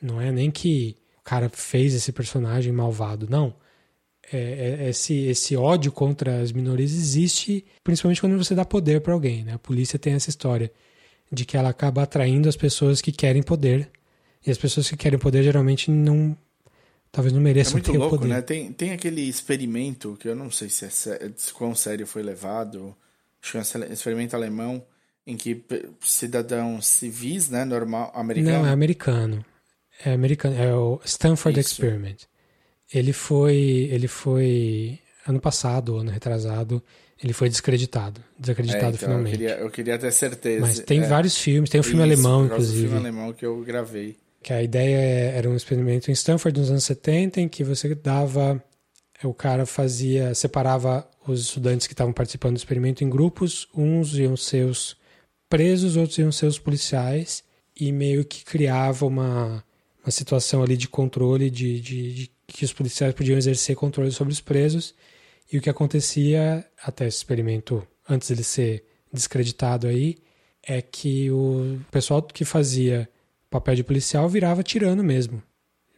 [0.00, 3.54] Não é nem que o cara fez esse personagem malvado, não.
[4.32, 9.12] É, é, esse, esse ódio contra as minorias existe, principalmente quando você dá poder para
[9.12, 9.42] alguém.
[9.42, 9.54] Né?
[9.54, 10.72] A polícia tem essa história
[11.30, 13.90] de que ela acaba atraindo as pessoas que querem poder.
[14.46, 16.36] E as pessoas que querem poder geralmente não.
[17.12, 18.28] Talvez não mereçam é muito louco, poder.
[18.28, 18.40] Né?
[18.40, 22.96] Tem, tem aquele experimento que eu não sei se é quão sério foi levado.
[23.42, 24.82] Acho que é um experimento alemão
[25.26, 25.64] em que
[26.00, 28.58] cidadãos civis, né, normal, americano.
[28.58, 29.44] Não, é americano.
[30.04, 31.72] É americano, é o Stanford Isso.
[31.72, 32.16] Experiment.
[32.92, 36.82] Ele foi, ele foi ano passado, ano retrasado,
[37.22, 39.34] ele foi descreditado, desacreditado é, então, finalmente.
[39.34, 40.60] Eu queria, eu queria, ter certeza.
[40.60, 42.88] Mas tem é, vários filmes, tem um filme alemão, inclusive.
[42.88, 44.16] filme alemão que eu gravei.
[44.42, 48.62] Que a ideia era um experimento em Stanford nos anos 70, em que você dava,
[49.22, 54.34] o cara fazia, separava os estudantes que estavam participando do experimento em grupos, uns iam
[54.34, 54.96] ser os
[55.50, 57.44] presos, outros iam ser os policiais,
[57.78, 59.62] e meio que criava uma,
[60.02, 64.32] uma situação ali de controle de, de, de que os policiais podiam exercer controle sobre
[64.32, 64.94] os presos.
[65.52, 70.16] E o que acontecia, até esse experimento, antes dele ser descreditado aí,
[70.62, 73.08] é que o pessoal que fazia
[73.50, 75.42] papel de policial virava tirano mesmo.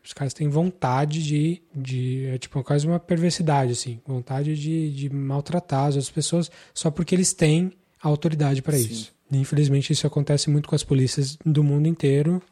[0.05, 1.63] Os caras têm vontade de.
[1.75, 4.01] de é tipo quase uma perversidade, assim.
[4.05, 7.73] Vontade de, de maltratar as outras pessoas só porque eles têm
[8.03, 9.12] a autoridade para isso.
[9.33, 12.43] Infelizmente, isso acontece muito com as polícias do mundo inteiro.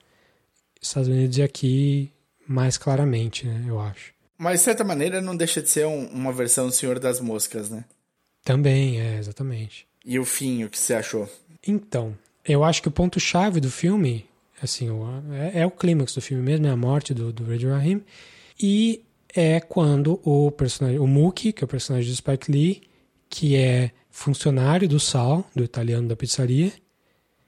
[0.81, 2.11] Estados Unidos e aqui
[2.47, 4.13] mais claramente, né, eu acho.
[4.37, 7.69] Mas, de certa maneira, não deixa de ser um, uma versão do Senhor das Moscas,
[7.69, 7.85] né?
[8.43, 9.87] Também, é, exatamente.
[10.05, 11.29] E o fim, o que você achou?
[11.67, 14.27] Então, eu acho que o ponto-chave do filme,
[14.63, 14.89] assim,
[15.33, 18.03] é, é, o clímax do filme mesmo, é a morte do, do Radio Rahim.
[18.59, 19.05] E
[19.35, 22.83] é quando o personagem, o Mookie, que é o personagem do Spike Lee,
[23.29, 26.73] que é funcionário do Sal, do italiano da pizzaria.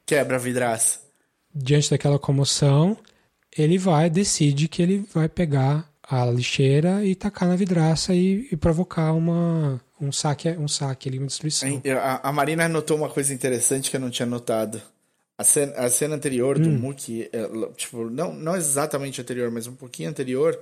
[0.07, 1.01] Quebra a vidraça.
[1.55, 2.97] Diante daquela comoção,
[3.57, 8.57] ele vai, decide que ele vai pegar a lixeira e tacar na vidraça e, e
[8.57, 11.81] provocar uma, um saque, um saque ali, uma destruição.
[12.01, 14.81] A, a, Marina notou uma coisa interessante que eu não tinha notado.
[15.39, 16.79] A cena, a cena anterior do hum.
[16.79, 20.59] Mookie, é, tipo, não, não exatamente anterior, mas um pouquinho anterior,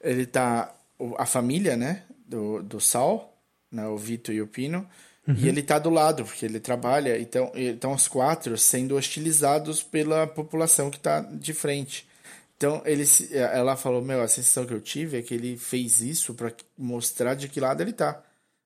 [0.00, 0.74] ele tá.
[1.16, 2.02] A família, né?
[2.26, 3.38] Do, do Sal,
[3.70, 4.86] né, o Vito e o Pino.
[5.28, 5.34] Uhum.
[5.36, 7.20] E ele tá do lado, porque ele trabalha.
[7.20, 12.08] Então, estão os quatro sendo hostilizados pela população que tá de frente.
[12.56, 16.32] Então, ele, ela falou, meu, a sensação que eu tive é que ele fez isso
[16.32, 18.22] para mostrar de que lado ele tá.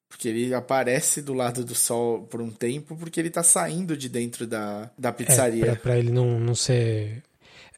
[0.09, 4.09] Porque ele aparece do lado do sol por um tempo, porque ele tá saindo de
[4.09, 5.65] dentro da, da pizzaria.
[5.65, 7.23] É, pra, pra ele não, não ser...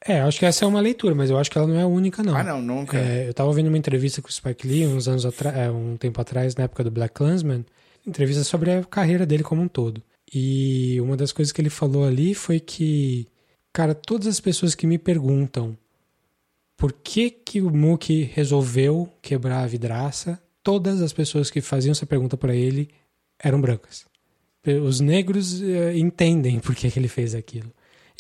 [0.07, 1.87] É, acho que essa é uma leitura, mas eu acho que ela não é a
[1.87, 2.37] única, não.
[2.37, 2.99] Ah, não, nunca.
[2.99, 5.97] É, eu tava ouvindo uma entrevista com o Spike Lee uns anos atrás, é, um
[5.97, 7.65] tempo atrás, na época do Black Klansman,
[8.07, 10.03] entrevista sobre a carreira dele como um todo.
[10.33, 13.27] E uma das coisas que ele falou ali foi que,
[13.73, 15.77] cara, todas as pessoas que me perguntam
[16.77, 20.43] por que, que o Mookie resolveu quebrar a vidraça?
[20.63, 22.91] Todas as pessoas que faziam essa pergunta para ele
[23.39, 24.05] eram brancas.
[24.83, 27.73] Os negros uh, entendem por que, que ele fez aquilo.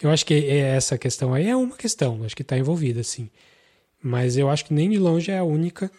[0.02, 3.30] Eu acho que essa questão aí é uma questão, acho que está envolvida, sim.
[4.02, 5.90] Mas eu acho que nem de longe é a única.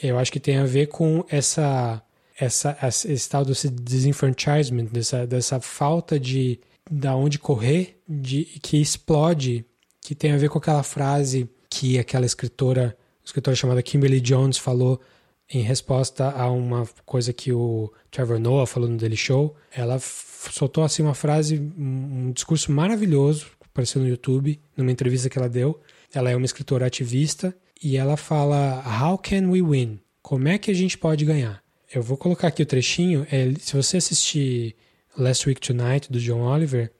[0.00, 2.02] Eu acho que tem a ver com essa,
[2.38, 2.76] essa
[3.08, 6.60] esse tal desse disenfranchisement, dessa, dessa falta de
[6.90, 9.64] da onde correr, de que explode,
[10.00, 15.00] que tem a ver com aquela frase que aquela escritora, escritora chamada Kimberly Jones falou
[15.48, 19.56] em resposta a uma coisa que o Trevor Noah falou no Daily Show.
[19.72, 25.48] Ela soltou assim uma frase, um discurso maravilhoso, apareceu no YouTube, numa entrevista que ela
[25.48, 25.80] deu.
[26.12, 30.00] Ela é uma escritora ativista e ela fala: How can we win?
[30.22, 31.65] Como é que a gente pode ganhar?
[31.92, 33.26] Eu vou colocar aqui o trechinho.
[33.30, 34.76] É, se você assistir
[35.16, 36.92] Last Week Tonight do John Oliver,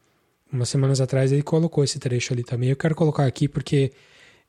[0.53, 2.71] umas semanas atrás ele colocou esse trecho ali também.
[2.71, 3.93] Eu quero colocar aqui porque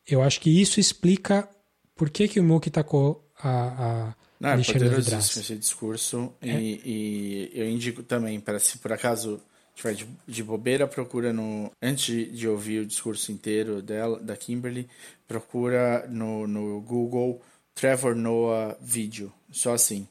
[0.08, 1.48] eu acho que isso explica
[1.96, 6.34] por que, que o Mookie tacou a, a Não, é poderosíssimo esse discurso.
[6.42, 6.50] É.
[6.50, 9.42] E, e, eu indico também, para se por acaso
[9.76, 11.72] tiver de, de bobeira, procura no.
[11.82, 14.88] Antes de, de ouvir o discurso inteiro dela, da Kimberly,
[15.28, 17.42] procura no, no Google
[17.74, 19.34] Trevor Noah vídeo.
[19.52, 20.08] Só assim.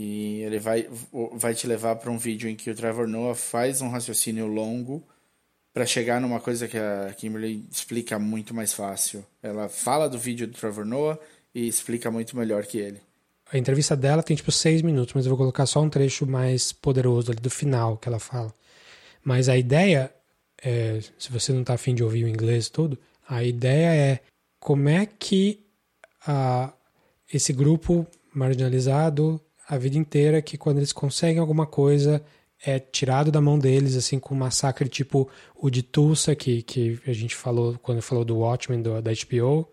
[0.00, 0.88] E ele vai,
[1.32, 5.02] vai te levar para um vídeo em que o Trevor Noah faz um raciocínio longo
[5.74, 9.26] para chegar numa coisa que a Kimberly explica muito mais fácil.
[9.42, 11.18] Ela fala do vídeo do Trevor Noah
[11.52, 13.00] e explica muito melhor que ele.
[13.52, 16.70] A entrevista dela tem tipo seis minutos, mas eu vou colocar só um trecho mais
[16.70, 18.54] poderoso ali do final que ela fala.
[19.24, 20.14] Mas a ideia,
[20.62, 22.96] é, se você não está afim de ouvir o inglês todo,
[23.28, 24.20] a ideia é
[24.60, 25.58] como é que
[26.24, 26.72] a,
[27.34, 32.24] esse grupo marginalizado a vida inteira, que quando eles conseguem alguma coisa,
[32.64, 36.98] é tirado da mão deles, assim, com um massacre tipo o de Tulsa, que, que
[37.06, 39.68] a gente falou quando falou do Watchmen do, da HBO,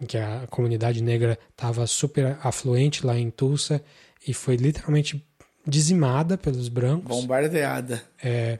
[0.00, 3.84] em que a comunidade negra estava super afluente lá em Tulsa
[4.26, 5.22] e foi literalmente
[5.66, 7.08] dizimada pelos brancos.
[7.08, 8.02] Bombardeada.
[8.22, 8.58] É,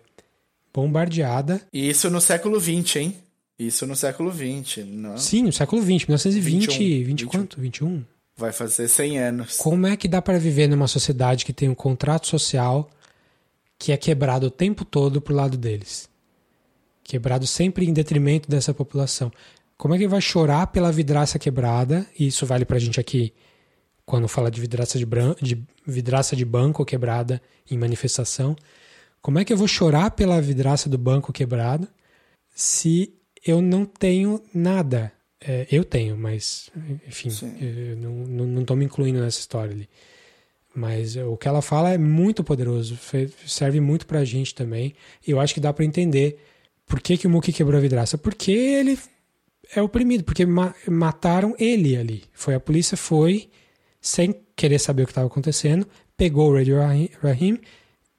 [0.72, 1.62] bombardeada.
[1.72, 3.16] E isso no século XX, hein?
[3.58, 4.84] Isso no século XX.
[4.86, 5.16] Não.
[5.16, 7.60] Sim, no século XX, 1920, 21, 20 quanto?
[7.60, 8.04] 21?
[8.40, 9.56] Vai fazer 100 anos.
[9.58, 12.88] Como é que dá para viver numa sociedade que tem um contrato social
[13.78, 16.08] que é quebrado o tempo todo pro lado deles?
[17.04, 19.30] Quebrado sempre em detrimento dessa população.
[19.76, 22.06] Como é que vai chorar pela vidraça quebrada?
[22.18, 23.34] E isso vale pra gente aqui
[24.06, 25.34] quando fala de vidraça de, bran...
[25.40, 28.56] de vidraça de banco quebrada em manifestação.
[29.20, 31.86] Como é que eu vou chorar pela vidraça do banco quebrado
[32.54, 33.12] se
[33.44, 35.12] eu não tenho nada?
[35.42, 36.70] É, eu tenho, mas
[37.06, 37.30] enfim,
[37.60, 39.88] eu não, não me incluindo nessa história ali.
[40.74, 42.98] Mas o que ela fala é muito poderoso,
[43.46, 44.94] serve muito pra gente também.
[45.26, 46.38] E eu acho que dá para entender
[46.86, 48.16] por que, que o Mookie quebrou a vidraça.
[48.16, 48.98] Porque ele
[49.74, 52.24] é oprimido, porque ma mataram ele ali.
[52.32, 53.50] Foi a polícia foi
[54.00, 55.86] sem querer saber o que estava acontecendo,
[56.16, 56.78] pegou o Radio
[57.22, 57.58] Rahim,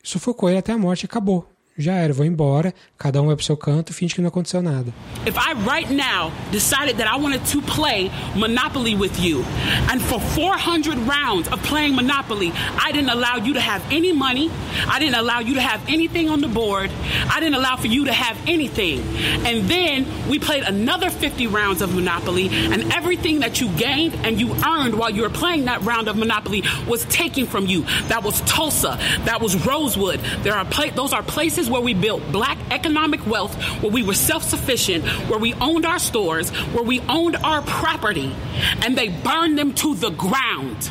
[0.04, 1.51] sufocou ele até a morte e acabou.
[1.82, 4.94] Já era, vou embora, cada um vai pro seu canto, finge que não aconteceu nada.
[5.26, 9.44] If I right now decided that I wanted to play Monopoly with you,
[9.92, 14.50] and for 400 rounds of playing Monopoly, I didn't allow you to have any money,
[14.88, 16.92] I didn't allow you to have anything on the board,
[17.30, 19.00] I didn't allow for you to have anything.
[19.46, 24.40] And then we played another 50 rounds of Monopoly, and everything that you gained and
[24.40, 27.84] you earned while you were playing that round of Monopoly was taken from you.
[28.08, 30.20] That was Tulsa, that was Rosewood.
[30.44, 34.44] There are those are places where we built black economic wealth, where we were self
[34.44, 38.36] sufficient, where we owned our stores, where we owned our property,
[38.84, 40.90] and they burned them to the ground.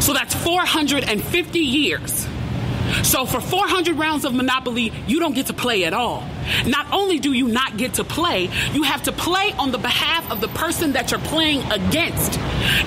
[0.00, 2.26] So that's 450 years.
[3.02, 6.26] So for 400 rounds of Monopoly, you don't get to play at all.
[6.66, 10.30] Not only do you not get to play, you have to play on the behalf
[10.30, 12.38] of the person that you're playing against.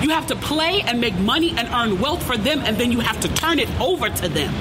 [0.02, 3.00] You have to play and make money and earn wealth for them, and then you
[3.00, 4.52] have to turn it over to them.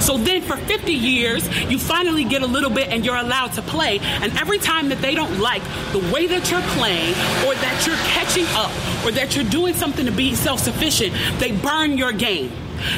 [0.00, 3.62] So then for 50 years, you finally get a little bit and you're allowed to
[3.62, 3.98] play.
[4.00, 5.62] And every time that they don't like
[5.92, 7.10] the way that you're playing
[7.46, 8.70] or that you're catching up
[9.04, 12.52] or that you're doing something to be self sufficient, they burn your game.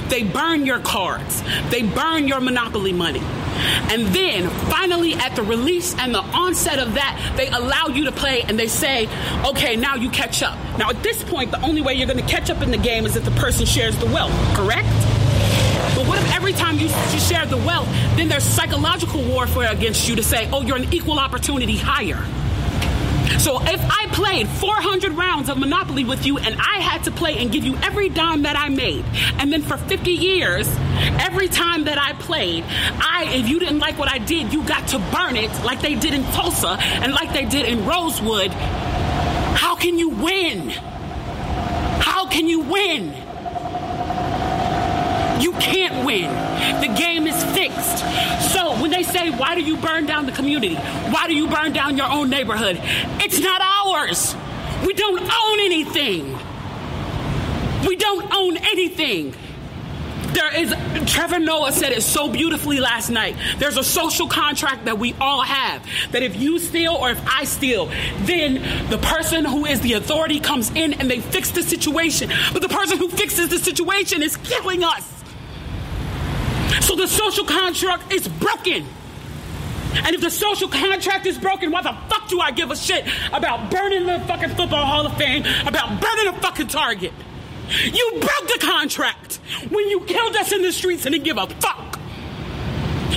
[0.08, 1.42] They burn your cards.
[1.70, 3.22] They burn your monopoly money.
[3.90, 8.12] And then finally, at the release and the onset of that, they allow you to
[8.12, 9.08] play and they say,
[9.44, 10.56] okay, now you catch up.
[10.78, 13.06] Now, at this point, the only way you're going to catch up in the game
[13.06, 14.88] is if the person shares the wealth, correct?
[16.22, 20.22] If every time you, you share the wealth, then there's psychological warfare against you to
[20.22, 22.24] say, oh, you're an equal opportunity hire?
[23.38, 27.38] So if I played 400 rounds of Monopoly with you and I had to play
[27.38, 29.04] and give you every dime that I made,
[29.38, 30.68] and then for 50 years,
[31.18, 34.88] every time that I played, I, if you didn't like what I did, you got
[34.88, 38.50] to burn it like they did in Tulsa and like they did in Rosewood.
[38.50, 40.68] How can you win?
[40.68, 43.21] How can you win?
[45.42, 46.30] You can't win.
[46.80, 47.98] The game is fixed.
[48.52, 50.76] So when they say, why do you burn down the community?
[50.76, 52.78] Why do you burn down your own neighborhood?
[53.20, 54.36] It's not ours.
[54.86, 56.38] We don't own anything.
[57.86, 59.34] We don't own anything.
[60.32, 60.74] There is,
[61.10, 63.36] Trevor Noah said it so beautifully last night.
[63.58, 65.86] There's a social contract that we all have.
[66.12, 67.86] That if you steal or if I steal,
[68.20, 72.30] then the person who is the authority comes in and they fix the situation.
[72.52, 75.11] But the person who fixes the situation is killing us.
[76.80, 78.86] So the social contract is broken.
[79.94, 83.06] And if the social contract is broken, why the fuck do I give a shit
[83.32, 87.12] about burning the fucking Football Hall of Fame, about burning a fucking Target?
[87.68, 89.36] You broke the contract
[89.70, 91.98] when you killed us in the streets and didn't give a fuck.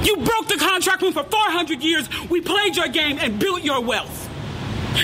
[0.03, 3.81] You broke the contract when for 400 years we played your game and built your
[3.81, 4.29] wealth.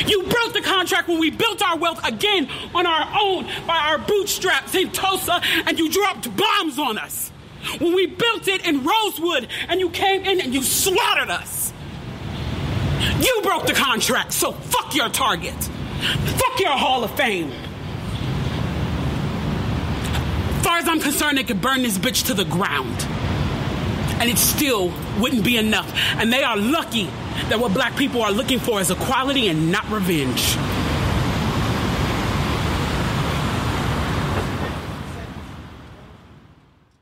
[0.06, 3.98] You broke the contract when we built our wealth again on our own by our
[3.98, 7.31] bootstraps in Tulsa and you dropped bombs on us.
[7.80, 11.74] When we built it in Rosewood and you came in and you slaughtered us.
[13.20, 15.54] You broke the contract, so fuck your target.
[15.54, 17.52] Fuck your Hall of Fame.
[20.58, 22.96] As far as I'm concerned, they could burn this bitch to the ground.
[24.20, 25.92] And it still wouldn't be enough.
[26.18, 27.06] And they are lucky
[27.50, 30.56] that what black people are looking for is equality and not revenge.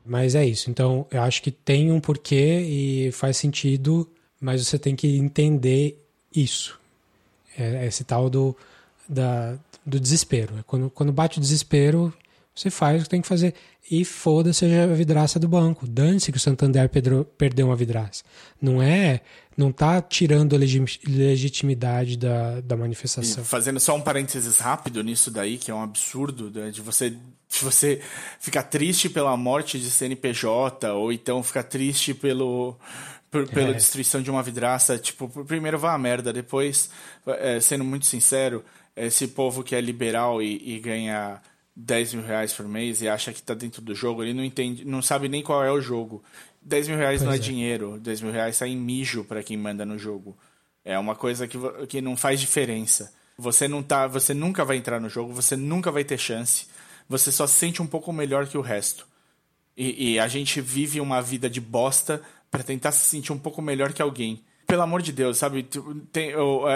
[0.10, 0.72] Mas é isso.
[0.72, 4.10] Então, eu acho que tem um porquê e faz sentido,
[4.41, 6.03] mas você tem que entender
[6.36, 6.80] isso.
[7.56, 8.57] É esse tal do,
[9.07, 9.56] da,
[9.86, 10.57] do desespero.
[10.57, 12.11] É quando, quando bate o desespero,
[12.56, 13.53] você faz o que tem que fazer.
[13.91, 15.86] E foda-se a vidraça do banco.
[15.88, 18.23] Dane-se que o Santander pedro, perdeu uma vidraça.
[18.60, 19.22] Não é.
[19.56, 23.44] Não tá tirando a legitimidade da, da manifestação.
[23.44, 27.15] E fazendo só um parênteses rápido nisso daí, que é um absurdo, né, de você
[27.50, 28.02] de você
[28.40, 32.78] ficar triste pela morte de CNPJ, ou então ficar triste pelo,
[33.32, 33.74] por, pela é.
[33.74, 34.98] destruição de uma vidraça.
[34.98, 36.90] Tipo, primeiro vá a merda, depois,
[37.26, 38.64] é, sendo muito sincero,
[38.96, 41.42] esse povo que é liberal e, e ganha
[41.76, 44.86] 10 mil reais por mês e acha que está dentro do jogo, ele não entende,
[44.86, 46.24] não sabe nem qual é o jogo.
[46.62, 49.42] 10 mil reais pois não é, é, dinheiro, 10 mil reais sai em mijo para
[49.42, 50.38] quem manda no jogo.
[50.84, 51.58] É uma coisa que,
[51.88, 53.14] que não faz diferença.
[53.38, 56.68] Você não tá, você nunca vai entrar no jogo, você nunca vai ter chance.
[57.10, 59.06] Você só se sente um pouco melhor que o resto.
[59.76, 63.61] E, e a gente vive uma vida de bosta para tentar se sentir um pouco
[63.61, 65.68] melhor que alguém pelo amor de Deus, sabe?
[66.11, 66.31] Tem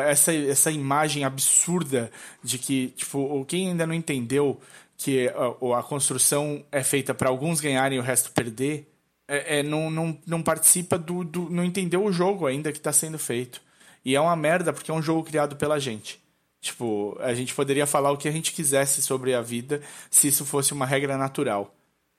[0.07, 2.11] essa, essa imagem absurda
[2.43, 4.59] de que, tipo, quem ainda não entendeu
[4.97, 8.91] que a, a construção é feita para alguns ganharem e o resto perder,
[9.27, 11.51] é, é, não, não, não participa do, do.
[11.51, 13.61] não entendeu o jogo ainda que está sendo feito.
[14.03, 16.19] E é uma merda porque é um jogo criado pela gente.
[16.63, 20.45] Tipo, a gente poderia falar o que a gente quisesse sobre a vida se isso
[20.45, 21.75] fosse uma regra natural,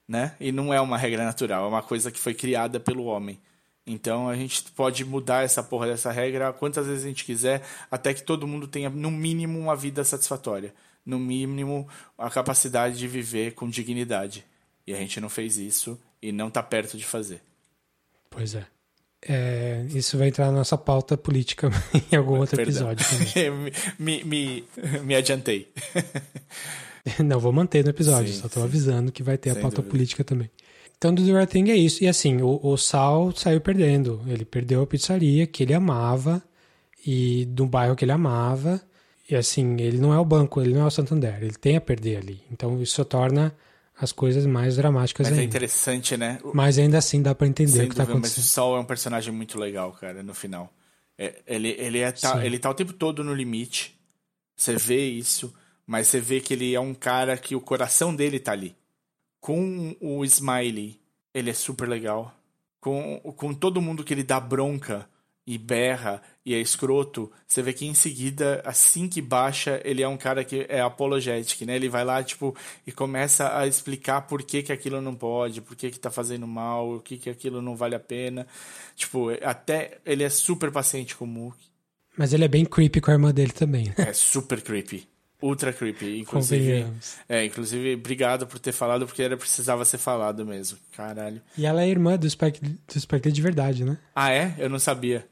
[0.07, 0.35] né?
[0.39, 3.39] E não é uma regra natural, é uma coisa que foi criada pelo homem.
[3.87, 8.13] Então a gente pode mudar essa porra dessa regra quantas vezes a gente quiser, até
[8.13, 10.75] que todo mundo tenha, no mínimo, uma vida satisfatória.
[11.03, 14.45] No mínimo, a capacidade de viver com dignidade.
[14.85, 17.41] E a gente não fez isso e não está perto de fazer.
[18.29, 18.67] Pois é.
[19.27, 19.85] É.
[19.89, 21.69] isso vai entrar na nossa pauta política
[22.11, 22.91] em algum outro Perdão.
[22.91, 23.05] episódio.
[23.99, 24.63] me, me,
[25.03, 25.71] me adiantei.
[27.23, 29.77] não, vou manter no episódio, sim, só estou avisando que vai ter Sem a pauta
[29.77, 29.91] dúvida.
[29.91, 30.49] política também.
[30.97, 32.03] Então, do The Right Thing é isso.
[32.03, 34.21] E assim, o, o Sal saiu perdendo.
[34.27, 36.41] Ele perdeu a pizzaria que ele amava
[37.05, 38.81] e do bairro que ele amava.
[39.29, 41.37] E assim, ele não é o banco, ele não é o Santander.
[41.41, 42.41] Ele tem a perder ali.
[42.51, 43.53] Então, isso torna
[43.99, 45.43] as coisas mais dramáticas mas é ainda.
[45.43, 46.39] é interessante, né?
[46.53, 48.37] Mas ainda assim dá para entender Sem o que dúvida, tá acontecendo.
[48.37, 50.71] Mas o Sal é um personagem muito legal, cara, no final.
[51.17, 53.97] É, ele, ele, é, tá, ele tá o tempo todo no limite.
[54.55, 55.53] Você vê isso,
[55.87, 58.75] mas você vê que ele é um cara que o coração dele tá ali
[59.45, 60.99] com o Smiley,
[61.31, 62.35] ele é super legal.
[62.81, 65.07] Com, com todo mundo que ele dá bronca
[65.47, 70.07] e berra e é escroto, você vê que em seguida, assim que baixa, ele é
[70.07, 71.75] um cara que é apologetic, né?
[71.75, 72.55] Ele vai lá, tipo,
[72.85, 76.47] e começa a explicar por que, que aquilo não pode, por que, que tá fazendo
[76.47, 78.47] mal, o que, que aquilo não vale a pena.
[78.95, 81.57] Tipo, até ele é super paciente com o Mook.
[82.17, 83.93] Mas ele é bem creepy com a irmã dele também.
[83.97, 85.07] É super creepy
[85.41, 86.21] ultra creepy.
[86.21, 86.87] Inclusive,
[87.29, 90.77] é, inclusive, obrigado por ter falado, porque era precisava ser falado mesmo.
[90.95, 91.39] Caralho.
[91.55, 93.97] E ela é irmã do Spike, do Spike de verdade, né?
[94.15, 94.55] Ah, é?
[94.57, 95.27] Eu não sabia.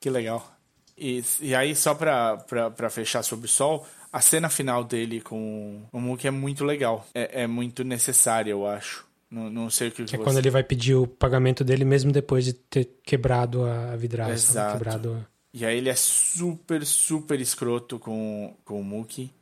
[0.00, 0.52] Que legal.
[0.96, 5.20] E, e aí, só pra, pra, pra fechar sobre o Sol, a cena final dele
[5.20, 7.06] com o Mookie é muito legal.
[7.14, 9.04] É, é muito necessária, eu acho.
[9.30, 10.24] Não, não sei o que, que é você...
[10.24, 14.32] quando ele vai pedir o pagamento dele mesmo depois de ter quebrado a vidraça.
[14.32, 14.72] Exato.
[14.78, 15.26] Quebrado...
[15.52, 19.32] E aí ele é super, super escroto com, com o Mookie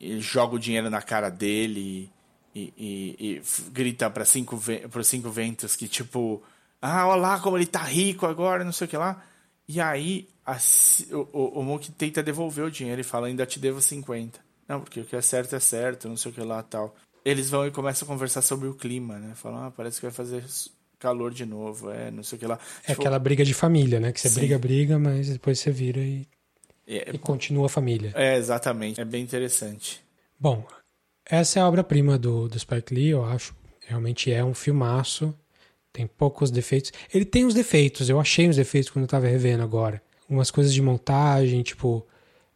[0.00, 2.10] ele joga o dinheiro na cara dele
[2.54, 6.42] e, e, e grita para cinco, os cinco ventos que, tipo,
[6.80, 9.22] ah, olha lá como ele tá rico agora, não sei o que lá.
[9.72, 10.58] E aí a,
[11.32, 14.40] o, o, Mook tenta devolver o dinheiro e fala, ainda te devo 50.
[14.66, 16.92] Não, porque o que é certo é certo, não sei o que lá tal.
[17.24, 19.32] Eles vão e começam a conversar sobre o clima, né?
[19.36, 20.44] Falam, ah, parece que vai fazer
[20.98, 22.58] calor de novo, é, não sei o que lá.
[22.82, 24.10] É tipo, aquela briga de família, né?
[24.10, 24.40] Que você Sim.
[24.40, 26.26] briga, briga, mas depois você vira e
[26.84, 28.10] é, e continua a família.
[28.16, 29.00] É, exatamente.
[29.00, 30.02] É bem interessante.
[30.36, 30.66] Bom,
[31.24, 33.54] essa é a obra-prima do, do Spike Lee, eu acho.
[33.86, 35.32] Realmente é um filmaço.
[35.92, 36.92] Tem poucos defeitos.
[37.12, 40.02] Ele tem uns defeitos, eu achei uns defeitos quando eu tava revendo agora.
[40.28, 42.06] Umas coisas de montagem, tipo.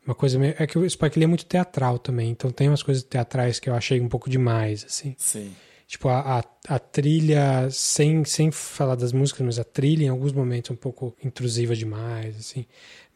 [0.06, 0.55] Uma coisa meio.
[0.59, 3.69] É que o Spike Lee é muito teatral também, então tem umas coisas teatrais que
[3.69, 5.15] eu achei um pouco demais, assim.
[5.19, 5.52] Sim.
[5.86, 10.32] Tipo, a, a, a, trilha, sem, sem falar das músicas, mas a trilha em alguns
[10.32, 12.66] momentos é um pouco intrusiva demais, assim.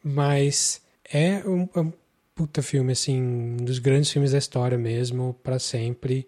[0.03, 0.81] Mas
[1.11, 1.93] é um, é um
[2.35, 6.27] puta filme, assim, um dos grandes filmes da história mesmo, para sempre,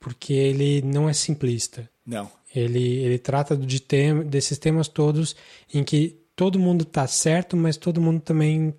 [0.00, 1.88] porque ele não é simplista.
[2.04, 2.30] Não.
[2.54, 5.36] Ele, ele trata de tem, desses temas todos
[5.72, 8.74] em que todo mundo tá certo, mas todo mundo também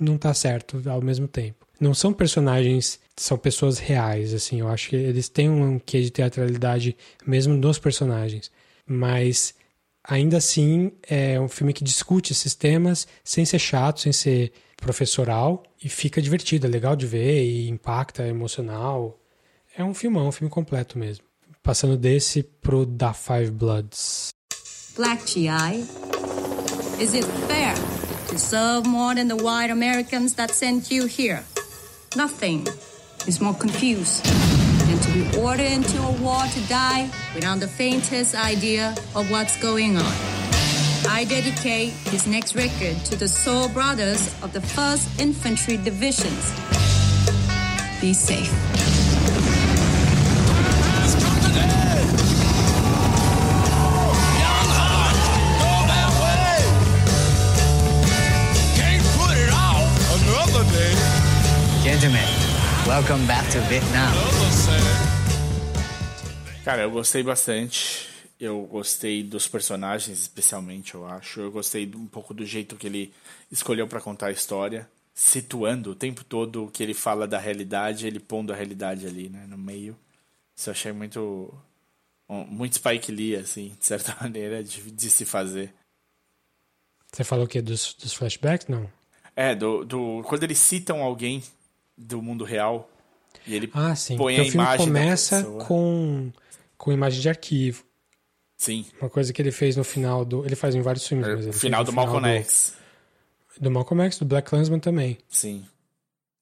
[0.00, 1.66] não tá certo ao mesmo tempo.
[1.80, 4.60] Não são personagens, são pessoas reais, assim.
[4.60, 8.50] Eu acho que eles têm um quê de teatralidade mesmo nos personagens.
[8.86, 9.54] Mas
[10.04, 15.62] ainda assim é um filme que discute esses temas sem ser chato, sem ser professoral
[15.82, 19.18] e fica divertido, é legal de ver e impacta, é emocional.
[19.76, 21.24] É um filmão, um filme completo mesmo.
[21.62, 24.30] Passando desse pro Da Five Bloods.
[24.96, 25.86] Black GI,
[27.00, 27.72] is it fair
[28.28, 31.44] to serve more than the white Americans that sent you here?
[32.16, 32.66] Nothing
[33.28, 38.34] is more confused than to be ordered into a war to die without the faintest
[38.34, 40.14] idea of what's going on.
[41.08, 46.42] I dedicate this next record to the soul brothers of the 1st Infantry Divisions.
[48.00, 49.01] Be safe.
[62.02, 64.10] Welcome back to Vietnam.
[66.64, 68.08] Cara, eu gostei bastante.
[68.40, 71.40] Eu gostei dos personagens, especialmente, eu acho.
[71.40, 73.14] Eu gostei um pouco do jeito que ele
[73.52, 78.04] escolheu para contar a história, situando o tempo todo o que ele fala da realidade,
[78.04, 79.96] ele pondo a realidade ali, né, no meio.
[80.56, 81.54] Isso eu achei muito
[82.28, 85.72] muito Spike Lee, assim, de certa maneira, de, de se fazer.
[87.12, 87.62] Você falou o quê?
[87.62, 88.66] Dos, dos flashbacks?
[88.66, 88.90] Não.
[89.36, 91.40] É, do, do, quando eles citam alguém
[91.96, 92.88] do mundo real
[93.46, 94.16] e ele ah, sim.
[94.16, 96.32] põe Porque a o filme imagem começa com,
[96.76, 97.84] com imagem de arquivo.
[98.56, 98.86] Sim.
[99.00, 100.44] Uma coisa que ele fez no final do.
[100.44, 102.74] Ele faz em vários filmes, mas ele É, final do Malcolm do, X.
[103.60, 105.18] Do Malcolm X, do Black Klansman também.
[105.28, 105.66] Sim.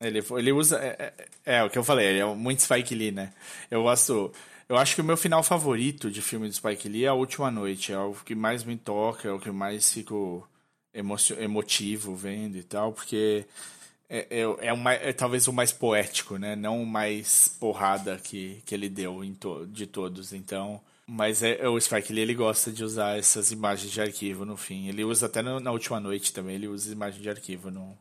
[0.00, 0.78] Ele, ele usa.
[0.78, 1.14] É,
[1.46, 3.32] é, é, o que eu falei, ele é muito Spike Lee, né?
[3.70, 4.30] Eu gosto.
[4.68, 7.50] Eu acho que o meu final favorito de filme do Spike Lee é A Última
[7.50, 7.92] Noite.
[7.92, 10.46] É o que mais me toca, é o que mais fico
[11.38, 13.46] emotivo vendo e tal, porque
[14.12, 16.56] é, é, é, uma, é talvez o mais poético, né?
[16.56, 20.32] Não o mais porrada que, que ele deu to, de todos.
[20.32, 20.80] Então.
[21.06, 24.88] Mas é, o Spike Lee ele gosta de usar essas imagens de arquivo no fim.
[24.88, 27.70] Ele usa até no, na última noite também, ele usa imagem de arquivo.
[27.70, 27.96] No,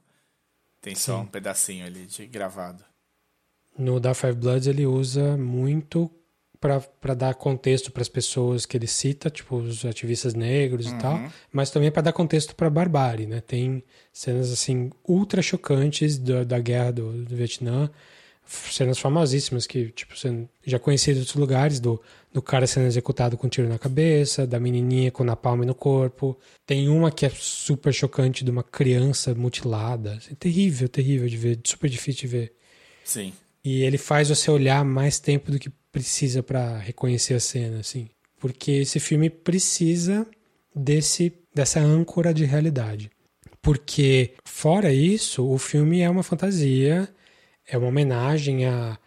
[0.82, 1.24] tem só Sim.
[1.24, 2.84] um pedacinho ali de gravado.
[3.78, 6.10] No Da Five Bloods ele usa muito
[6.60, 10.98] para dar contexto para as pessoas que ele cita, tipo os ativistas negros Uhum.
[10.98, 11.20] e tal,
[11.52, 13.40] mas também para dar contexto para a barbárie, né?
[13.42, 17.90] Tem cenas assim ultra chocantes da, da guerra do, do Vietnã,
[18.46, 23.36] cenas famosíssimas que tipo sendo já conhecidas em outros lugares do do cara sendo executado
[23.38, 26.38] com um tiro na cabeça, da menininha com napalm no corpo.
[26.66, 31.60] Tem uma que é super chocante de uma criança mutilada, assim, terrível, terrível de ver,
[31.64, 32.54] super difícil de ver.
[33.04, 33.34] Sim.
[33.64, 38.10] E ele faz você olhar mais tempo do que precisa para reconhecer a cena, assim.
[38.40, 40.26] Porque esse filme precisa
[40.76, 43.12] desse dessa âncora de realidade.
[43.62, 47.14] Porque fora isso, o filme é uma fantasia,
[47.68, 48.98] é uma homenagem a,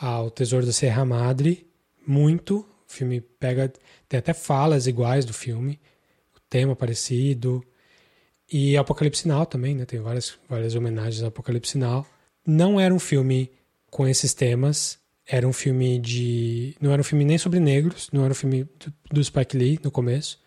[0.00, 1.66] ao Tesouro da Serra Madre,
[2.06, 2.60] muito.
[2.88, 3.70] O filme pega
[4.08, 5.78] tem até falas iguais do filme,
[6.34, 7.62] o tema parecido.
[8.50, 9.84] E Apocalipse Now também, né?
[9.84, 12.06] Tem várias várias homenagens ao Apocalipse Now.
[12.46, 13.52] Não era um filme
[13.90, 14.97] com esses temas.
[15.30, 16.74] Era um filme de.
[16.80, 18.66] Não era um filme nem sobre negros, não era um filme
[19.12, 20.40] do, Spike Lee no começo.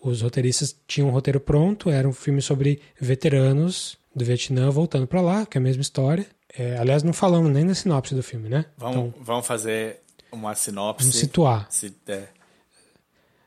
[0.00, 5.20] Os roteiristas tinham um roteiro pronto, era um filme sobre veteranos do Vietnã voltando para
[5.20, 6.26] lá, que é a mesma história.
[6.56, 8.64] É, aliás, não falamos nem na sinopse do filme, né?
[8.78, 10.00] Vamos, vamos fazer
[10.32, 11.04] uma sinopse.
[11.04, 11.66] Vamos situar.
[11.70, 12.28] Se, é.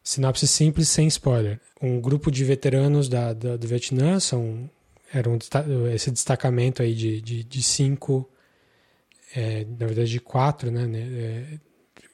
[0.03, 1.59] Sinopse simples, sem spoiler.
[1.81, 4.69] Um grupo de veteranos da, da do Vietnã são
[5.13, 5.37] era um,
[5.91, 8.29] esse destacamento aí de, de, de cinco,
[9.35, 11.59] é, na verdade de quatro, né, é,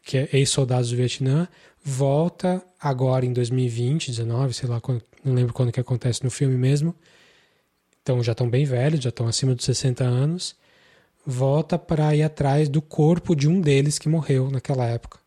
[0.04, 1.48] que é ex-soldados do Vietnã,
[1.84, 4.82] volta agora em 2020, 19, sei lá,
[5.24, 6.96] não lembro quando que acontece no filme mesmo.
[8.02, 10.56] Então já estão bem velhos, já estão acima dos 60 anos.
[11.26, 15.20] Volta para ir atrás do corpo de um deles que morreu naquela época.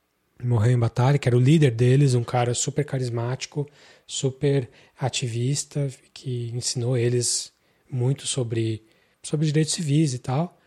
[0.42, 3.68] Morreu em batalha, que era o líder deles, um cara super carismático,
[4.06, 7.52] super ativista, que ensinou eles
[7.90, 8.84] muito sobre,
[9.24, 10.57] sobre direitos civis e tal.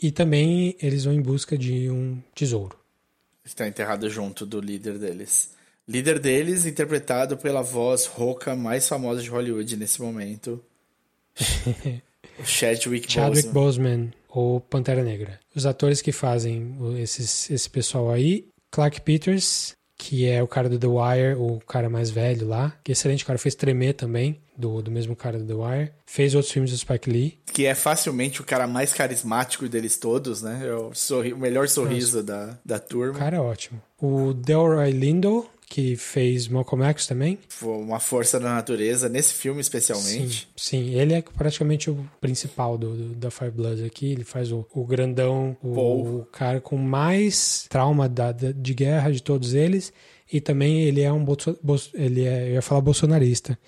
[0.00, 2.78] E também eles vão em busca de um tesouro.
[3.44, 5.50] Está enterrado junto do líder deles.
[5.88, 10.62] Líder deles, interpretado pela voz rouca mais famosa de Hollywood nesse momento.
[12.38, 13.96] o Chadwick, Chadwick Boseman.
[13.96, 15.40] Boseman, ou Pantera Negra.
[15.54, 20.78] Os atores que fazem esses, esse pessoal aí, Clark Peters, que é o cara do
[20.78, 24.82] The Wire, o cara mais velho lá, que é excelente cara, fez Tremer também, do,
[24.82, 25.92] do mesmo cara do The Wire.
[26.04, 27.38] Fez outros filmes do Spike Lee.
[27.46, 30.62] Que é facilmente o cara mais carismático deles todos, né?
[30.66, 33.14] É o, sorri o melhor sorriso da, da turma.
[33.14, 33.80] O cara é ótimo.
[34.00, 37.38] O Delroy Lindo, que fez Malcolm X também.
[37.48, 40.48] Foi uma força da natureza, nesse filme especialmente.
[40.56, 40.94] Sim, sim.
[40.94, 44.12] ele é praticamente o principal do, do da Five Bloods aqui.
[44.12, 49.12] Ele faz o, o grandão, o, o, cara com mais trauma da, da, de guerra
[49.12, 49.92] de todos eles.
[50.30, 51.58] E também ele é um bolso,
[51.94, 53.58] ele é, eu ia falar bolsonarista.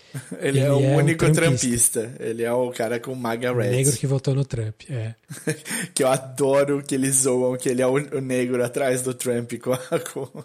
[0.41, 2.03] ele, ele, é o é único um trampista.
[2.03, 2.23] trampista.
[2.23, 3.70] Ele é o cara com maga red.
[3.70, 5.15] negro que votou no Trump, é.
[5.95, 9.53] que eu adoro que eles zoam que ele é o, o negro atrás do Trump
[9.55, 9.73] com,
[10.12, 10.45] com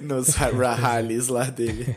[0.00, 1.96] nos rallies lá dele.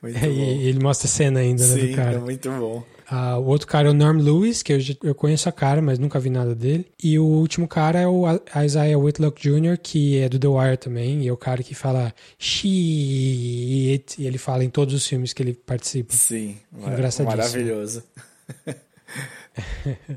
[0.00, 2.12] Muito é, e ele mostra a cena ainda, Sim, né, do cara.
[2.12, 2.84] é muito bom.
[3.10, 5.98] Uh, o outro cara é o Norm Lewis, que eu, eu conheço a cara, mas
[5.98, 6.86] nunca vi nada dele.
[7.02, 8.24] E o último cara é o
[8.64, 12.14] Isaiah Whitlock Jr., que é do The Wire também, e é o cara que fala
[12.38, 16.14] shit, e ele fala em todos os filmes que ele participa.
[16.14, 18.02] Sim, maravilhoso.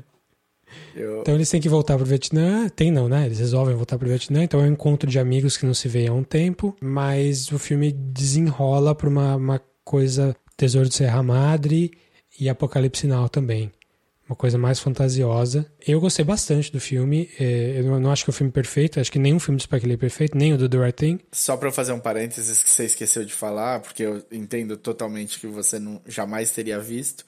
[0.94, 1.20] eu...
[1.20, 2.68] Então eles têm que voltar pro Vietnã.
[2.68, 3.26] Tem não, né?
[3.26, 4.42] Eles resolvem voltar pro Vietnã.
[4.42, 6.74] Então é um encontro de amigos que não se vê há um tempo.
[6.80, 11.92] Mas o filme desenrola pra uma, uma coisa Tesouro de Serra Madre
[12.38, 13.72] e Apocalipse Now também.
[14.28, 15.66] Uma coisa mais fantasiosa.
[15.86, 17.30] Eu gostei bastante do filme.
[17.40, 19.00] É, eu não acho que é o filme perfeito.
[19.00, 21.20] Acho que nenhum filme do Spike Lee é perfeito, nem o do The Right Thing.
[21.32, 25.46] Só para fazer um parênteses que você esqueceu de falar, porque eu entendo totalmente que
[25.46, 27.24] você não, jamais teria visto.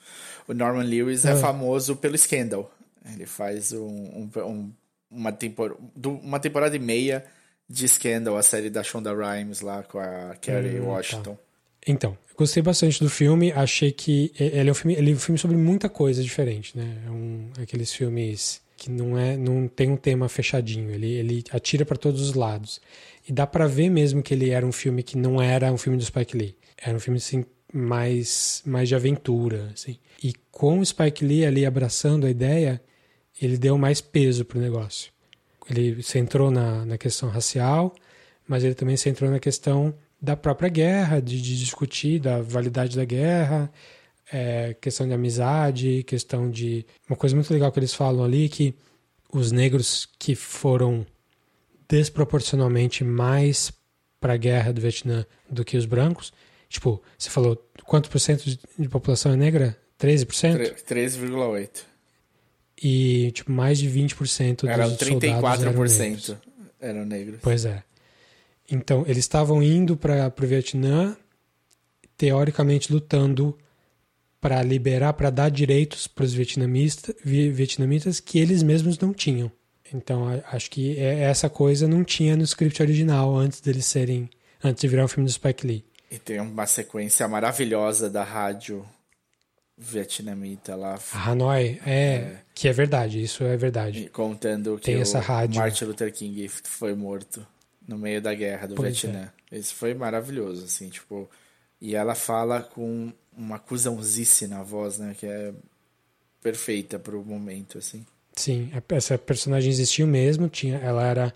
[0.47, 2.71] O Norman Lewis é, é famoso pelo Scandal.
[3.03, 4.71] Ele faz um, um, um,
[5.09, 7.25] uma, tempor uma temporada e meia
[7.67, 10.89] de Scandal, a série da Shonda Rhimes lá com a Kerry hum, tá.
[10.89, 11.33] Washington.
[11.33, 11.41] Tá.
[11.87, 13.51] Então, gostei bastante do filme.
[13.51, 16.97] Achei que ele é um filme, ele é um filme sobre muita coisa diferente, né?
[17.05, 20.89] É um aqueles filmes que não é, não tem um tema fechadinho.
[20.89, 22.81] Ele, ele atira para todos os lados.
[23.27, 25.97] E dá para ver mesmo que ele era um filme que não era um filme
[25.97, 26.55] do Spike Lee.
[26.81, 29.97] Era um filme assim mais mais de aventura, assim.
[30.23, 32.81] E com o Spike Lee ali abraçando a ideia,
[33.39, 35.11] ele deu mais peso pro negócio.
[35.69, 37.93] Ele centrou na, na questão racial,
[38.47, 43.03] mas ele também centrou na questão da própria guerra, de, de discutir da validade da
[43.03, 43.71] guerra,
[44.31, 46.85] é, questão de amizade, questão de.
[47.09, 48.75] Uma coisa muito legal que eles falam ali que
[49.33, 51.05] os negros que foram
[51.89, 53.71] desproporcionalmente mais
[54.19, 56.31] para a guerra do Vietnã do que os brancos.
[56.69, 59.77] Tipo, você falou quanto por cento de população é negra?
[59.99, 60.75] 13%?
[60.87, 61.81] 13,8%.
[62.83, 66.35] E, tipo, mais de 20% dos eram 34% eram negros.
[66.79, 67.39] eram negros.
[67.41, 67.83] Pois é.
[68.71, 71.15] Então, eles estavam indo para o Vietnã,
[72.15, 73.57] teoricamente lutando
[74.39, 79.51] para liberar, para dar direitos para os vietnamistas, vietnamitas que eles mesmos não tinham.
[79.93, 84.29] Então, acho que é, essa coisa não tinha no script original antes deles serem,
[84.63, 85.85] antes de virar um filme do Spike Lee.
[86.09, 88.85] E tem uma sequência maravilhosa da rádio
[89.77, 90.97] vietnamita lá.
[91.13, 94.03] Hanoi, é, é, que é verdade, isso é verdade.
[94.03, 95.59] E contando que tem essa rádio.
[95.59, 97.45] Martin Luther King foi morto
[97.87, 99.31] no meio da guerra do pois Vietnã.
[99.51, 99.57] É.
[99.57, 101.29] Isso foi maravilhoso, assim, tipo.
[101.79, 105.15] E ela fala com uma cuzãozice na voz, né?
[105.19, 105.53] Que é
[106.41, 108.05] perfeita pro momento, assim.
[108.35, 111.33] Sim, essa personagem existiu mesmo, tinha, ela era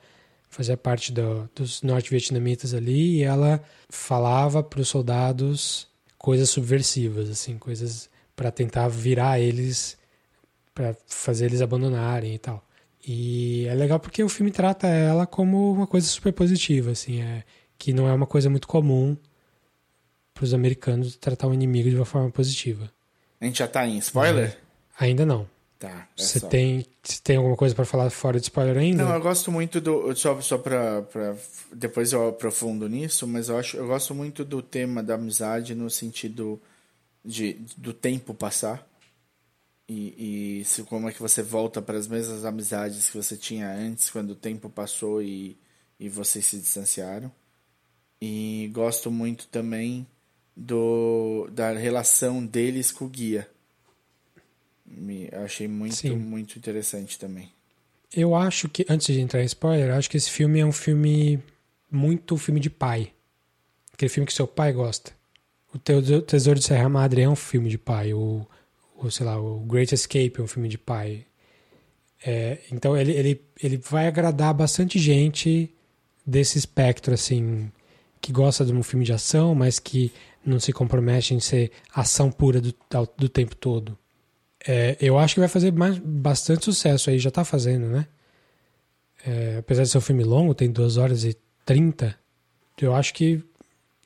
[0.49, 7.57] fazia parte do, dos norte-vietnamitas ali e ela falava para os soldados coisas subversivas, assim,
[7.57, 9.97] coisas para tentar virar eles,
[10.73, 12.64] para fazer eles abandonarem e tal.
[13.07, 17.44] E é legal porque o filme trata ela como uma coisa super positiva, assim, é,
[17.77, 19.15] que não é uma coisa muito comum
[20.34, 22.91] para os americanos tratar o inimigo de uma forma positiva.
[23.40, 24.57] A gente já tá em spoiler?
[24.99, 25.48] É, ainda não.
[25.77, 26.07] Tá.
[26.18, 29.03] É você, tem, você tem alguma coisa para falar fora de spoiler ainda?
[29.03, 30.15] Não, eu gosto muito do.
[30.15, 31.36] Só, só pra, pra.
[31.72, 35.90] Depois eu aprofundo nisso, mas eu, acho, eu gosto muito do tema da amizade no
[35.90, 36.60] sentido
[37.23, 38.88] de, do tempo passar.
[39.87, 43.69] E, e se, como é que você volta para as mesmas amizades que você tinha
[43.71, 45.57] antes, quando o tempo passou e,
[45.99, 47.31] e vocês se distanciaram.
[48.21, 50.07] E gosto muito também
[50.55, 53.47] do da relação deles com o guia.
[54.85, 56.15] Me achei muito, Sim.
[56.15, 57.51] muito interessante também.
[58.13, 61.43] Eu acho que, antes de entrar em spoiler, acho que esse filme é um filme
[61.91, 63.11] muito filme de pai.
[63.93, 65.11] Aquele filme que seu pai gosta.
[65.73, 65.79] O
[66.21, 68.13] Tesouro de Serra Madre é um filme de pai.
[68.13, 68.47] O
[68.95, 71.26] ou sei lá, o Great Escape é um filme de pai.
[72.26, 75.73] É, então ele, ele, ele vai agradar bastante gente
[76.26, 77.72] desse espectro, assim,
[78.19, 80.11] que gosta de um filme de ação, mas que
[80.45, 82.73] não se compromete em ser ação pura do,
[83.17, 83.97] do tempo todo.
[84.67, 88.07] É, eu acho que vai fazer mais, bastante sucesso aí, já está fazendo, né?
[89.26, 92.17] É, apesar de ser um filme longo, tem 2 horas e 30,
[92.81, 93.43] eu acho que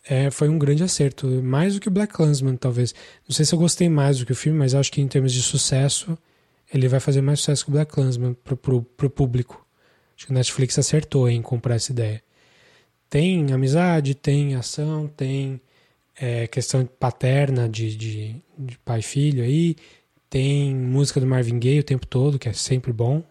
[0.10, 1.28] é, foi um grande acerto.
[1.44, 2.96] Mais do que o Black Clansman, talvez.
[3.28, 5.32] Não sei se eu gostei mais do que o filme, mas acho que em termos
[5.32, 6.18] de sucesso,
[6.74, 9.64] ele vai fazer mais sucesso que o Black Clansman pro, pro, pro público.
[10.18, 12.24] Acho que o Netflix acertou em comprar essa ideia.
[13.08, 15.62] tem amizade, tem ação, tem
[16.20, 19.76] é, questão paterna de, de, de pai e filho aí,
[20.30, 23.24] tem música do Marvin Gaye o tempo todo, que é sempre bom.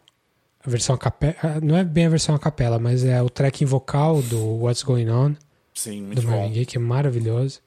[0.65, 3.67] A versão a capela, não é bem a versão a capela, mas é o tracking
[3.67, 5.35] vocal do What's Going On,
[5.79, 6.31] Sim, muito do.
[6.31, 7.61] Marvin Gaye, que é maravilhoso.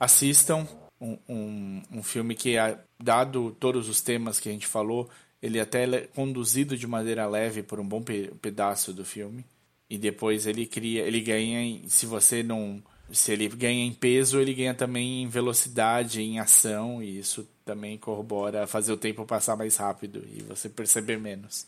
[0.00, 0.66] assistam
[1.00, 5.08] um, um, um filme que, é, dado todos os temas que a gente falou,
[5.42, 9.44] ele até é conduzido de maneira leve por um bom pe- pedaço do filme.
[9.88, 12.82] E depois ele cria, ele ganha, em- se você não.
[13.12, 17.98] Se ele ganha em peso, ele ganha também em velocidade, em ação, e isso também
[17.98, 21.66] corrobora fazer o tempo passar mais rápido e você perceber menos.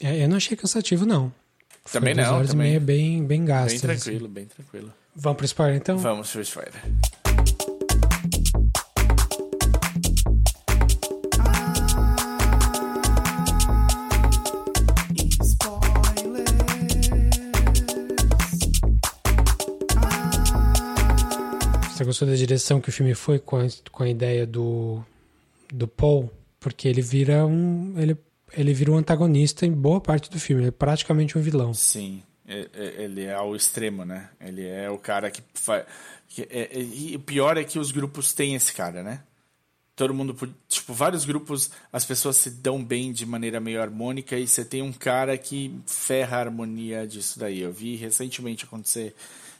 [0.00, 1.32] É, Eu não achei cansativo, não.
[1.92, 2.68] Também duas não, horas e também.
[2.68, 3.80] meia bem, bem gastas.
[3.82, 4.02] Bem assim.
[4.02, 4.92] tranquilo, bem tranquilo.
[5.14, 5.98] Vamos pro spoiler, então?
[5.98, 6.82] Vamos pro spoiler.
[22.00, 25.04] Você gostou da direção que o filme foi com a, com a ideia do,
[25.70, 26.30] do Paul?
[26.58, 27.94] Porque ele vira um.
[27.98, 28.16] Ele,
[28.52, 30.62] ele vira um antagonista em boa parte do filme.
[30.62, 31.72] Ele é praticamente um vilão.
[31.74, 34.30] Sim, é- é- ele é ao extremo, né?
[34.40, 35.84] Ele é o cara que faz.
[36.36, 39.22] e o pior é que os grupos têm esse cara, né?
[39.96, 44.38] Todo mundo, po- tipo, vários grupos, as pessoas se dão bem de maneira meio harmônica
[44.38, 47.60] e você tem um cara que ferra a harmonia disso daí.
[47.60, 49.14] Eu vi recentemente acontecer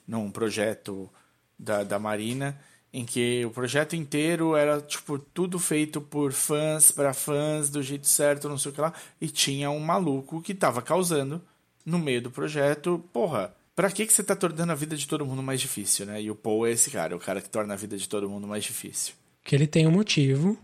[0.08, 1.10] num projeto
[1.58, 2.58] da, da Marina,
[2.92, 8.06] em que o projeto inteiro era, tipo, tudo feito por fãs, para fãs, do jeito
[8.06, 11.40] certo, não sei o que lá, e tinha um maluco que tava causando
[11.86, 15.24] no meio do projeto, porra, pra que, que você tá tornando a vida de todo
[15.24, 16.20] mundo mais difícil, né?
[16.20, 18.46] E o Paul é esse cara, o cara que torna a vida de todo mundo
[18.46, 19.14] mais difícil.
[19.44, 20.58] Que ele tem um motivo,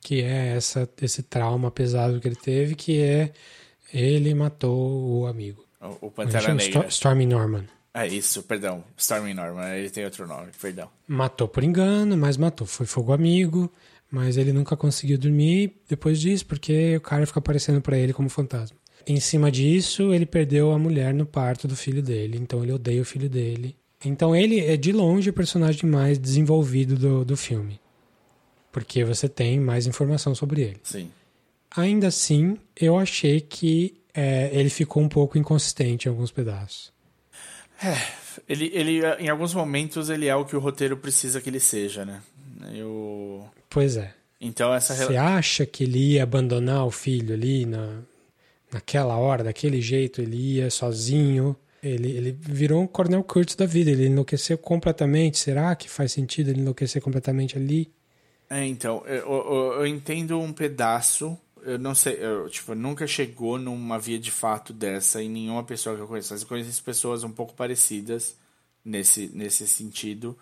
[0.00, 3.32] que é essa, esse trauma pesado que ele teve, que é
[3.92, 5.64] ele matou o amigo.
[5.80, 6.70] O, o Ele Pantera Negra.
[6.80, 7.64] Stor- Stormy Norman.
[7.92, 8.84] É isso, perdão.
[8.96, 10.88] Stormy Norman, ele tem outro nome, perdão.
[11.08, 12.66] Matou por engano, mas matou.
[12.66, 13.70] Foi fogo amigo,
[14.10, 18.28] mas ele nunca conseguiu dormir depois disso, porque o cara fica aparecendo pra ele como
[18.28, 18.76] fantasma.
[19.06, 23.00] Em cima disso, ele perdeu a mulher no parto do filho dele, então ele odeia
[23.02, 23.76] o filho dele.
[24.04, 27.80] Então ele é de longe o personagem mais desenvolvido do, do filme.
[28.72, 30.80] Porque você tem mais informação sobre ele.
[30.82, 31.10] Sim.
[31.76, 36.92] Ainda assim, eu achei que é, ele ficou um pouco inconsistente em alguns pedaços.
[38.48, 42.04] Ele, ele, em alguns momentos, ele é o que o roteiro precisa que ele seja,
[42.04, 42.20] né?
[42.72, 43.48] Eu...
[43.68, 44.14] Pois é.
[44.40, 47.98] Então essa Você acha que ele ia abandonar o filho ali na,
[48.72, 51.54] naquela hora, daquele jeito, ele ia sozinho?
[51.82, 55.38] Ele, ele virou um Cornel Kurtz da vida, ele enlouqueceu completamente.
[55.38, 57.90] Será que faz sentido ele enlouquecer completamente ali?
[58.48, 61.38] É, então, eu, eu, eu entendo um pedaço.
[61.62, 65.96] Eu não sei, eu, tipo, nunca chegou numa via de fato dessa em nenhuma pessoa
[65.96, 66.32] que eu conheço.
[66.32, 68.36] Mas eu conheço pessoas um pouco parecidas
[68.84, 70.38] nesse, nesse sentido.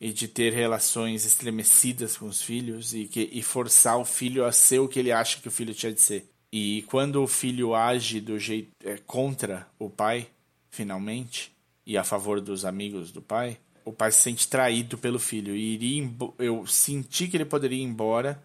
[0.00, 4.50] E de ter relações estremecidas com os filhos e, que, e forçar o filho a
[4.50, 6.28] ser o que ele acha que o filho tinha de ser.
[6.52, 10.28] E quando o filho age do jeito é, contra o pai,
[10.70, 11.52] finalmente,
[11.86, 15.54] e a favor dos amigos do pai, o pai se sente traído pelo filho.
[15.54, 18.42] E iria eu senti que ele poderia ir embora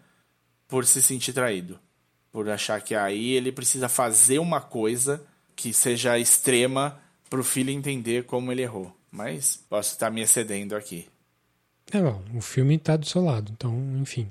[0.66, 1.78] por se sentir traído.
[2.38, 5.20] Por achar que aí ele precisa fazer uma coisa
[5.56, 6.96] que seja extrema
[7.28, 8.96] para o filho entender como ele errou.
[9.10, 11.08] Mas posso estar me excedendo aqui.
[11.92, 14.30] É, bom, o filme tá do seu lado, então, enfim.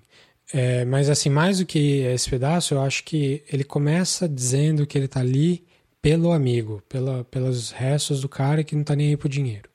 [0.53, 4.97] É, mas assim, mais do que esse pedaço, eu acho que ele começa dizendo que
[4.97, 5.65] ele tá ali
[6.01, 9.69] pelo amigo, pela, pelos restos do cara que não tá nem aí pro dinheiro.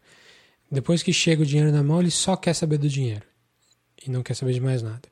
[0.70, 3.26] Depois que chega o dinheiro na mão, ele só quer saber do dinheiro.
[4.02, 5.11] E não quer saber de mais nada.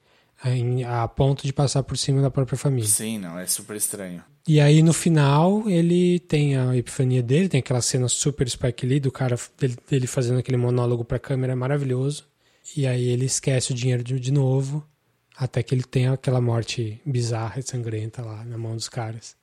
[0.86, 2.88] A ponto de passar por cima da própria família.
[2.88, 4.22] Sim, não, é super estranho.
[4.48, 9.00] E aí no final ele tem a epifania dele, tem aquela cena super Spike Lee
[9.00, 12.24] do cara dele, dele fazendo aquele monólogo pra câmera maravilhoso.
[12.76, 14.86] E aí ele esquece o dinheiro de, de novo,
[15.36, 19.36] até que ele tem aquela morte bizarra e sangrenta lá na mão dos caras.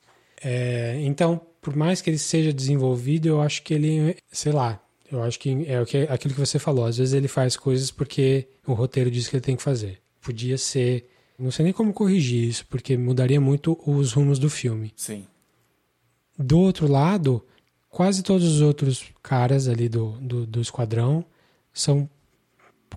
[0.43, 5.23] É, então, por mais que ele seja desenvolvido, eu acho que ele, sei lá, eu
[5.23, 6.85] acho que é o que aquilo que você falou.
[6.85, 9.99] Às vezes ele faz coisas porque o roteiro diz que ele tem que fazer.
[10.27, 11.09] Podia ser,
[11.39, 14.91] não sei nem como corrigir isso, porque mudaria muito os rumos do filme.
[14.93, 15.25] Sim.
[16.37, 17.41] Do outro lado,
[17.87, 21.23] quase todos os outros caras ali do, do, do esquadrão
[21.73, 22.09] são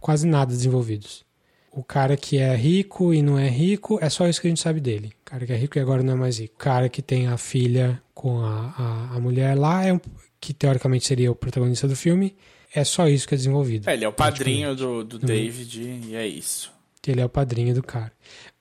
[0.01, 1.25] quase nada desenvolvidos.
[1.71, 4.61] O cara que é rico e não é rico, é só isso que a gente
[4.61, 5.13] sabe dele.
[5.23, 6.57] O cara que é rico e agora não é mais rico.
[6.57, 10.01] O cara que tem a filha com a, a, a mulher lá, é um,
[10.41, 12.35] que teoricamente seria o protagonista do filme,
[12.75, 13.89] é só isso que é desenvolvido.
[13.89, 16.73] É, ele é o padrinho do, do David e é isso.
[17.07, 18.13] Ele é o padrinho do cara.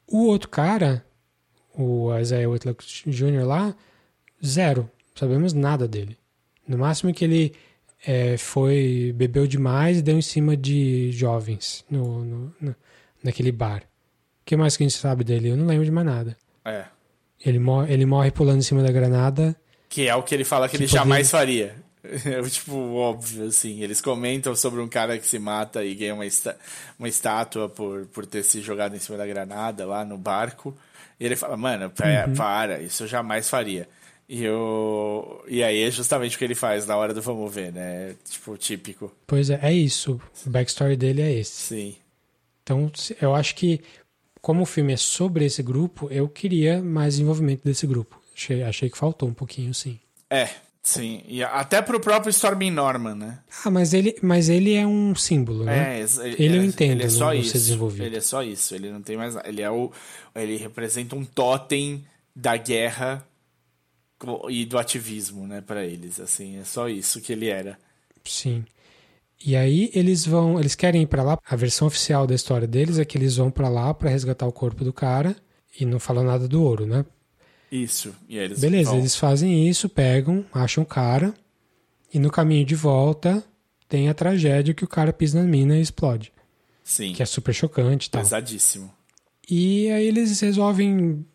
[0.07, 1.06] O outro cara,
[1.74, 3.45] o Isaiah Whitlock Jr.
[3.45, 3.76] lá,
[4.45, 4.90] zero.
[5.16, 6.18] Sabemos nada dele.
[6.68, 7.53] No máximo que ele
[8.06, 12.76] é, foi bebeu demais e deu em cima de jovens no, no, no-
[13.24, 13.82] naquele bar.
[13.82, 15.49] O que mais que a gente sabe dele?
[15.49, 16.38] Eu não lembro de mais nada.
[16.64, 16.86] É.
[17.45, 19.56] Ele, mor ele morre pulando em cima da granada.
[19.90, 21.76] Que é o que ele fala que, Que ele poder- jamais faria.
[22.26, 23.81] É tipo óbvio, assim.
[23.81, 26.57] Eles comentam sobre um cara que se mata e ganha uma, esta-
[26.97, 30.76] uma estátua por, por ter se jogado em cima da granada lá no barco.
[31.19, 32.35] E ele fala, mano, pa- Uhum.
[32.35, 33.88] para, isso eu jamais faria.
[34.30, 35.43] E, eu...
[35.47, 38.15] e aí é justamente o que ele faz na hora do vamos ver, né?
[38.30, 39.11] Tipo, típico.
[39.27, 40.21] Pois é, é isso.
[40.45, 41.51] O backstory dele é esse.
[41.51, 41.95] Sim.
[42.63, 43.81] Então, eu acho que,
[44.41, 48.21] como o filme é sobre esse grupo, eu queria mais envolvimento desse grupo.
[48.35, 49.99] Achei, achei que faltou um pouquinho, sim.
[50.30, 50.47] É,
[50.84, 51.22] sim.
[51.27, 53.43] E até pro próprio Stormy Norman, né?
[53.65, 55.93] Ah, mas ele, mas ele é um símbolo, né?
[55.97, 57.53] É, ex- ele eu entendo Ele é só isso.
[57.53, 58.06] desenvolvido.
[58.06, 58.73] Ele é só isso.
[58.76, 59.47] Ele não tem mais nada.
[59.47, 59.91] Ele é o.
[60.35, 63.26] Ele representa um totem da guerra
[64.49, 66.19] e do ativismo, né, para eles.
[66.19, 67.77] Assim, é só isso que ele era.
[68.26, 68.65] Sim.
[69.45, 71.39] E aí eles vão, eles querem ir pra lá.
[71.45, 74.53] A versão oficial da história deles é que eles vão pra lá pra resgatar o
[74.53, 75.35] corpo do cara
[75.80, 77.06] e não fala nada do ouro, né?
[77.71, 78.13] Isso.
[78.27, 81.33] E aí eles Beleza, vão- eles fazem isso, pegam, acham o cara
[82.13, 83.43] e no caminho de volta
[83.87, 86.31] tem a tragédia que o cara pisa na mina e explode,
[86.83, 87.13] Sim.
[87.13, 88.21] que é super chocante e tal.
[88.21, 88.91] Pesadíssimo.
[89.49, 91.25] E aí eles resolvem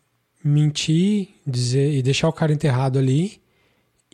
[0.43, 3.41] mentir, dizer e deixar o cara enterrado ali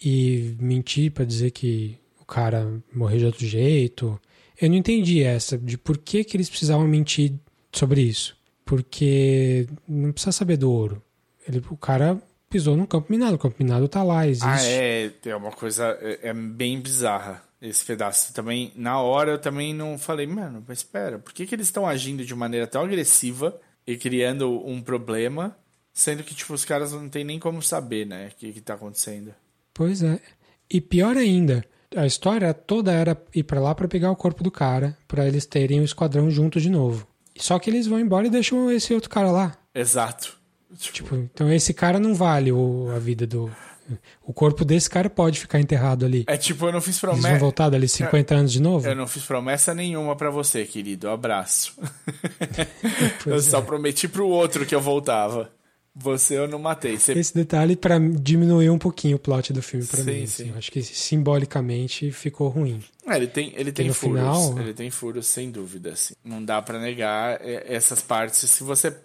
[0.03, 4.19] e mentir pra dizer que o cara morreu de outro jeito.
[4.59, 7.33] Eu não entendi essa de por que que eles precisavam mentir
[7.71, 8.35] sobre isso.
[8.63, 11.01] Porque não precisa saber do ouro.
[11.47, 14.45] Ele, o cara pisou no campo minado, o campo minado tá lá, existe.
[14.45, 18.33] Ah, é, é uma coisa é, é bem bizarra esse pedaço.
[18.33, 21.87] Também na hora eu também não falei, mano, mas espera, por que que eles estão
[21.87, 25.55] agindo de maneira tão agressiva e criando um problema,
[25.93, 28.73] sendo que tipo os caras não tem nem como saber, né, o que que tá
[28.73, 29.33] acontecendo?
[29.73, 30.19] Pois é.
[30.69, 31.63] E pior ainda,
[31.95, 35.45] a história toda era ir pra lá pra pegar o corpo do cara, pra eles
[35.45, 37.07] terem o esquadrão junto de novo.
[37.37, 39.57] Só que eles vão embora e deixam esse outro cara lá.
[39.73, 40.40] Exato.
[40.77, 43.51] Tipo, então esse cara não vale o, a vida do.
[44.23, 46.23] O corpo desse cara pode ficar enterrado ali.
[46.27, 47.39] É tipo, eu não fiz Eles vão promessa.
[47.39, 48.87] voltar dali 50 anos de novo?
[48.87, 51.09] Eu não fiz promessa nenhuma pra você, querido.
[51.09, 51.73] Abraço.
[52.55, 52.65] eu
[53.23, 53.61] Pois só é.
[53.61, 55.51] prometi pro outro que eu voltava.
[55.93, 56.97] Você eu não matei.
[56.97, 60.25] Você Esse detalhe pra diminuir um pouquinho o plot do filme Sim, mim.
[60.25, 60.43] sim.
[60.43, 60.49] assim.
[60.51, 62.81] Eu acho que simbolicamente ficou ruim.
[63.05, 64.19] É, ele tem, ele tem furos.
[64.21, 65.91] final- Ele tem furos, sem dúvida.
[65.91, 66.13] Assim.
[66.23, 68.49] Não dá pra negar é, essas partes.
[68.49, 68.95] Se você,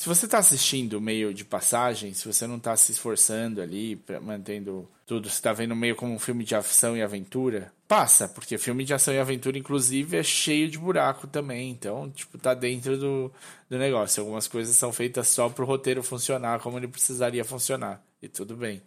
[0.00, 4.18] se você tá assistindo meio de passagem, se você não tá se esforçando ali, pra-
[4.18, 8.56] mantendo tudo, se tá vendo meio como um filme de ação e aventura, passa, porque
[8.56, 11.70] filme de ação e aventura, inclusive, é cheio de buraco também.
[11.70, 13.30] Então, tipo, tá dentro do,
[13.68, 14.22] do negócio.
[14.22, 18.02] Algumas coisas são feitas só pro roteiro funcionar como ele precisaria funcionar.
[18.22, 18.80] E tudo bem.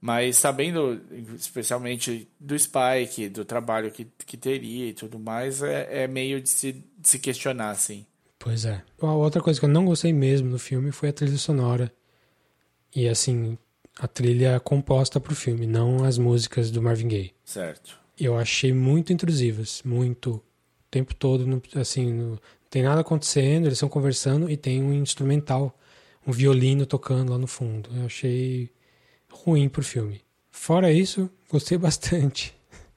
[0.00, 0.98] Mas sabendo,
[1.34, 6.48] especialmente do Spike, do trabalho que, que teria e tudo mais, é, é meio de
[6.48, 8.06] se, de se questionar, assim.
[8.48, 8.82] Pois é.
[9.02, 11.92] A outra coisa que eu não gostei mesmo no filme foi a trilha sonora.
[12.96, 13.58] E assim,
[14.00, 17.34] a trilha composta pro filme, não as músicas do Marvin Gaye.
[17.44, 17.98] Certo.
[18.18, 20.30] Eu achei muito intrusivas, muito.
[20.36, 20.42] O
[20.90, 22.38] tempo todo, não- assim, não
[22.70, 25.78] tem nada acontecendo, eles estão conversando e tem um instrumental,
[26.26, 27.90] um violino tocando lá no fundo.
[27.94, 28.70] Eu achei
[29.30, 30.22] ruim pro filme.
[30.50, 32.54] Fora isso, gostei bastante.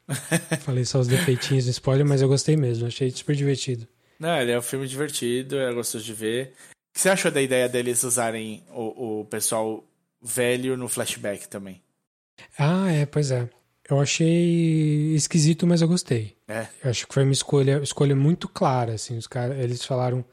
[0.62, 3.86] Falei só os defeitinhos do spoiler, mas eu gostei mesmo, achei super divertido.
[4.22, 6.54] Não, ele é um filme divertido, é gostoso de ver.
[6.54, 9.84] O que você achou da ideia deles usarem o, o pessoal
[10.22, 11.82] velho no flashback também?
[12.56, 13.50] Ah, é, pois é.
[13.90, 16.36] Eu achei esquisito, mas eu gostei.
[16.48, 16.68] É.
[16.84, 20.24] Eu acho que foi uma escolha, escolha muito clara, assim, os caras, eles falaram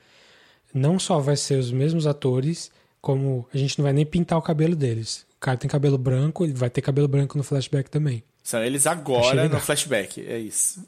[0.75, 2.71] não só vai ser os mesmos atores,
[3.01, 5.27] como a gente não vai nem pintar o cabelo deles.
[5.39, 8.23] O cara tem cabelo branco, ele vai ter cabelo branco no flashback também.
[8.43, 10.87] São eles agora no flashback, é isso.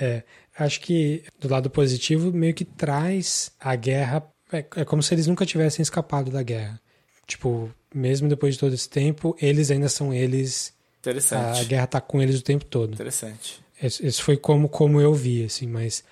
[0.00, 0.22] É,
[0.58, 5.26] acho que do lado positivo meio que traz a guerra, é, é como se eles
[5.26, 6.80] nunca tivessem escapado da guerra.
[7.26, 11.64] Tipo, mesmo depois de todo esse tempo, eles ainda são eles, a Interessante.
[11.66, 12.94] guerra tá com eles o tempo todo.
[12.94, 13.60] Interessante.
[13.80, 16.02] Esse, esse foi como, como eu vi, assim, mas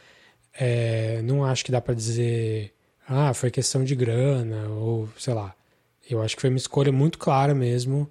[0.55, 2.73] é, não acho que dá pra dizer,
[3.09, 5.55] ah, foi questão de grana, ou sei lá.
[6.09, 8.09] Eu acho que foi uma escolha muito clara mesmo,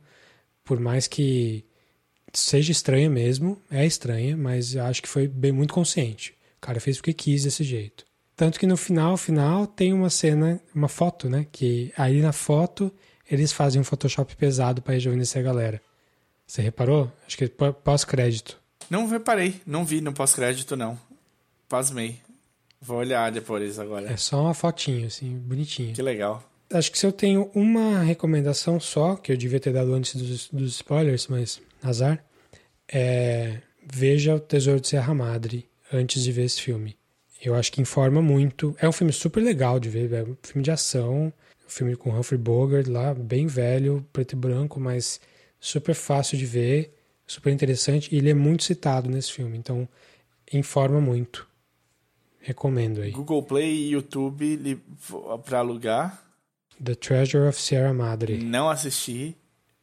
[0.63, 1.63] por mais que
[2.39, 6.33] seja estranha mesmo, é estranha, mas acho que foi bem muito consciente.
[6.57, 8.05] O cara fez porque quis desse jeito.
[8.35, 11.45] Tanto que no final, final, tem uma cena, uma foto, né?
[11.51, 12.91] Que aí na foto
[13.29, 15.81] eles fazem um Photoshop pesado pra rejuvenescer a galera.
[16.45, 17.11] Você reparou?
[17.25, 18.57] Acho que é pó- pós-crédito.
[18.89, 20.99] Não reparei, não vi no pós-crédito, não.
[21.67, 22.19] Pasmei.
[22.81, 24.11] Vou olhar depois agora.
[24.11, 25.93] É só uma fotinho, assim, bonitinha.
[25.93, 26.43] Que legal.
[26.71, 30.49] Acho que se eu tenho uma recomendação só, que eu devia ter dado antes dos,
[30.49, 31.59] dos spoilers, mas
[31.89, 32.23] azar,
[32.91, 36.97] é veja o Tesouro de Serra Madre antes de ver esse filme.
[37.41, 38.75] Eu acho que informa muito.
[38.79, 41.31] É um filme super legal de ver, é um filme de ação,
[41.65, 45.19] um filme com Humphrey Bogart lá, bem velho, preto e branco, mas
[45.59, 46.93] super fácil de ver,
[47.27, 49.87] super interessante e ele é muito citado nesse filme, então
[50.51, 51.47] informa muito.
[52.39, 53.11] Recomendo aí.
[53.11, 54.79] Google Play e YouTube
[55.43, 56.23] para alugar.
[56.83, 58.37] The Treasure of Sierra Madre.
[58.37, 59.35] Não assisti.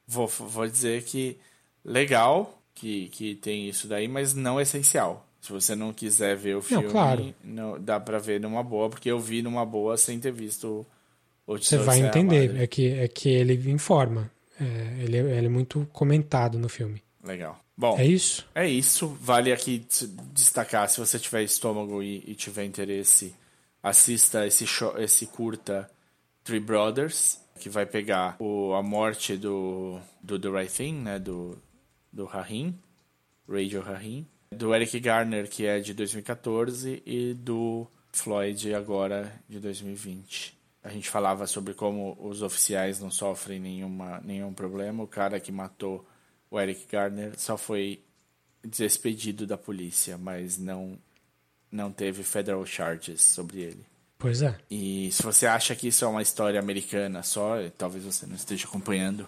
[0.06, 1.38] Vou, vou dizer que
[1.84, 5.26] legal que, que tem isso daí, mas não essencial.
[5.40, 7.34] Se você não quiser ver o filme, não, claro.
[7.42, 10.86] não dá para ver numa boa, porque eu vi numa boa sem ter visto
[11.46, 14.30] o Você vai entender, é que, é que ele informa.
[14.60, 17.02] É, ele, é, ele é muito comentado no filme.
[17.24, 17.58] Legal.
[17.76, 18.46] Bom, é isso?
[18.54, 19.08] É isso.
[19.20, 19.84] Vale aqui
[20.32, 23.34] destacar, se você tiver estômago e, e tiver interesse,
[23.82, 25.90] assista esse, show, esse curta
[26.44, 31.58] Three Brothers, que vai pegar o, a morte do, do The Right Thing, né, do,
[32.12, 32.78] do Rahim,
[33.48, 40.58] Radio Rahim, do Eric Garner, que é de 2014, e do Floyd, agora de 2020.
[40.84, 45.02] A gente falava sobre como os oficiais não sofrem nenhuma, nenhum problema.
[45.02, 46.06] O cara que matou
[46.50, 48.02] o Eric Garner só foi
[48.62, 50.98] despedido da polícia, mas não
[51.70, 53.86] não teve federal charges sobre ele.
[54.18, 54.56] Pois é.
[54.70, 58.66] E se você acha que isso é uma história americana só, talvez você não esteja
[58.66, 59.26] acompanhando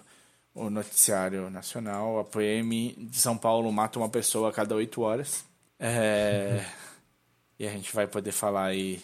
[0.55, 2.17] o noticiário nacional.
[2.17, 5.45] A PM de São Paulo mata uma pessoa a cada oito horas.
[5.77, 6.65] É...
[7.59, 9.03] e a gente vai poder falar aí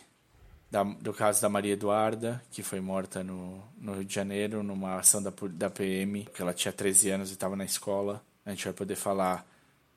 [0.71, 4.95] da, do caso da Maria Eduarda, que foi morta no, no Rio de Janeiro, numa
[4.95, 8.23] ação da, da PM, que ela tinha 13 anos e estava na escola.
[8.45, 9.45] A gente vai poder falar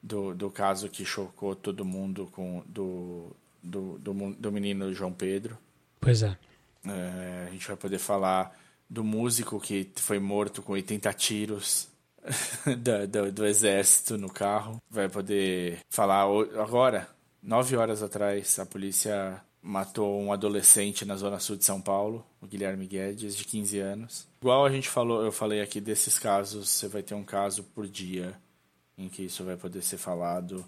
[0.02, 5.56] do, do caso que chocou todo mundo com do, do, do, do menino João Pedro.
[6.00, 6.36] Pois é.
[6.86, 7.46] é.
[7.46, 8.54] A gente vai poder falar
[8.88, 11.88] do músico que foi morto com 80 tiros
[12.66, 14.80] do, do, do, exército no carro.
[14.90, 16.22] Vai poder falar
[16.60, 17.08] agora,
[17.42, 22.46] nove horas atrás, a polícia matou um adolescente na zona sul de São Paulo, o
[22.46, 24.26] Guilherme Guedes, de 15 anos.
[24.42, 27.86] Igual a gente falou, eu falei aqui desses casos, você vai ter um caso por
[27.86, 28.38] dia
[28.96, 30.64] em que isso vai poder ser falado,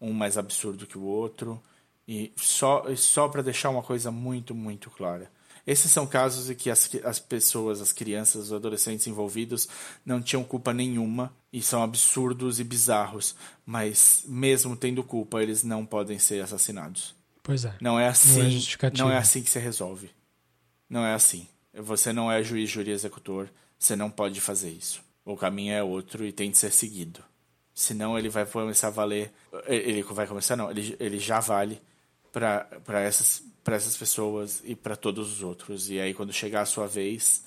[0.00, 1.62] um mais absurdo que o outro,
[2.06, 5.30] e só só para deixar uma coisa muito, muito clara.
[5.66, 9.68] Esses são casos em que as, as pessoas, as crianças, os adolescentes envolvidos
[10.04, 13.34] não tinham culpa nenhuma e são absurdos e bizarros,
[13.66, 17.14] mas mesmo tendo culpa, eles não podem ser assassinados.
[17.42, 17.74] Pois é.
[17.80, 18.60] Não é assim.
[18.80, 20.10] Não é, não é assim que se resolve.
[20.88, 21.46] Não é assim.
[21.74, 23.48] Você não é juiz, júri executor.
[23.78, 25.02] Você não pode fazer isso.
[25.24, 27.22] O caminho é outro e tem de ser seguido.
[27.74, 29.32] Senão ele vai começar a valer.
[29.66, 30.70] Ele vai começar, não.
[30.70, 31.80] Ele, ele já vale
[32.32, 35.90] para essas, essas pessoas e para todos os outros.
[35.90, 37.44] E aí, quando chegar a sua vez,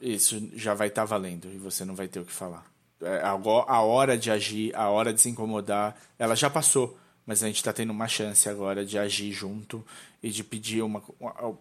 [0.00, 2.64] isso já vai estar tá valendo e você não vai ter o que falar.
[3.02, 6.98] É, a hora de agir, a hora de se incomodar, ela já passou
[7.30, 9.86] mas a gente está tendo uma chance agora de agir junto
[10.20, 11.00] e de pedir uma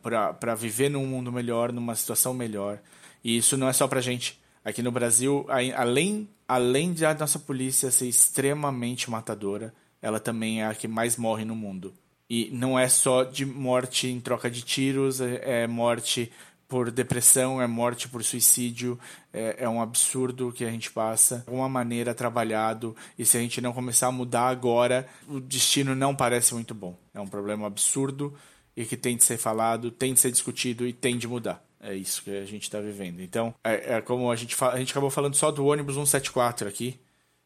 [0.01, 2.79] para viver num mundo melhor, numa situação melhor.
[3.23, 4.39] E isso não é só para gente.
[4.65, 5.45] Aqui no Brasil,
[5.75, 9.71] além além de a nossa polícia ser extremamente matadora,
[10.01, 11.93] ela também é a que mais morre no mundo.
[12.29, 16.31] E não é só de morte em troca de tiros, é, é morte
[16.67, 18.99] por depressão, é morte por suicídio,
[19.33, 21.39] é, é, um absurdo que a gente passa.
[21.39, 25.95] De alguma maneira trabalhado, e se a gente não começar a mudar agora, o destino
[25.95, 26.95] não parece muito bom.
[27.11, 28.35] É um problema absurdo
[28.77, 31.65] e que tem de ser falado, tem de ser discutido e tem de mudar.
[31.81, 33.19] É isso que a gente está vivendo.
[33.19, 36.99] Então, é, é como a gente, a gente acabou falando só do ônibus 174 aqui,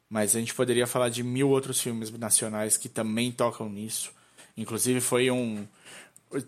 [0.09, 4.11] mas a gente poderia falar de mil outros filmes nacionais que também tocam nisso.
[4.57, 5.65] Inclusive, foi um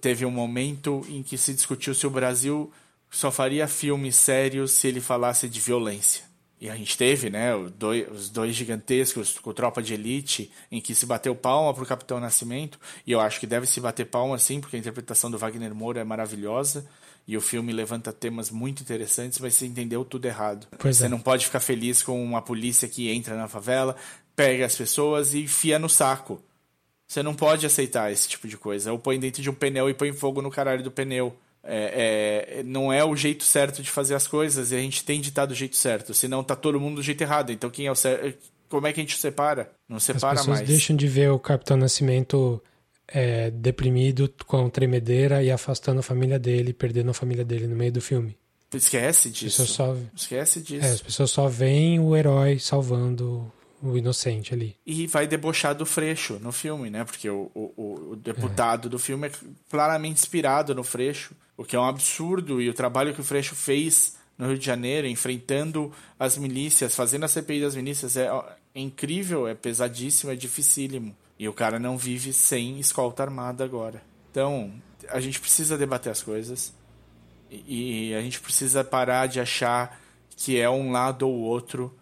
[0.02, 2.72] teve um momento em que se discutiu se o Brasil
[3.10, 6.24] só faria filmes sérios se ele falasse de violência.
[6.60, 11.06] E a gente teve, né, os dois gigantescos com Tropa de Elite, em que se
[11.06, 14.76] bateu palma pro Capitão Nascimento, e eu acho que deve se bater palma sim, porque
[14.76, 16.88] a interpretação do Wagner Moura é maravilhosa,
[17.28, 20.68] e o filme levanta temas muito interessantes, mas você entendeu tudo errado.
[20.80, 21.10] Pois você é.
[21.10, 23.96] não pode ficar feliz com uma polícia que entra na favela,
[24.36, 26.42] pega as pessoas e enfia no saco.
[27.08, 28.92] Você não pode aceitar esse tipo de coisa.
[28.92, 31.36] Ou põe dentro de um pneu e põe fogo no caralho do pneu.
[31.64, 35.20] É, é, não é o jeito certo de fazer as coisas e a gente tem
[35.20, 36.14] de estar do jeito certo.
[36.14, 37.52] Senão tá todo mundo do jeito errado.
[37.52, 38.38] Então quem é o certo?
[38.70, 39.72] Como é que a gente separa?
[39.88, 40.40] Não separa mais.
[40.40, 40.70] As pessoas mais.
[40.70, 42.62] deixam de ver o Capitão Nascimento
[43.08, 47.92] é, deprimido, com tremedeira e afastando a família dele, perdendo a família dele no meio
[47.92, 48.38] do filme.
[48.74, 49.66] Esquece disso.
[49.66, 49.96] Só...
[50.16, 50.86] Esquece disso.
[50.86, 53.52] É, as pessoas só veem o herói salvando
[53.92, 54.76] o inocente ali.
[54.86, 57.04] E vai debochar do Freixo no filme, né?
[57.04, 58.92] Porque o, o, o deputado é.
[58.92, 59.32] do filme é
[59.70, 62.62] claramente inspirado no Freixo, o que é um absurdo.
[62.62, 67.24] E o trabalho que o Freixo fez no Rio de Janeiro, enfrentando as milícias, fazendo
[67.24, 68.18] a CPI das milícias.
[68.18, 68.28] É,
[68.74, 71.16] é incrível, é pesadíssimo, é dificílimo.
[71.38, 74.02] E o cara não vive sem escolta armada agora.
[74.32, 74.74] Então,
[75.10, 76.74] a gente precisa debater as coisas.
[77.50, 80.00] E, e a gente precisa parar de achar
[80.36, 81.96] que é um lado ou outro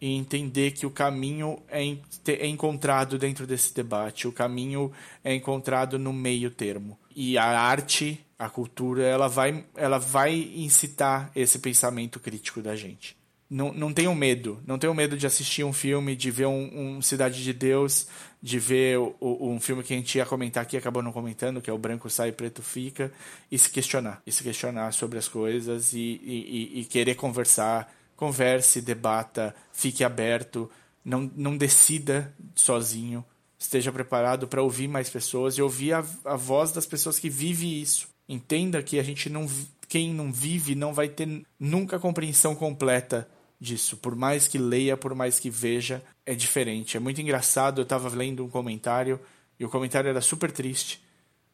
[0.00, 1.82] e entender que o caminho é,
[2.26, 4.90] é encontrado dentro desse debate, o caminho
[5.22, 6.98] é encontrado no meio termo.
[7.14, 13.18] E a arte, a cultura, ela vai, ela vai incitar esse pensamento crítico da gente.
[13.50, 17.02] Não, não tenham medo, não tenham medo de assistir um filme, de ver um, um
[17.02, 18.06] Cidade de Deus,
[18.40, 21.68] de ver o, um filme que a gente ia comentar aqui, acabou não comentando, que
[21.68, 23.12] é o Branco Sai, Preto Fica,
[23.50, 28.82] e se questionar, e se questionar sobre as coisas e, e, e querer conversar, converse,
[28.82, 30.70] debata, fique aberto,
[31.02, 33.24] não, não decida sozinho,
[33.58, 37.80] esteja preparado para ouvir mais pessoas e ouvir a, a voz das pessoas que vivem
[37.80, 38.10] isso.
[38.28, 39.48] Entenda que a gente não,
[39.88, 43.26] quem não vive não vai ter nunca compreensão completa
[43.58, 43.96] disso.
[43.96, 46.98] Por mais que leia, por mais que veja, é diferente.
[46.98, 47.80] É muito engraçado.
[47.80, 49.18] Eu estava lendo um comentário
[49.58, 51.02] e o comentário era super triste.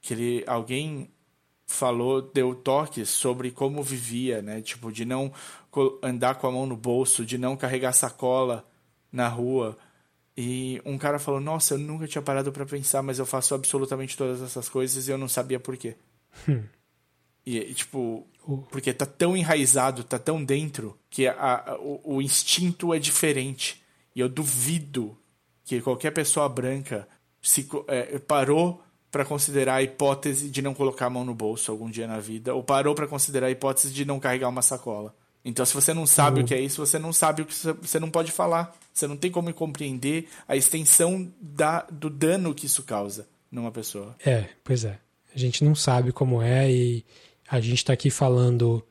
[0.00, 1.08] Que ele, alguém
[1.66, 4.60] falou, deu toques sobre como vivia, né?
[4.62, 5.32] Tipo, de não
[6.02, 8.66] andar com a mão no bolso, de não carregar sacola
[9.10, 9.76] na rua.
[10.36, 14.16] E um cara falou: Nossa, eu nunca tinha parado para pensar, mas eu faço absolutamente
[14.16, 15.96] todas essas coisas e eu não sabia por quê.
[16.48, 16.62] Hum.
[17.46, 18.26] E, tipo,
[18.70, 23.82] porque tá tão enraizado, tá tão dentro, que a, a, o, o, instinto é diferente.
[24.14, 25.16] E eu duvido
[25.64, 27.08] que qualquer pessoa branca
[27.40, 31.88] se é, parou para considerar a hipótese de não colocar a mão no bolso algum
[31.88, 35.14] dia na vida, ou parou para considerar a hipótese de não carregar uma sacola.
[35.48, 36.44] Então, se você não sabe uhum.
[36.44, 38.76] o que é isso, você não sabe o que você não pode falar.
[38.92, 44.16] Você não tem como compreender a extensão da, do dano que isso causa numa pessoa.
[44.26, 44.98] É, pois é.
[45.32, 47.04] A gente não sabe como é e
[47.48, 48.84] a gente está aqui falando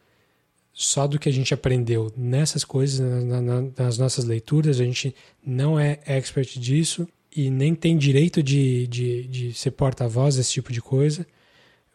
[0.72, 4.80] só do que a gente aprendeu nessas coisas, na, na, nas nossas leituras.
[4.80, 5.14] A gente
[5.45, 7.06] não é expert disso
[7.36, 11.27] e nem tem direito de, de, de ser porta-voz desse tipo de coisa,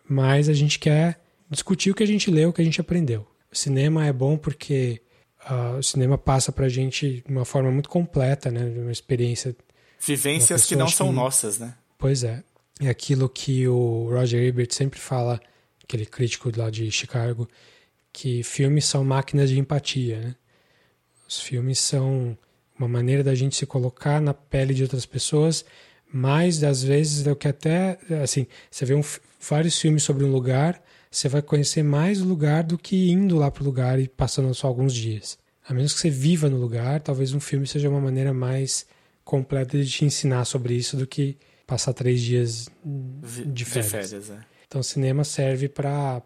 [0.07, 1.19] mas a gente quer
[1.49, 3.30] discutir o que a gente leu, o que a gente aprendeu.
[3.53, 5.01] O cinema é bom porque
[5.51, 8.65] uh, o cinema passa para a gente de uma forma muito completa, né?
[8.65, 9.57] Uma experiência.
[10.01, 11.15] Vivências que não são que...
[11.15, 11.75] nossas, né?
[11.99, 12.43] Pois é.
[12.81, 15.41] É aquilo que o Roger Ebert sempre fala
[15.83, 17.49] aquele crítico lá de Chicago,
[18.13, 20.35] que filmes são máquinas de empatia, né?
[21.29, 22.37] Os filmes são
[22.79, 25.65] uma maneira da gente se colocar na pele de outras pessoas,
[26.13, 29.03] mais das vezes do que até, assim, você vê um,
[29.41, 33.51] vários filmes sobre um lugar, você vai conhecer mais o lugar do que indo lá
[33.51, 35.39] para o lugar e passando só alguns dias.
[35.67, 38.87] A menos que você viva no lugar, talvez um filme seja uma maneira mais
[39.25, 42.69] completa de te ensinar sobre isso do que passar três dias
[43.47, 43.87] de férias.
[43.87, 44.41] De férias é.
[44.67, 46.23] Então, o cinema serve para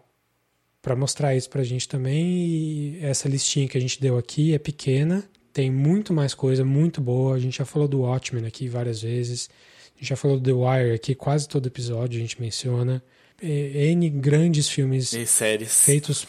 [0.81, 2.45] para mostrar isso para a gente também.
[2.45, 7.01] E essa listinha que a gente deu aqui é pequena, tem muito mais coisa, muito
[7.01, 7.35] boa.
[7.35, 9.49] A gente já falou do Watchmen aqui várias vezes.
[9.95, 13.03] A gente já falou do The Wire aqui, quase todo episódio a gente menciona.
[13.41, 15.81] N grandes filmes e séries.
[15.81, 16.27] feitos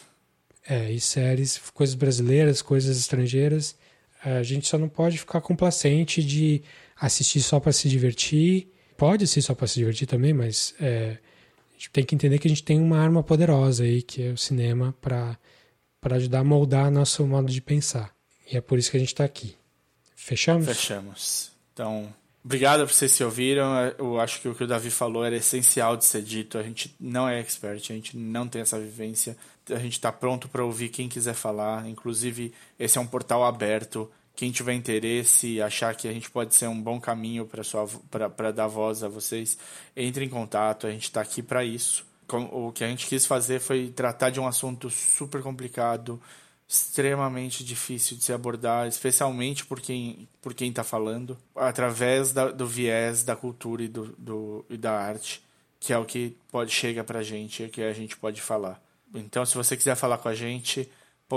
[0.68, 3.76] é, e séries, coisas brasileiras, coisas estrangeiras.
[4.24, 6.62] A gente só não pode ficar complacente de
[6.98, 8.72] assistir só para se divertir.
[8.96, 11.18] Pode assistir só para se divertir também, mas é,
[11.70, 14.30] a gente tem que entender que a gente tem uma arma poderosa aí, que é
[14.30, 15.38] o cinema, para
[16.10, 18.14] ajudar a moldar nosso modo de pensar.
[18.50, 19.54] E é por isso que a gente está aqui.
[20.14, 20.66] Fechamos?
[20.66, 21.50] Fechamos.
[21.72, 22.12] Então,
[22.46, 23.92] obrigado por vocês que ouviram.
[23.98, 26.56] Eu acho que o que o Davi falou era essencial de ser dito.
[26.56, 29.36] A gente não é expert, a gente não tem essa vivência.
[29.68, 31.86] A gente está pronto para ouvir quem quiser falar.
[31.88, 36.68] Inclusive, esse é um portal aberto quem tiver interesse, achar que a gente pode ser
[36.68, 37.48] um bom caminho
[38.36, 39.56] para dar voz a vocês,
[39.96, 42.06] entre em contato, a gente está aqui para isso.
[42.52, 46.20] O que a gente quis fazer foi tratar de um assunto super complicado,
[46.68, 52.66] extremamente difícil de se abordar, especialmente por quem por quem está falando, através da, do
[52.66, 55.40] viés da cultura e, do, do, e da arte,
[55.78, 58.82] que é o que pode chega para a gente, é que a gente pode falar.
[59.14, 60.90] Então, se você quiser falar com a gente,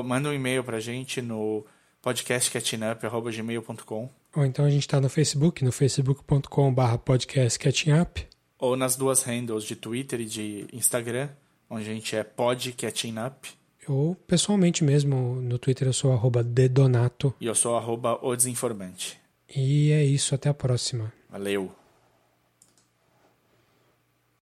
[0.04, 1.64] manda um e-mail para a gente no
[2.02, 8.28] podcastcatchingup.gmail.com Ou então a gente está no Facebook, no facebook.com.br podcastcatchingup.
[8.58, 11.30] Ou nas duas handles de Twitter e de Instagram,
[11.70, 13.59] onde a gente é podcatchingup.
[13.90, 17.34] Ou pessoalmente mesmo, no Twitter eu sou arroba dedonato.
[17.42, 19.20] E eu sou arroba o desinformante.
[19.54, 21.12] E é isso, até a próxima.
[21.30, 21.72] Valeu.